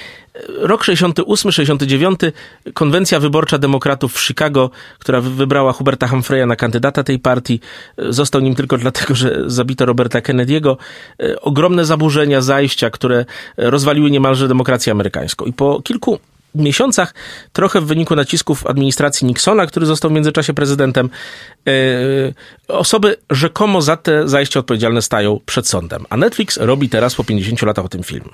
Rok 0.59 0.85
68, 0.85 1.53
69, 1.53 2.21
konwencja 2.75 3.21
wyborcza 3.21 3.59
demokratów 3.59 4.15
w 4.15 4.21
Chicago, 4.21 4.71
która 4.99 5.21
wy- 5.21 5.31
wybrała 5.31 5.73
Huberta 5.73 6.09
Humphreya 6.09 6.47
na 6.47 6.57
kandydata 6.57 7.05
tej 7.05 7.19
partii, 7.19 7.61
e, 7.99 8.13
został 8.13 8.41
nim 8.41 8.55
tylko 8.55 8.79
dlatego, 8.79 9.15
że 9.15 9.43
zabito 9.47 9.87
Roberta 9.87 10.19
Kennedy'ego. 10.21 10.77
E, 11.21 11.41
Ogromne 11.41 11.85
zaburzenia, 11.85 12.41
zajścia, 12.41 12.91
które 12.91 13.19
e, 13.19 13.25
rozwaliły 13.71 14.11
niemalże 14.11 14.49
demokrację 14.49 14.91
amerykańską. 14.93 15.45
I 15.45 15.53
po 15.53 15.83
kilku 15.83 16.19
miesiącach, 16.55 17.15
trochę 17.53 17.81
w 17.81 17.87
wyniku 17.87 18.17
nacisków 18.17 18.67
administracji 18.67 19.27
Nixona, 19.27 19.67
który 19.67 19.87
został 19.87 20.11
w 20.11 20.15
międzyczasie 20.15 20.55
prezydentem, 20.55 21.11
osoby 22.69 23.17
rzekomo 23.31 23.83
za 23.83 23.97
te 23.97 24.29
zajścia 24.29 24.61
odpowiedzialne 24.61 25.03
stają 25.03 25.41
przed 25.47 25.69
sądem. 25.69 26.05
A 26.11 26.17
Netflix 26.17 26.57
robi 26.57 26.89
teraz 26.89 27.15
po 27.15 27.25
50 27.25 27.63
latach 27.63 27.85
o 27.85 27.89
tym 27.89 28.03
film. 28.03 28.29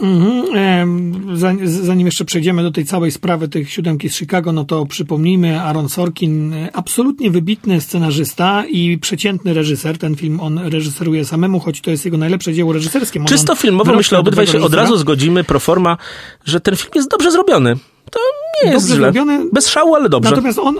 Mhm, 0.00 1.36
zanim- 1.82 2.06
jeszcze 2.06 2.24
przejdziemy 2.24 2.62
do 2.62 2.70
tej 2.70 2.84
całej 2.84 3.10
sprawy 3.10 3.48
tych 3.48 3.70
siódemki 3.70 4.08
z 4.08 4.16
Chicago, 4.16 4.52
no 4.52 4.64
to 4.64 4.86
przypomnijmy, 4.86 5.60
Aaron 5.60 5.88
Sorkin, 5.88 6.54
e, 6.54 6.70
absolutnie 6.76 7.30
wybitny 7.30 7.80
scenarzysta 7.80 8.64
i 8.66 8.98
przeciętny 8.98 9.54
reżyser. 9.54 9.98
Ten 9.98 10.16
film 10.16 10.40
on 10.40 10.58
reżyseruje 10.58 11.24
samemu, 11.24 11.60
choć 11.60 11.80
to 11.80 11.90
jest 11.90 12.04
jego 12.04 12.16
najlepsze 12.16 12.54
dzieło 12.54 12.72
reżyserskie. 12.72 13.24
Czysto 13.24 13.54
filmowo 13.54 13.94
myślę, 13.94 14.18
obydwaj 14.18 14.46
się 14.46 14.60
od 14.62 14.74
razu 14.74 14.96
zgodzimy 14.96 15.44
pro 15.44 15.60
forma, 15.60 15.96
że 16.44 16.60
ten 16.60 16.76
film 16.76 16.90
jest 16.94 17.10
dobrze 17.10 17.30
zrobiony. 17.30 17.76
To 18.10 18.20
nie 18.64 18.70
jest 18.70 18.84
Dobrze 18.86 18.96
źle. 18.96 19.12
zrobiony. 19.12 19.44
Bez 19.52 19.68
szału, 19.68 19.94
ale 19.94 20.08
dobrze. 20.08 20.30
Natomiast 20.30 20.58
on, 20.58 20.76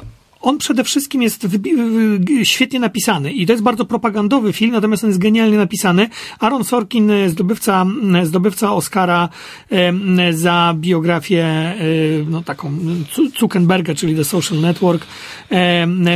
on 0.46 0.58
przede 0.58 0.84
wszystkim 0.84 1.22
jest 1.22 1.46
świetnie 2.42 2.80
napisany 2.80 3.32
i 3.32 3.46
to 3.46 3.52
jest 3.52 3.62
bardzo 3.62 3.84
propagandowy 3.84 4.52
film, 4.52 4.72
natomiast 4.72 5.04
on 5.04 5.10
jest 5.10 5.20
genialnie 5.20 5.56
napisany. 5.56 6.08
Aaron 6.40 6.64
Sorkin, 6.64 7.10
e, 7.10 7.28
zdobywca, 7.30 7.82
m, 7.82 8.26
zdobywca 8.26 8.72
Oscara 8.72 9.28
em, 9.70 10.18
za 10.30 10.74
biografię 10.78 11.44
e, 11.44 11.76
no, 12.30 12.42
taką 12.42 12.70
Zu- 13.14 13.38
Zuckerberga, 13.38 13.94
czyli 13.94 14.16
The 14.16 14.24
Social 14.24 14.60
Network, 14.60 15.06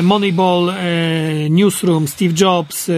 Moneyball, 0.02 0.70
e, 0.70 1.50
Newsroom, 1.50 2.08
Steve 2.08 2.34
Jobs, 2.40 2.88
e, 2.88 2.92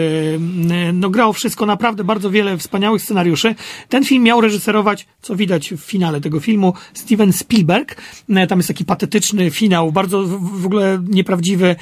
no 0.93 1.11
grał 1.11 1.33
wszystko, 1.33 1.67
naprawdę 1.67 2.05
bardzo 2.05 2.31
wiele 2.31 2.59
wspaniałych 2.59 3.03
scenariuszy. 3.03 3.55
Ten 3.89 4.05
film 4.05 4.23
miał 4.23 4.41
reżyserować, 4.41 5.07
co 5.23 5.37
widać 5.37 5.75
w 5.75 5.81
finale 5.81 6.21
tego 6.21 6.41
filmu, 6.41 6.75
Steven 6.95 7.33
Spielberg. 7.33 7.97
E, 8.29 8.47
Tam 8.47 8.59
jest 8.59 8.69
taki 8.69 8.85
patetyczny 8.85 9.51
finał, 9.51 9.93
bardzo 9.93 10.23
w, 10.23 10.67
ogóle 10.67 10.99
nieprawdziwy, 11.23 11.77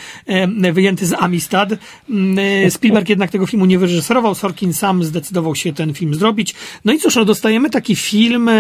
wyjęty 0.72 1.07
z 1.07 1.12
Amistad. 1.12 1.70
Mm, 2.11 2.38
e, 2.66 2.70
Spielberg 2.70 3.09
jednak 3.09 3.30
tego 3.30 3.47
filmu 3.47 3.66
nie 3.66 3.78
wyreżyserował, 3.78 4.34
Sorkin 4.34 4.72
sam 4.72 5.05
zdecydował 5.05 5.55
się 5.55 5.72
ten 5.72 5.95
film 5.95 6.14
zrobić. 6.14 6.55
No 6.84 6.93
i 6.93 6.99
cóż, 6.99 7.16
no 7.16 7.24
dostajemy 7.24 7.70
taki 7.70 7.97
film, 7.97 8.51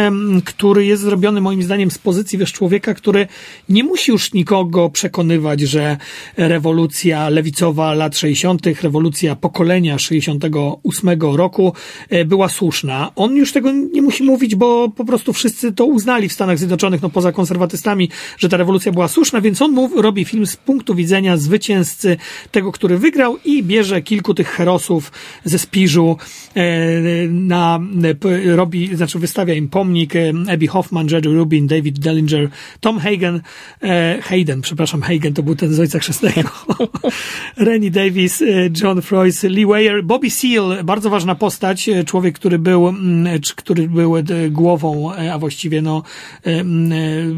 który 0.44 0.86
jest 0.86 1.02
zrobiony 1.02 1.40
moim 1.40 1.62
zdaniem 1.62 1.90
z 1.90 1.98
pozycji 1.98 2.38
wiesz, 2.38 2.52
człowieka, 2.52 2.94
który 2.94 3.26
nie 3.68 3.84
musi 3.84 4.10
już 4.10 4.32
nikogo 4.32 4.90
przekonywać, 4.90 5.60
że 5.60 5.96
rewolucja 6.36 7.28
lewicowa 7.28 7.94
lat 7.94 8.16
60., 8.16 8.66
rewolucja 8.82 9.36
pokolenia 9.36 9.98
68 9.98 11.20
roku 11.20 11.72
e, 12.08 12.24
była 12.24 12.48
słuszna. 12.48 13.12
On 13.16 13.36
już 13.36 13.52
tego 13.52 13.72
nie 13.72 14.02
musi 14.02 14.22
mówić, 14.24 14.54
bo 14.54 14.88
po 14.88 15.04
prostu 15.04 15.32
wszyscy 15.32 15.72
to 15.72 15.84
uznali 15.84 16.28
w 16.28 16.32
Stanach 16.32 16.58
Zjednoczonych, 16.58 17.02
no 17.02 17.10
poza 17.10 17.32
konserwatystami, 17.32 18.10
że 18.38 18.48
ta 18.48 18.56
rewolucja 18.56 18.92
była 18.92 19.08
słuszna, 19.08 19.40
więc 19.40 19.62
on 19.62 19.72
mów, 19.72 19.92
robi 19.96 20.24
film 20.24 20.46
z 20.46 20.56
punktu 20.70 20.94
widzenia 20.94 21.36
zwycięzcy 21.36 22.16
tego, 22.50 22.72
który 22.72 22.98
wygrał 22.98 23.36
i 23.44 23.62
bierze 23.62 24.02
kilku 24.02 24.34
tych 24.34 24.48
herosów 24.48 25.12
ze 25.44 25.58
Spiżu 25.58 26.16
e, 26.54 26.62
na, 27.28 27.80
robi, 28.56 28.96
znaczy 28.96 29.18
wystawia 29.18 29.54
im 29.54 29.68
pomnik, 29.68 30.16
e, 30.16 30.32
Abby 30.52 30.66
Hoffman, 30.66 31.06
Jerry 31.10 31.34
Rubin, 31.34 31.66
David 31.66 31.98
Dellinger, 31.98 32.48
Tom 32.80 32.98
Hagen, 32.98 33.40
e, 33.82 34.18
Hayden, 34.22 34.60
przepraszam, 34.60 35.02
Hagen 35.02 35.34
to 35.34 35.42
był 35.42 35.56
ten 35.56 35.74
z 35.74 35.80
Ojca 35.80 35.98
Chrzestnego, 35.98 36.50
Rennie 37.56 37.90
Davis, 37.90 38.42
John 38.82 39.02
Froys, 39.02 39.42
Lee 39.42 39.66
Weir, 39.66 40.04
Bobby 40.04 40.30
Seale, 40.30 40.84
bardzo 40.84 41.10
ważna 41.10 41.34
postać, 41.34 41.90
człowiek, 42.06 42.34
który 42.34 42.58
był, 42.58 42.94
który 43.56 43.88
był 43.88 44.14
głową, 44.50 45.12
a 45.14 45.38
właściwie 45.38 45.82
no, 45.82 46.02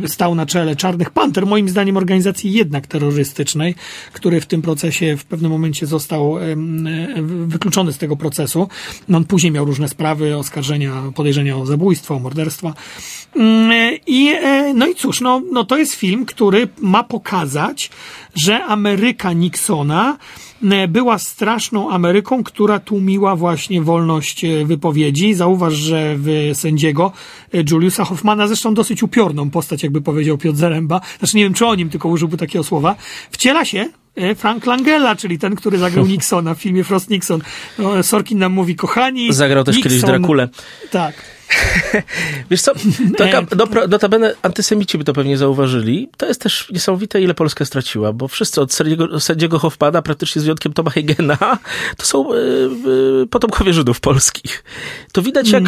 stał 0.06 0.34
na 0.34 0.46
czele 0.46 0.76
Czarnych 0.76 1.10
Panter, 1.10 1.46
moim 1.46 1.68
zdaniem 1.68 1.96
organizacji 1.96 2.52
jednak 2.52 2.86
terrorystycznej, 3.12 3.74
który 4.12 4.40
w 4.40 4.46
tym 4.46 4.62
procesie 4.62 5.16
w 5.16 5.24
pewnym 5.24 5.50
momencie 5.50 5.86
został 5.86 6.36
wykluczony 7.46 7.92
z 7.92 7.98
tego 7.98 8.16
procesu. 8.16 8.68
No, 9.08 9.18
on 9.18 9.24
później 9.24 9.52
miał 9.52 9.64
różne 9.64 9.88
sprawy, 9.88 10.36
oskarżenia, 10.36 11.02
podejrzenia 11.14 11.56
o 11.56 11.66
zabójstwo, 11.66 12.14
o 12.14 12.18
morderstwa. 12.18 12.74
Mm, 13.36 13.98
I, 14.06 14.28
e, 14.28 14.74
no 14.74 14.86
i 14.86 14.94
cóż, 14.94 15.20
no, 15.20 15.42
no 15.52 15.64
to 15.64 15.78
jest 15.78 15.94
film, 15.94 16.26
który 16.26 16.68
ma 16.80 17.02
pokazać, 17.02 17.90
że 18.34 18.64
Ameryka 18.64 19.32
Nixona 19.32 20.18
była 20.88 21.18
straszną 21.18 21.90
Ameryką, 21.90 22.44
która 22.44 22.78
tłumiła 22.78 23.36
właśnie 23.36 23.82
wolność 23.82 24.44
e, 24.44 24.64
wypowiedzi. 24.64 25.34
Zauważ, 25.34 25.74
że 25.74 26.14
w 26.18 26.50
sędziego 26.54 27.12
e, 27.54 27.58
Juliusa 27.70 28.04
Hoffmana, 28.04 28.46
zresztą 28.46 28.74
dosyć 28.74 29.02
upiorną 29.02 29.50
postać, 29.50 29.82
jakby 29.82 30.00
powiedział 30.00 30.38
Piotr 30.38 30.58
Zaręba, 30.58 31.00
znaczy 31.18 31.36
nie 31.36 31.42
wiem, 31.42 31.54
czy 31.54 31.66
o 31.66 31.74
nim 31.74 31.90
tylko 31.90 32.08
użyłby 32.08 32.36
takiego 32.36 32.64
słowa, 32.64 32.94
wciela 33.30 33.64
się 33.64 33.88
e, 34.16 34.34
Frank 34.34 34.66
Langella, 34.66 35.16
czyli 35.16 35.38
ten, 35.38 35.54
który 35.56 35.78
zagrał 35.78 36.06
Nixona 36.06 36.54
w 36.54 36.58
filmie 36.58 36.84
Frost 36.84 37.10
Nixon. 37.10 37.40
No, 37.78 38.02
Sorkin 38.02 38.38
nam 38.38 38.52
mówi, 38.52 38.76
kochani. 38.76 39.32
Zagrał 39.32 39.64
też 39.64 39.76
kiedyś 39.76 40.02
Nixon- 40.02 40.06
Drakulę. 40.06 40.48
Tak. 40.90 41.14
Wiesz 42.50 42.62
co, 42.62 42.72
do, 43.56 43.66
notabene 43.88 44.34
antysemici 44.42 44.98
by 44.98 45.04
to 45.04 45.12
pewnie 45.12 45.36
zauważyli. 45.36 46.08
To 46.16 46.26
jest 46.26 46.40
też 46.40 46.70
niesamowite, 46.70 47.20
ile 47.20 47.34
Polska 47.34 47.64
straciła, 47.64 48.12
bo 48.12 48.28
wszyscy 48.28 48.60
od 48.60 48.72
sędziego, 48.72 49.20
sędziego 49.20 49.58
Hoffmana, 49.58 50.02
praktycznie 50.02 50.40
z 50.40 50.44
wyjątkiem 50.44 50.72
Toma 50.72 50.90
Hegena, 50.90 51.36
to 51.98 52.06
są 52.06 52.32
y, 52.32 52.36
y, 53.22 53.26
potomkowie 53.26 53.72
Żydów 53.72 54.00
polskich. 54.00 54.64
To 55.12 55.22
widać, 55.22 55.50
jak, 55.50 55.64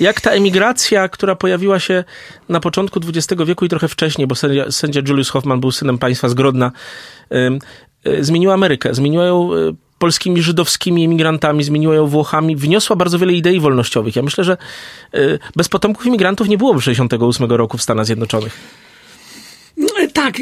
jak 0.00 0.20
ta 0.20 0.30
emigracja, 0.30 1.08
która 1.08 1.36
pojawiła 1.36 1.80
się 1.80 2.04
na 2.48 2.60
początku 2.60 3.00
XX 3.08 3.42
wieku 3.46 3.64
i 3.64 3.68
trochę 3.68 3.88
wcześniej, 3.88 4.26
bo 4.26 4.34
sędzia, 4.34 4.70
sędzia 4.70 5.00
Julius 5.08 5.30
Hoffman 5.30 5.60
był 5.60 5.72
synem 5.72 5.98
państwa 5.98 6.28
z 6.28 6.34
Grodna, 6.34 6.72
y, 8.06 8.24
zmieniła 8.24 8.54
Amerykę. 8.54 8.94
Zmieniła 8.94 9.24
ją 9.24 9.50
polskimi 9.98 10.42
żydowskimi 10.42 11.04
emigrantami, 11.04 11.64
zmieniła 11.64 11.94
ją 11.94 12.06
Włochami, 12.06 12.56
wniosła 12.56 12.96
bardzo 12.96 13.18
wiele 13.18 13.32
idei 13.32 13.60
wolnościowych. 13.60 14.16
Ja 14.16 14.22
myślę, 14.22 14.44
że 14.44 14.56
y, 15.14 15.38
bez 15.56 15.68
potomków 15.68 16.06
imigrantów 16.06 16.48
nie 16.48 16.58
byłoby 16.58 16.80
68 16.80 17.50
roku 17.50 17.78
w 17.78 17.82
Stanach 17.82 18.06
Zjednoczonych. 18.06 18.87
E, 19.98 20.08
tak, 20.08 20.36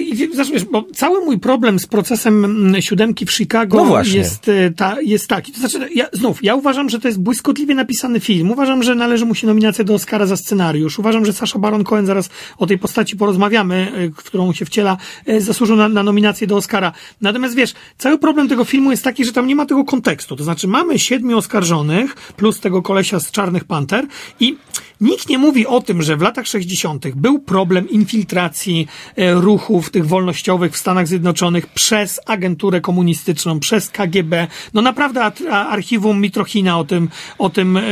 wiesz, 0.53 0.65
bo 0.65 0.85
cały 0.95 1.25
mój 1.25 1.39
problem 1.39 1.79
z 1.79 1.87
procesem 1.87 2.45
mm, 2.45 2.83
siódemki 2.83 3.27
w 3.27 3.33
Chicago 3.33 3.85
No 3.85 4.03
jest, 4.03 4.49
e, 4.49 4.71
ta, 4.71 5.01
jest 5.01 5.29
taki. 5.29 5.53
To 5.53 5.59
znaczy, 5.59 5.89
ja, 5.95 6.07
znów, 6.13 6.45
ja 6.45 6.55
uważam, 6.55 6.89
że 6.89 7.01
to 7.01 7.09
jest 7.09 7.21
błyskotliwie 7.21 7.75
napisany 7.75 8.21
film. 8.21 8.51
Uważam, 8.51 8.83
że 8.83 8.95
należy 8.95 9.25
mu 9.25 9.35
się 9.35 9.47
nominacja 9.47 9.85
do 9.85 9.95
Oscara 9.95 10.27
za 10.27 10.37
scenariusz. 10.37 10.99
Uważam, 10.99 11.25
że 11.25 11.33
Sasha 11.33 11.59
Baron 11.59 11.85
Cohen, 11.85 12.07
zaraz 12.07 12.31
o 12.59 12.67
tej 12.67 12.79
postaci 12.79 13.17
porozmawiamy, 13.17 13.93
e, 13.95 14.09
w 14.09 14.17
którą 14.17 14.53
się 14.53 14.65
wciela, 14.65 14.97
e, 15.27 15.41
zasłużył 15.41 15.77
na, 15.77 15.89
na 15.89 16.03
nominację 16.03 16.47
do 16.47 16.57
Oscara. 16.57 16.93
Natomiast 17.21 17.55
wiesz, 17.55 17.75
cały 17.99 18.19
problem 18.19 18.49
tego 18.49 18.65
filmu 18.65 18.91
jest 18.91 19.05
taki, 19.05 19.25
że 19.25 19.33
tam 19.33 19.47
nie 19.47 19.57
ma 19.57 19.67
tego 19.67 19.85
kontekstu. 19.85 20.37
To 20.37 20.45
znaczy, 20.45 20.69
mamy 20.69 20.99
siedmiu 20.99 21.39
oskarżonych, 21.39 22.15
plus 22.15 22.61
tego 22.61 22.83
kolesia 22.83 23.21
z 23.21 23.31
Czarnych 23.31 23.65
Panter 23.65 24.07
i 24.41 24.57
nikt 25.01 25.29
nie 25.29 25.39
mówi 25.39 25.67
o 25.67 25.81
tym, 25.81 26.03
że 26.03 26.17
w 26.17 26.23
latach 26.23 26.47
60. 26.47 27.07
był 27.15 27.39
problem 27.39 27.89
infiltracji 27.91 28.89
e, 29.17 29.35
ruchów 29.35 29.91
tych 29.91 30.07
wolnościowych 30.07 30.73
w 30.73 30.77
Stanach 30.77 31.07
Zjednoczonych 31.09 31.67
przez 31.67 32.21
agenturę 32.27 32.81
komunistyczną, 32.81 33.61
przez 33.61 33.91
KGB. 33.91 34.47
No 34.75 34.83
naprawdę 34.83 35.33
archiwum 35.51 36.21
Mitrochina 36.21 36.79
o 36.79 36.85
tym, 36.85 37.09
o 37.39 37.51
tym 37.51 37.77
e, 37.77 37.83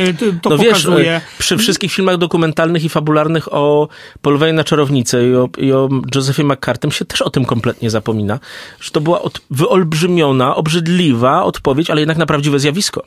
to 0.43 0.51
No 0.51 0.59
wiesz, 0.59 0.69
pokazuje. 0.69 1.13
e, 1.13 1.21
przy 1.39 1.57
wszystkich 1.57 1.93
filmach 1.93 2.17
dokumentalnych 2.17 2.85
i 2.85 2.89
fabularnych 2.89 3.53
o 3.55 3.89
polowaniu 4.23 4.53
na 4.53 4.65
czarownicę 4.65 5.29
i 5.29 5.35
o, 5.35 5.49
i 5.59 5.73
o 5.73 5.89
Josephie 6.15 6.45
McCartym 6.45 6.91
się 6.93 7.05
też 7.05 7.23
o 7.23 7.31
tym 7.31 7.45
kompletnie 7.45 7.91
zapomina, 7.91 8.39
że 8.81 8.91
to 8.91 9.01
była 9.01 9.23
od, 9.23 9.41
wyolbrzymiona, 9.51 10.57
obrzydliwa 10.57 11.45
odpowiedź, 11.45 11.91
ale 11.91 12.01
jednak 12.01 12.19
na 12.19 12.27
prawdziwe 12.27 12.59
zjawisko. 12.59 13.05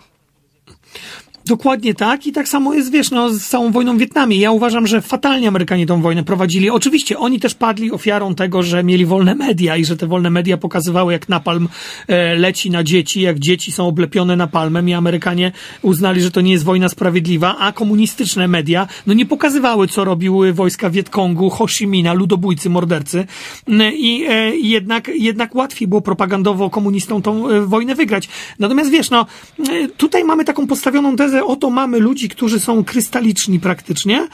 Dokładnie 1.47 1.93
tak 1.93 2.27
i 2.27 2.31
tak 2.31 2.47
samo 2.47 2.73
jest, 2.73 2.91
wiesz, 2.91 3.11
no, 3.11 3.29
z 3.29 3.47
całą 3.47 3.71
wojną 3.71 3.97
w 3.97 3.99
Wietnamie. 3.99 4.37
Ja 4.37 4.51
uważam, 4.51 4.87
że 4.87 5.01
fatalnie 5.01 5.47
Amerykanie 5.47 5.85
tą 5.85 6.01
wojnę 6.01 6.23
prowadzili. 6.23 6.69
Oczywiście 6.69 7.19
oni 7.19 7.39
też 7.39 7.55
padli 7.55 7.91
ofiarą 7.91 8.35
tego, 8.35 8.63
że 8.63 8.83
mieli 8.83 9.05
wolne 9.05 9.35
media 9.35 9.77
i 9.77 9.85
że 9.85 9.97
te 9.97 10.07
wolne 10.07 10.29
media 10.29 10.57
pokazywały, 10.57 11.13
jak 11.13 11.29
napalm 11.29 11.69
e, 12.07 12.35
leci 12.35 12.71
na 12.71 12.83
dzieci, 12.83 13.21
jak 13.21 13.39
dzieci 13.39 13.71
są 13.71 13.87
oblepione 13.87 14.35
napalmem 14.35 14.89
i 14.89 14.93
Amerykanie 14.93 15.51
uznali, 15.81 16.21
że 16.21 16.31
to 16.31 16.41
nie 16.41 16.51
jest 16.51 16.63
wojna 16.63 16.89
sprawiedliwa, 16.89 17.57
a 17.59 17.71
komunistyczne 17.71 18.47
media, 18.47 18.87
no 19.07 19.13
nie 19.13 19.25
pokazywały, 19.25 19.87
co 19.87 20.05
robiły 20.05 20.53
wojska 20.53 20.89
Wietkongu, 20.89 21.49
Ho 21.49 21.67
Chi 21.67 21.87
Minha, 21.87 22.13
ludobójcy, 22.13 22.69
mordercy 22.69 23.27
N- 23.67 23.91
i 23.93 24.25
e, 24.29 24.55
jednak, 24.55 25.11
jednak 25.13 25.55
łatwiej 25.55 25.87
było 25.87 26.01
propagandowo 26.01 26.69
komunistom 26.69 27.21
tą 27.21 27.49
e, 27.49 27.61
wojnę 27.61 27.95
wygrać. 27.95 28.29
Natomiast 28.59 28.91
wiesz, 28.91 29.09
no, 29.09 29.25
e, 29.69 29.87
tutaj 29.87 30.23
mamy 30.23 30.45
taką 30.45 30.67
postawioną 30.67 31.15
tezę, 31.15 31.36
oto 31.45 31.69
mamy 31.69 31.99
ludzi, 31.99 32.29
którzy 32.29 32.59
są 32.59 32.83
krystaliczni 32.83 33.59
praktycznie 33.59 34.27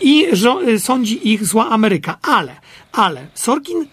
i 0.00 0.26
e, 0.66 0.78
sądzi 0.78 1.32
ich 1.32 1.46
zła 1.46 1.68
Ameryka. 1.68 2.18
Ale, 2.22 2.56
ale 2.92 3.26
Sorkin 3.34 3.86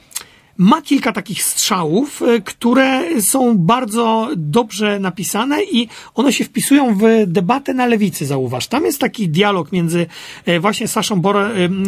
ma 0.57 0.81
kilka 0.81 1.11
takich 1.11 1.43
strzałów, 1.43 2.21
e, 2.21 2.41
które 2.41 3.21
są 3.21 3.57
bardzo 3.57 4.29
dobrze 4.35 4.99
napisane 4.99 5.63
i 5.63 5.87
one 6.15 6.33
się 6.33 6.43
wpisują 6.43 6.97
w 6.97 7.03
debatę 7.27 7.73
na 7.73 7.85
lewicy, 7.85 8.25
zauważ. 8.25 8.67
Tam 8.67 8.85
jest 8.85 8.99
taki 8.99 9.29
dialog 9.29 9.71
między 9.71 10.05
e, 10.45 10.59
właśnie 10.59 10.87
Saszą 10.87 11.21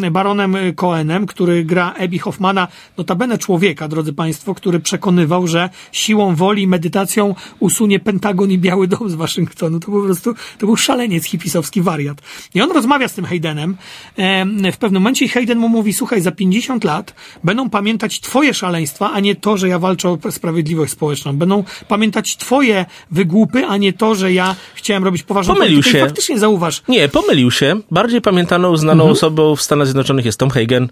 e, 0.03 0.11
Baronem 0.11 0.57
Cohenem, 0.75 1.25
który 1.25 1.63
gra 1.63 1.93
Abby 1.93 2.19
Hoffmana, 2.19 2.67
notabene 2.97 3.37
człowieka, 3.37 3.87
drodzy 3.87 4.13
Państwo, 4.13 4.55
który 4.55 4.79
przekonywał, 4.79 5.47
że 5.47 5.69
siłą 5.91 6.35
woli 6.35 6.63
i 6.63 6.67
medytacją 6.67 7.35
usunie 7.59 7.99
Pentagon 7.99 8.51
i 8.51 8.57
Biały 8.57 8.87
Dom 8.87 9.09
z 9.09 9.15
Waszyngtonu. 9.15 9.79
To 9.79 9.91
po 9.91 10.01
prostu, 10.01 10.33
to 10.57 10.65
był 10.65 10.75
szaleniec 10.75 11.25
hipisowski 11.25 11.81
wariat. 11.81 12.21
I 12.53 12.61
on 12.61 12.71
rozmawia 12.71 13.07
z 13.07 13.13
tym 13.13 13.25
Haydenem 13.25 13.77
em, 14.17 14.71
w 14.71 14.77
pewnym 14.77 15.01
momencie 15.01 15.25
i 15.25 15.29
Hayden 15.29 15.57
mu 15.57 15.69
mówi, 15.69 15.93
słuchaj, 15.93 16.21
za 16.21 16.31
50 16.31 16.83
lat 16.83 17.13
będą 17.43 17.69
pamiętać 17.69 18.19
twoje 18.19 18.53
szaleństwa, 18.57 19.11
a 19.13 19.19
nie 19.19 19.35
to, 19.35 19.57
że 19.57 19.67
ja 19.67 19.79
walczę 19.79 20.09
o 20.09 20.31
sprawiedliwość 20.31 20.91
społeczną. 20.91 21.37
Będą 21.37 21.63
pamiętać 21.87 22.37
twoje 22.37 22.85
wygłupy, 23.11 23.65
a 23.65 23.77
nie 23.77 23.93
to, 23.93 24.15
że 24.15 24.33
ja 24.33 24.55
chciałem 24.75 25.03
robić 25.03 25.23
poważną 25.23 25.53
Pomylił 25.53 25.81
politykę. 25.81 25.99
Się. 25.99 26.05
faktycznie 26.05 26.39
zauważ, 26.39 26.81
Nie, 26.87 27.09
pomylił 27.09 27.51
się. 27.51 27.81
Bardziej 27.91 28.21
pamiętaną, 28.21 28.77
znaną 28.77 29.09
osobą 29.09 29.55
w 29.55 29.61
Stanach 29.61 29.87
Zjednoczonych 29.87 30.25
jest 30.25 30.39
Tom 30.39 30.49
Hagen, 30.49 30.89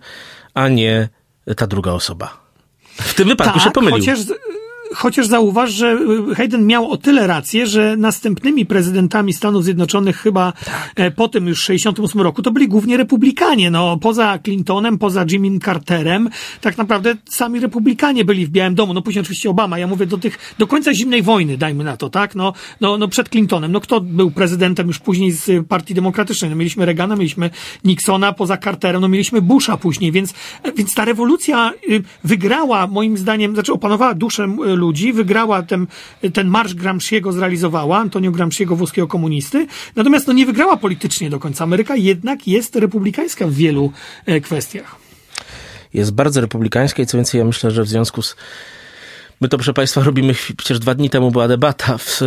a 0.54 0.68
nie 0.68 1.10
ta 1.58 1.68
druga 1.68 1.92
osoba. 1.92 2.38
W 2.96 3.14
tym 3.14 3.28
wypadku 3.28 3.60
się 3.60 3.72
pomylił. 3.72 4.06
Tak, 4.06 4.16
Chociaż, 4.16 4.38
chociaż 4.96 5.28
zauważ, 5.28 5.72
że 5.72 5.98
y, 6.32 6.36
Hayden 6.36 6.68
miał 6.68 6.92
o 6.92 6.98
tyle 6.98 7.28
rację, 7.28 7.68
że 7.68 7.98
następnymi 7.98 8.66
prezydentami 8.66 9.34
Stanów 9.34 9.64
Zjednoczonych 9.64 10.18
chyba 10.18 10.54
Tak. 10.66 10.92
e, 10.96 11.12
po 11.12 11.28
tym 11.28 11.48
już 11.48 11.62
68 11.62 12.22
roku 12.22 12.42
to 12.42 12.52
byli 12.52 12.68
głównie 12.68 12.98
republikanie. 12.98 13.72
No, 13.72 13.98
poza 13.98 14.40
Clintonem, 14.40 14.98
poza 14.98 15.26
Jimmy 15.32 15.60
Carterem, 15.60 16.30
tak 16.62 16.78
naprawdę 16.78 17.16
sami 17.30 17.60
republikanie 17.60 18.26
byli 18.26 18.46
w 18.46 18.50
Białym 18.50 18.76
Domu. 18.76 18.94
No 18.94 19.02
później 19.02 19.22
oczywiście 19.22 19.50
Obama. 19.50 19.80
Ja 19.80 19.88
mówię 19.88 20.06
do 20.06 20.18
tych, 20.18 20.56
do 20.58 20.68
końca 20.68 20.94
zimnej 20.94 21.22
wojny, 21.22 21.58
dajmy 21.58 21.84
na 21.84 21.98
to, 21.98 22.10
tak? 22.10 22.36
No, 22.36 22.54
no, 22.82 22.98
no 22.98 23.08
przed 23.08 23.30
Clintonem. 23.30 23.72
No 23.72 23.80
kto 23.80 24.02
był 24.02 24.32
prezydentem 24.32 24.88
już 24.88 25.00
później 25.00 25.32
z 25.32 25.50
y, 25.50 25.64
Partii 25.64 25.94
Demokratycznej? 25.94 26.50
No 26.52 26.58
mieliśmy 26.58 26.86
Reagana, 26.86 27.16
mieliśmy 27.16 27.50
Nixona, 27.84 28.34
poza 28.34 28.58
Carterem, 28.58 29.02
no 29.02 29.08
mieliśmy 29.08 29.42
Busha 29.42 29.78
później, 29.78 30.12
więc, 30.12 30.34
więc 30.76 30.94
ta 30.94 31.06
rewolucja 31.06 31.72
y, 31.90 32.04
wygrała, 32.24 32.88
moim 32.88 33.18
zdaniem, 33.18 33.54
znaczy 33.54 33.74
opanowała 33.74 34.14
duszę 34.14 34.44
y, 34.44 34.76
ludzi, 34.86 35.14
wygrała 35.14 35.64
ten, 35.64 35.88
ten 36.34 36.48
marsz 36.48 36.74
Gramsciego 36.74 37.32
zrealizowała, 37.32 37.98
Antonio 37.98 38.32
Gramsciego, 38.32 38.76
włoskiego 38.76 39.08
komunisty, 39.08 39.68
natomiast 39.96 40.28
no 40.28 40.34
nie 40.34 40.46
wygrała 40.46 40.78
politycznie 40.78 41.30
do 41.30 41.40
końca. 41.40 41.64
Ameryka 41.64 41.96
jednak 41.96 42.48
jest 42.48 42.76
republikańska 42.76 43.48
w 43.48 43.54
wielu 43.54 43.92
e, 44.26 44.42
kwestiach. 44.42 44.96
jest 45.94 46.12
bardzo 46.12 46.42
republikańska 46.42 47.04
i 47.04 47.06
co 47.06 47.18
więcej, 47.18 47.40
ja 47.40 47.46
myślę, 47.46 47.72
że 47.72 47.84
w 47.84 47.88
związku 47.88 48.22
z. 48.22 48.36
My 49.42 49.50
to, 49.50 49.58
proszę 49.58 49.74
Państwa, 49.74 50.04
robimy. 50.04 50.34
Przecież 50.58 50.80
dwa 50.80 50.96
dni 50.96 51.10
temu 51.10 51.32
była 51.32 51.48
debata 51.48 51.98
w, 51.98 52.22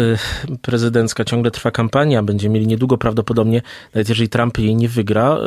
prezydencka, 0.62 1.24
ciągle 1.24 1.50
trwa 1.50 1.70
kampania. 1.70 2.22
Będziemy 2.22 2.54
mieli 2.54 2.66
niedługo 2.66 2.98
prawdopodobnie, 2.98 3.62
nawet 3.94 4.08
jeżeli 4.08 4.28
Trump 4.28 4.58
jej 4.58 4.76
nie 4.76 4.88
wygra, 4.88 5.38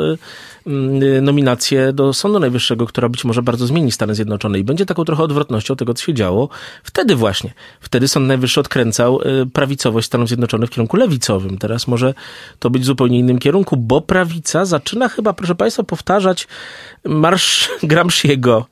y, 0.66 0.70
y, 1.04 1.20
nominację 1.20 1.92
do 1.92 2.12
Sądu 2.12 2.40
Najwyższego, 2.40 2.86
która 2.86 3.08
być 3.08 3.24
może 3.24 3.42
bardzo 3.42 3.66
zmieni 3.66 3.92
Stany 3.92 4.14
Zjednoczone 4.14 4.58
i 4.58 4.64
będzie 4.64 4.86
taką 4.86 5.04
trochę 5.04 5.22
odwrotnością 5.22 5.76
tego, 5.76 5.94
co 5.94 6.04
się 6.04 6.14
działo 6.14 6.48
wtedy 6.82 7.16
właśnie. 7.16 7.52
Wtedy 7.80 8.08
Sąd 8.08 8.26
Najwyższy 8.26 8.60
odkręcał 8.60 9.20
y, 9.20 9.46
prawicowość 9.46 10.06
Stanów 10.06 10.28
Zjednoczonych 10.28 10.70
w 10.70 10.72
kierunku 10.72 10.96
lewicowym. 10.96 11.58
Teraz 11.58 11.86
może 11.86 12.14
to 12.58 12.70
być 12.70 12.82
w 12.82 12.86
zupełnie 12.86 13.18
innym 13.18 13.38
kierunku, 13.38 13.76
bo 13.76 14.00
prawica 14.00 14.64
zaczyna 14.64 15.08
chyba, 15.08 15.32
proszę 15.32 15.54
Państwa, 15.54 15.82
powtarzać 15.82 16.48
marsz 17.04 17.70
Gramsciego. 17.82 18.66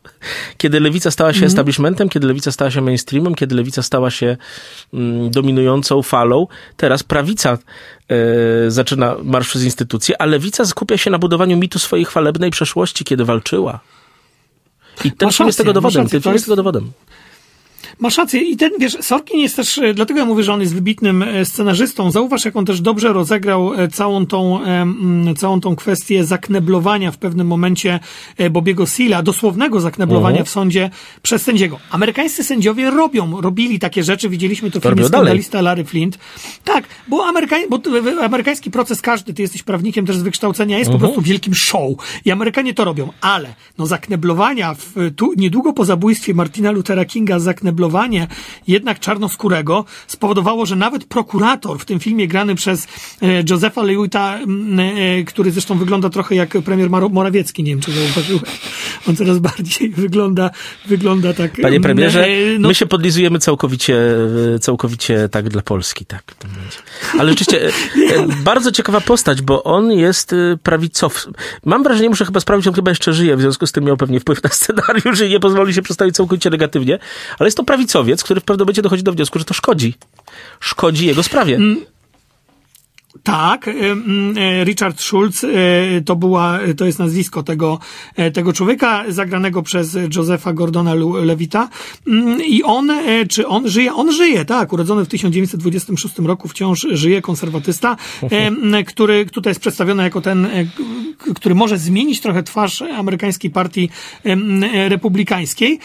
Kiedy 0.57 0.81
lewica 0.81 1.11
stała 1.11 1.33
się 1.33 1.47
establishmentem, 1.47 2.09
kiedy 2.09 2.27
lewica 2.27 2.53
stała 2.53 2.71
się 2.71 2.80
mainstreamem, 2.83 3.35
kiedy 3.35 3.55
lewica 3.55 3.83
stała 3.83 4.11
się 4.11 4.37
mm, 4.95 5.31
dominującą 5.31 6.03
falą, 6.03 6.47
teraz 6.77 7.03
prawica 7.03 7.59
e, 8.09 8.17
zaczyna 8.71 9.17
marsz 9.23 9.49
przez 9.49 9.65
instytucje, 9.65 10.23
a 10.23 10.27
lewica 10.27 10.65
skupia 10.67 10.97
się 10.97 11.11
na 11.11 11.19
budowaniu 11.19 11.57
mitu 11.57 11.79
swojej 11.79 12.05
chwalebnej 12.05 12.51
przeszłości, 12.51 13.05
kiedy 13.05 13.25
walczyła. 13.25 13.81
I 15.05 15.13
ten 15.13 15.27
Masz 15.27 15.37
film 15.37 15.47
jest 15.47 15.59
tego 15.59 15.73
dowodem. 15.73 16.09
Ten 16.09 16.21
film 16.23 16.33
jest- 16.33 16.45
tego 16.45 16.57
dowodem. 16.57 16.93
Masz 17.99 18.19
rację. 18.19 18.41
I 18.41 18.57
ten, 18.57 18.71
wiesz, 18.81 18.97
Sorkin 19.01 19.41
jest 19.41 19.57
też, 19.57 19.79
e, 19.79 19.95
dlatego 19.95 20.21
ja 20.21 20.27
mówię, 20.27 20.43
że 20.45 20.53
on 20.53 20.61
jest 20.61 20.75
wybitnym 20.75 21.23
e, 21.23 21.45
scenarzystą. 21.45 22.11
Zauważ, 22.11 22.45
jak 22.45 22.57
on 22.57 22.65
też 22.65 22.81
dobrze 22.81 23.13
rozegrał 23.13 23.75
e, 23.75 23.89
całą 23.89 24.27
tą, 24.27 24.63
mm, 24.63 25.37
całą 25.37 25.61
tą 25.61 25.77
kwestię 25.77 26.25
zakneblowania 26.25 27.11
w 27.11 27.19
pewnym 27.19 27.47
momencie 27.47 28.01
Bobiego 28.51 28.87
Seala, 28.87 29.23
dosłownego 29.23 29.81
zakneblowania 29.81 30.31
Mhm. 30.31 30.47
w 30.47 30.51
sądzie 30.51 30.91
przez 31.23 31.43
sędziego. 31.43 31.79
Amerykańscy 31.91 32.45
sędziowie 32.45 32.91
robią, 32.91 33.41
robili 33.41 33.79
takie 33.79 34.05
rzeczy, 34.05 34.29
widzieliśmy 34.29 34.71
to 34.71 34.81
w 34.81 34.83
filmie 34.83 35.05
skandalista 35.05 35.61
Larry 35.61 35.85
Flint. 35.85 36.19
Tak, 36.65 36.85
bo, 37.09 37.27
Amerykań, 37.27 37.63
bo 37.71 37.79
amerykański 38.25 38.71
proces 38.71 39.01
każdy, 39.01 39.35
ty 39.35 39.43
jesteś 39.43 39.63
prawnikiem 39.63 40.07
też 40.07 40.17
z 40.17 40.23
wykształcenia, 40.23 40.79
jest 40.79 40.91
po 40.91 40.99
prostu 40.99 41.21
wielkim 41.21 41.55
show. 41.55 41.81
I 42.25 42.31
Amerykanie 42.31 42.75
to 42.75 42.85
robią. 42.85 43.09
Ale, 43.21 43.55
no 43.79 43.87
zakneblowania, 43.87 44.75
w, 44.75 44.95
tu, 45.17 45.33
niedługo 45.37 45.73
po 45.73 45.85
zabójstwie 45.85 46.35
Martina 46.35 46.71
Luthera 46.71 47.05
Kinga, 47.05 47.39
jednak 48.67 49.01
czarnoskórego 49.01 49.85
spowodowało, 50.07 50.67
że 50.67 50.77
nawet 50.77 51.05
prokurator 51.05 51.79
w 51.79 51.85
tym 51.85 52.01
filmie 52.01 52.29
grany 52.29 52.55
przez 52.55 52.89
e, 53.23 53.27
Josefa 53.51 53.83
Lewita, 53.83 54.39
m, 54.39 54.81
e, 54.81 55.25
który 55.25 55.51
zresztą 55.51 55.79
wygląda 55.79 56.11
trochę 56.11 56.35
jak 56.35 56.49
premier 56.65 56.91
Morawiecki, 56.91 57.63
nie 57.63 57.71
wiem 57.71 57.81
czy 57.81 57.93
zauważyłem. 57.93 58.43
On 59.09 59.17
coraz 59.17 59.39
bardziej 59.39 59.91
wygląda, 59.91 60.51
wygląda 60.87 61.33
tak. 61.33 61.61
Panie 61.63 61.81
premierze, 61.81 62.25
e, 62.25 62.59
no, 62.59 62.69
my 62.69 62.75
się 62.75 62.87
podlizujemy 62.87 63.39
całkowicie, 63.39 63.99
całkowicie 64.61 65.29
tak 65.29 65.49
dla 65.49 65.63
Polski, 65.63 66.07
tak. 66.07 66.35
Ale 67.19 67.31
rzeczywiście, 67.31 67.71
bardzo 68.51 68.73
ciekawa 68.73 69.01
postać, 69.01 69.43
bo 69.43 69.63
on 69.63 69.93
jest 69.93 70.35
prawicowcem. 70.63 71.33
Mam 71.65 71.83
wrażenie, 71.83 72.09
muszę 72.09 72.25
chyba 72.25 72.41
sprawdzić, 72.41 72.69
on 72.69 72.75
chyba 72.75 72.91
jeszcze 72.91 73.13
żyje, 73.13 73.37
w 73.37 73.41
związku 73.41 73.67
z 73.67 73.73
tym 73.73 73.85
miał 73.85 73.97
pewnie 73.97 74.21
wpływ 74.21 74.43
na 74.43 74.51
scenariusz 74.51 75.21
i 75.21 75.29
nie 75.29 75.41
pozwoli 75.41 75.75
się 75.75 75.83
przedstawić 75.83 76.15
całkowicie 76.15 76.51
negatywnie, 76.51 76.99
ale 77.39 77.47
jest 77.47 77.57
to 77.57 77.65
prawicowiec, 77.71 78.25
który 78.25 78.41
w 78.41 78.45
pewnym 78.45 78.65
momencie 78.65 78.83
dochodzi 78.83 79.03
do 79.03 79.13
wniosku, 79.13 79.39
że 79.39 79.45
to 79.45 79.55
szkodzi. 79.55 79.95
Szkodzi 80.61 81.07
jego 81.07 81.23
sprawie. 81.23 81.57
Mm, 81.57 81.85
e, 83.69 84.65
Richard 84.65 85.01
Schulz 85.01 85.45
e, 85.45 85.49
to 86.05 86.17
była, 86.17 86.59
to 86.77 86.87
jest 86.87 86.99
nazwisko 86.99 87.43
tego, 87.43 87.79
e, 88.17 88.31
tego 88.31 88.53
człowieka, 88.53 89.05
zagranego 89.09 89.63
przez 89.63 89.99
Josepha 90.17 90.53
Gordona 90.53 90.95
Levita. 91.25 91.69
Mm, 92.07 92.45
I 92.45 92.63
on, 92.63 92.91
czy 93.29 93.47
on 93.47 93.69
żyje? 93.69 93.95
On 93.95 94.13
żyje, 94.13 94.45
tak, 94.45 94.73
urodzony 94.73 95.05
w 95.05 95.09
1926 95.09 96.19
roku, 96.19 96.49
wciąż 96.49 96.87
żyje, 96.91 97.23
konserwatysta, 97.23 97.97
który 98.87 99.27
tutaj 99.27 99.51
jest 99.51 99.61
przedstawiony 99.61 100.03
jako 100.03 100.21
ten, 100.21 100.49
który 101.35 101.55
może 101.55 101.79
zmienić 101.79 102.21
trochę 102.21 102.43
twarz 102.43 102.83
amerykańskiej 102.83 103.51
partii 103.51 103.91
republikańskiej. 104.89 105.79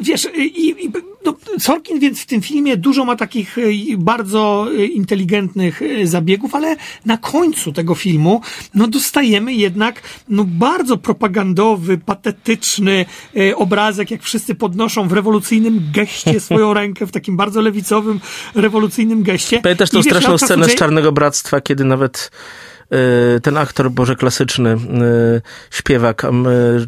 Wiesz, 0.00 0.28
i, 0.36 0.84
i 0.84 0.90
no, 1.24 1.34
Sorkin 1.58 2.00
więc 2.00 2.20
w 2.20 2.26
tym 2.26 2.42
filmie 2.42 2.76
dużo 2.76 3.04
ma 3.04 3.16
takich 3.16 3.58
e, 3.58 3.62
bardzo 3.98 4.66
e, 4.76 4.84
inteligentnych 4.84 5.82
e, 5.82 6.06
zabiegów, 6.06 6.54
ale 6.54 6.76
na 7.06 7.16
końcu 7.16 7.72
tego 7.72 7.94
filmu 7.94 8.40
no, 8.74 8.88
dostajemy 8.88 9.54
jednak 9.54 10.02
no, 10.28 10.44
bardzo 10.46 10.96
propagandowy, 10.96 11.98
patetyczny 11.98 13.04
obrazek, 13.56 14.10
jak 14.10 14.22
wszyscy 14.22 14.54
podnoszą 14.54 15.08
w 15.08 15.12
rewolucyjnym 15.12 15.80
geście 15.92 16.40
swoją 16.48 16.74
rękę, 16.74 17.06
w 17.06 17.12
takim 17.12 17.36
bardzo 17.36 17.60
lewicowym, 17.60 18.20
rewolucyjnym 18.54 19.22
geście. 19.22 19.60
Pamiętasz 19.60 19.90
tą 19.90 19.98
I 19.98 20.02
wiesz, 20.02 20.12
straszną 20.12 20.38
scenę 20.38 20.68
z 20.68 20.74
Czarnego 20.74 21.12
Bractwa, 21.12 21.60
kiedy 21.60 21.84
nawet 21.84 22.30
ten 23.42 23.56
aktor, 23.56 23.90
Boże, 23.90 24.16
klasyczny, 24.16 24.70
e, 24.70 24.76
śpiewak 25.70 26.22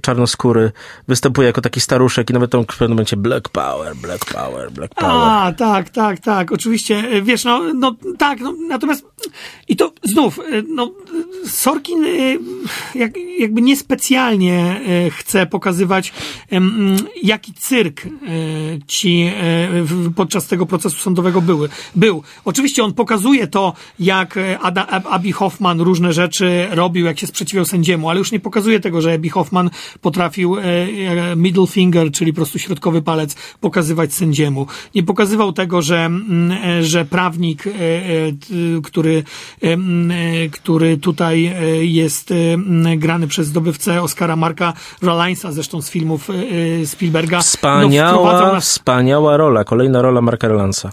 czarnoskóry, 0.02 0.72
występuje 1.08 1.46
jako 1.46 1.60
taki 1.60 1.80
staruszek 1.80 2.30
i 2.30 2.32
nawet 2.32 2.54
on 2.54 2.62
w 2.62 2.66
pewnym 2.66 2.90
momencie 2.90 3.16
Black 3.16 3.48
Power, 3.48 3.96
Black 3.96 4.32
Power, 4.32 4.72
Black 4.72 4.94
Power. 4.94 5.12
A, 5.12 5.52
tak, 5.52 5.90
tak, 5.90 6.20
tak, 6.20 6.52
oczywiście, 6.52 6.96
e, 6.96 7.22
wiesz, 7.22 7.44
no, 7.44 7.74
no 7.74 7.96
tak, 8.18 8.40
no, 8.40 8.54
natomiast 8.68 9.04
i 9.68 9.76
to 9.76 9.92
znów, 10.02 10.40
no, 10.68 10.90
Sorkin 11.46 12.04
jak, 12.94 13.12
jakby 13.38 13.62
niespecjalnie 13.62 14.80
chce 15.10 15.46
pokazywać, 15.46 16.12
jaki 17.22 17.52
cyrk 17.54 18.02
ci 18.86 19.32
podczas 20.16 20.46
tego 20.46 20.66
procesu 20.66 20.96
sądowego 20.96 21.42
były, 21.42 21.68
był. 21.94 22.22
Oczywiście 22.44 22.84
on 22.84 22.94
pokazuje 22.94 23.46
to, 23.46 23.72
jak 23.98 24.36
e, 24.36 24.58
Ada, 24.58 24.86
Ab- 24.86 25.06
Abby 25.10 25.32
Hoffman 25.32 25.80
różne 25.90 26.12
rzeczy 26.12 26.66
robił, 26.70 27.06
jak 27.06 27.18
się 27.18 27.26
sprzeciwiał 27.26 27.64
sędziemu, 27.64 28.10
ale 28.10 28.18
już 28.18 28.32
nie 28.32 28.40
pokazuje 28.40 28.80
tego, 28.80 29.00
że 29.00 29.12
Abby 29.12 29.28
Hoffman 29.28 29.70
potrafił 30.00 30.56
e, 30.56 30.62
e, 30.62 31.36
middle 31.36 31.66
finger, 31.66 32.12
czyli 32.12 32.32
po 32.32 32.36
prostu 32.36 32.58
środkowy 32.58 33.02
palec, 33.02 33.34
pokazywać 33.60 34.14
sędziemu. 34.14 34.66
Nie 34.94 35.02
pokazywał 35.02 35.52
tego, 35.52 35.82
że, 35.82 35.98
mm, 35.98 36.52
e, 36.52 36.82
że 36.82 37.04
prawnik, 37.04 37.64
który, 38.82 39.24
który 40.52 40.98
tutaj 40.98 41.54
jest 41.80 42.34
grany 42.96 43.26
przez 43.28 43.46
zdobywcę 43.46 44.02
Oscara 44.02 44.36
Marka 44.36 44.72
Ralinesa, 45.02 45.52
zresztą 45.52 45.82
z 45.82 45.90
filmów 45.90 46.28
Spielberga. 46.84 47.36
no, 47.36 47.42
Wspaniała, 47.42 48.52
nas 48.52 48.64
wspaniała 48.64 49.36
rola, 49.36 49.64
kolejna 49.64 50.02
rola 50.02 50.20
Marka 50.20 50.48
Relansa. 50.48 50.92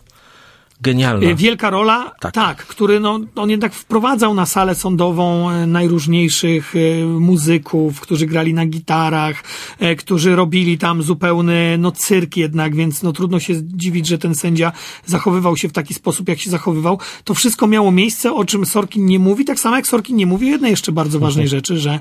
Genialna. 0.82 1.28
E, 1.30 1.36
Wielka 1.36 1.70
rola, 1.70 2.12
Tak. 2.20 2.34
tak, 2.34 2.58
który 2.58 3.00
no, 3.00 3.20
on 3.36 3.50
jednak 3.50 3.74
wprowadzał 3.74 4.34
na 4.34 4.46
salę 4.46 4.76
sądową 4.76 5.50
e, 5.50 5.68
najróżniejszych 5.68 6.74
e, 6.76 7.06
muzyków, 7.06 8.00
którzy 8.02 8.26
grali 8.26 8.54
na 8.54 8.66
gitarach, 8.66 9.44
e, 9.80 9.96
którzy 9.96 10.36
robili 10.36 10.78
tam 10.78 11.04
zupełny 11.04 11.78
no, 11.80 11.92
cyrk 11.92 12.38
jednak, 12.38 12.76
więc 12.76 13.04
no, 13.04 13.14
trudno 13.14 13.40
się 13.40 13.54
dziwić, 13.64 14.08
że 14.08 14.18
ten 14.18 14.36
sędzia 14.36 14.72
zachowywał 15.06 15.58
się 15.58 15.70
w 15.70 15.74
taki 15.74 15.94
sposób, 15.94 16.30
jak 16.30 16.40
się 16.40 16.50
zachowywał. 16.50 17.00
To 17.24 17.34
wszystko 17.34 17.68
miało 17.68 17.92
miejsce, 17.92 18.34
o 18.34 18.46
czym 18.46 18.66
Sorkin 18.66 19.06
nie 19.06 19.20
mówi, 19.20 19.46
tak 19.46 19.60
samo 19.60 19.76
jak 19.76 19.88
Sorkin 19.88 20.16
nie 20.16 20.26
mówi 20.26 20.48
jednej 20.48 20.72
jeszcze 20.72 20.92
bardzo 20.92 21.20
ważnej 21.20 21.46
Mhm. 21.46 21.58
rzeczy, 21.60 21.78
że 21.80 22.00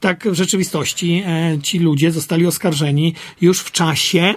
tak 0.00 0.28
w 0.28 0.34
rzeczywistości 0.34 1.22
e, 1.26 1.58
ci 1.62 1.78
ludzie 1.78 2.12
zostali 2.12 2.46
oskarżeni 2.46 3.14
już 3.40 3.60
w 3.60 3.72
czasie 3.72 4.34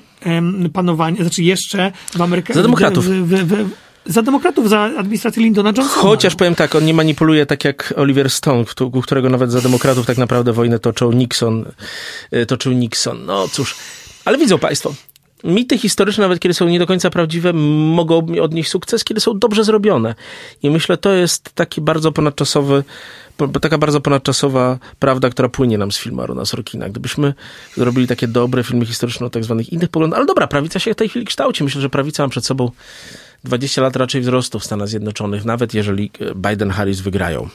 panowania, 0.74 1.22
znaczy 1.22 1.44
jeszcze 1.44 1.92
w 2.18 2.22
Ameryce. 2.22 2.54
Za 2.54 2.62
demokratów. 2.62 3.06
W, 3.06 3.28
w, 3.28 3.66
w, 3.66 3.70
za 4.06 4.22
demokratów, 4.22 4.70
za 4.70 4.80
administrację 4.80 5.44
Lyndona 5.44 5.70
Johnsona. 5.78 6.02
Chociaż 6.02 6.36
powiem 6.36 6.56
tak, 6.56 6.76
on 6.76 6.86
nie 6.86 6.94
manipuluje 6.94 7.46
tak 7.46 7.66
jak 7.66 7.94
Oliver 7.98 8.30
Stone, 8.30 8.64
u 8.94 9.02
którego 9.02 9.30
nawet 9.30 9.52
za 9.52 9.62
demokratów 9.62 10.06
tak 10.06 10.18
naprawdę 10.18 10.54
wojnę 10.54 10.80
toczył 10.80 11.12
Nixon. 11.12 11.66
y, 12.34 12.46
Toczył 12.46 12.72
Nixon. 12.72 13.26
No 13.26 13.48
cóż, 13.48 13.76
ale 14.26 14.38
widzą 14.38 14.58
państwo, 14.60 14.94
mity 15.44 15.78
historyczne, 15.78 16.22
nawet 16.22 16.40
kiedy 16.40 16.54
są 16.54 16.68
nie 16.68 16.80
do 16.80 16.88
końca 16.88 17.10
prawdziwe, 17.10 17.54
mogą 17.54 18.26
odnieść 18.42 18.70
sukces, 18.70 19.04
kiedy 19.04 19.22
są 19.22 19.40
dobrze 19.40 19.64
zrobione. 19.64 20.16
I 20.64 20.70
myślę, 20.70 20.98
to 20.98 21.14
jest 21.14 21.50
taki 21.56 21.82
bardzo 21.82 22.12
ponadczasowy, 22.12 22.84
po- 23.31 23.31
taka 23.62 23.78
bardzo 23.78 24.02
ponadczasowa 24.02 24.80
prawda, 25.00 25.30
która 25.30 25.50
płynie 25.50 25.78
nam 25.78 25.92
z 25.92 25.98
filmu 25.98 26.22
Arona 26.22 26.46
Sorkina. 26.46 26.90
Gdybyśmy 26.90 27.34
zrobili 27.78 28.08
takie 28.08 28.28
dobre 28.28 28.64
filmy 28.64 28.86
historyczne 28.86 29.26
o 29.26 29.30
tak 29.30 29.44
zwanych 29.44 29.74
innych 29.74 29.90
poglądach, 29.90 30.18
ale 30.18 30.26
dobra, 30.26 30.48
prawica 30.48 30.80
się 30.80 30.94
w 30.94 30.96
tej 30.96 31.10
chwili 31.10 31.26
kształci. 31.26 31.64
Myślę, 31.64 31.82
że 31.82 31.90
prawica 31.90 32.24
ma 32.24 32.30
przed 32.30 32.46
sobą 32.46 32.72
20 33.44 33.82
lat 33.82 33.96
raczej 33.96 34.22
wzrostu 34.22 34.60
w 34.60 34.66
Stanach 34.66 34.88
Zjednoczonych, 34.88 35.46
nawet 35.46 35.74
jeżeli 35.74 36.12
e, 36.20 36.36
Biden-Harris 36.36 37.02
wygrają. 37.02 37.50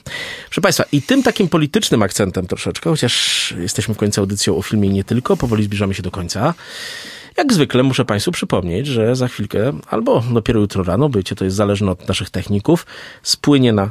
Proszę 0.45 0.61
Państwa, 0.61 0.85
i 0.93 1.03
tym 1.03 1.23
takim 1.23 1.49
politycznym 1.49 2.03
akcentem 2.03 2.47
troszeczkę, 2.47 2.91
chociaż 2.91 3.55
jesteśmy 3.59 3.95
w 3.95 3.99
końcu 3.99 4.21
audycją 4.21 4.57
o 4.57 4.63
filmie 4.63 4.89
nie 4.89 5.05
tylko, 5.05 5.37
powoli 5.37 5.65
zbliżamy 5.65 5.95
się 5.95 6.03
do 6.03 6.11
końca. 6.11 6.55
Jak 7.37 7.53
zwykle 7.53 7.83
muszę 7.83 8.05
Państwu 8.05 8.33
przypomnieć, 8.33 8.87
że 8.87 9.17
za 9.17 9.29
chwilkę, 9.29 9.73
albo 9.91 10.23
dopiero 10.33 10.61
jutro 10.61 10.85
rano, 10.85 11.09
bycie 11.09 11.35
to 11.35 11.45
jest 11.45 11.57
zależne 11.57 11.91
od 11.91 12.09
naszych 12.09 12.31
techników, 12.31 12.87
spłynie 13.23 13.73
na 13.73 13.91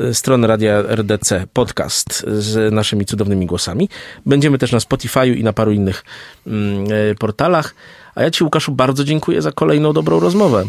e, 0.00 0.14
stronę 0.14 0.46
Radia 0.46 0.82
RDC 0.82 1.46
podcast 1.52 2.24
z 2.26 2.72
naszymi 2.72 3.04
cudownymi 3.04 3.46
głosami. 3.46 3.88
Będziemy 4.26 4.58
też 4.58 4.72
na 4.72 4.78
Spotify'u 4.78 5.36
i 5.36 5.44
na 5.44 5.52
paru 5.52 5.72
innych 5.72 6.04
mm, 6.46 6.86
e, 7.10 7.14
portalach. 7.14 7.74
A 8.14 8.22
ja 8.22 8.30
Ci, 8.30 8.44
Łukaszu, 8.44 8.72
bardzo 8.72 9.04
dziękuję 9.04 9.42
za 9.42 9.52
kolejną 9.52 9.92
dobrą 9.92 10.20
rozmowę. 10.20 10.64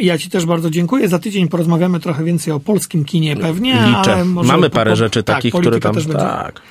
Ja 0.00 0.18
Ci 0.18 0.30
też 0.30 0.46
bardzo 0.46 0.70
dziękuję. 0.70 1.08
Za 1.08 1.18
tydzień 1.18 1.48
porozmawiamy 1.48 2.00
trochę 2.00 2.24
więcej 2.24 2.52
o 2.52 2.60
polskim 2.60 3.04
kinie 3.04 3.36
pewnie. 3.36 3.72
Liczę. 3.72 4.14
Ale 4.14 4.24
może 4.24 4.52
Mamy 4.52 4.70
po- 4.70 4.74
parę 4.76 4.90
po- 4.90 4.96
rzeczy 4.96 5.22
tak, 5.22 5.36
takich, 5.36 5.54
które 5.54 5.80
tam... 5.80 5.94
Będzie. 5.94 6.12
Tak. 6.12 6.62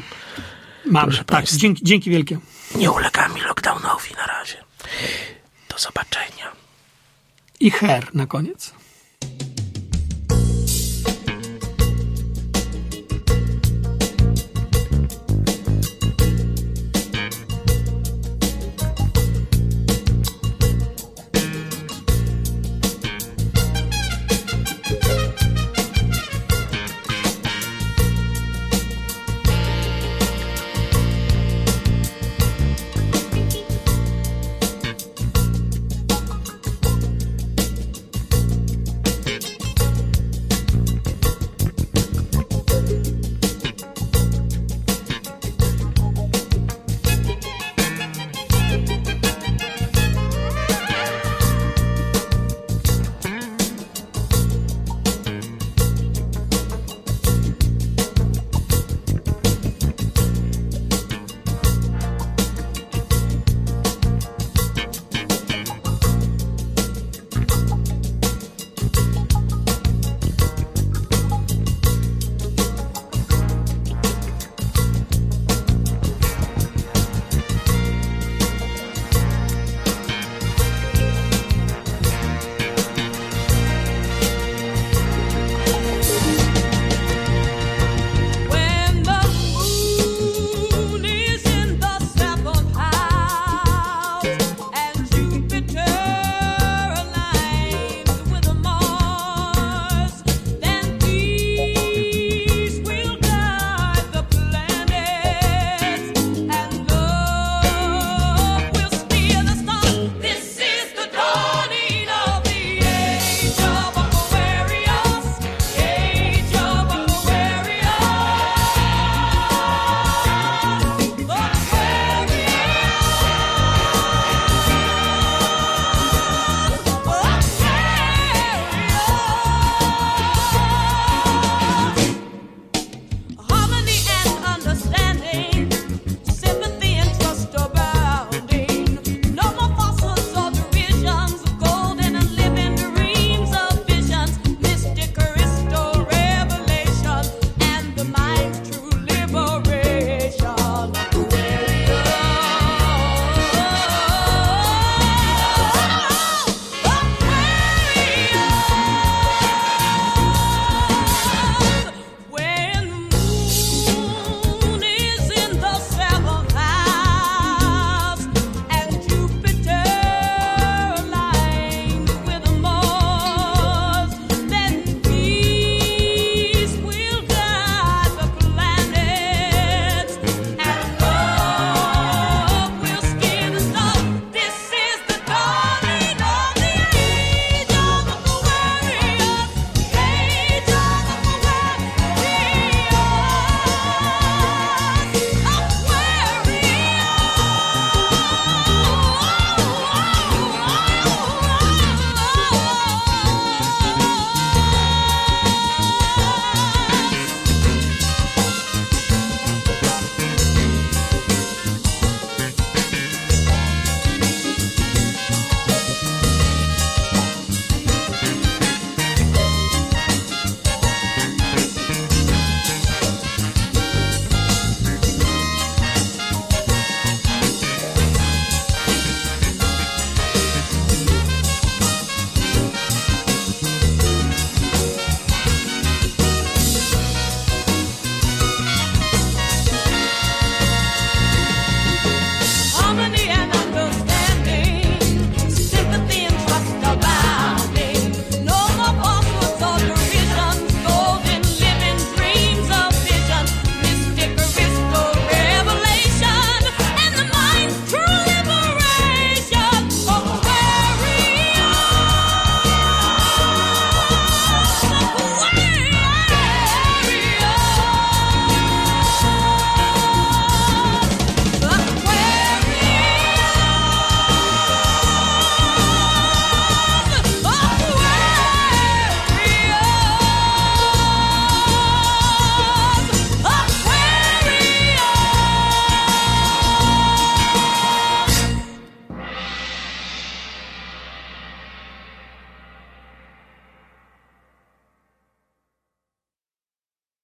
Mamy, 0.86 1.08
proszę 1.08 1.24
tak. 1.26 1.45
Dzięki, 1.45 1.84
dzięki 1.86 2.10
wielkie. 2.10 2.38
Nie 2.76 2.91
ulegamy 2.91 3.41
lockdownowi 3.41 4.13
na 4.15 4.26
razie. 4.26 4.63
Do 5.70 5.78
zobaczenia. 5.78 6.51
I 7.59 7.72
her 7.72 8.07
na 8.13 8.26
koniec. 8.26 8.74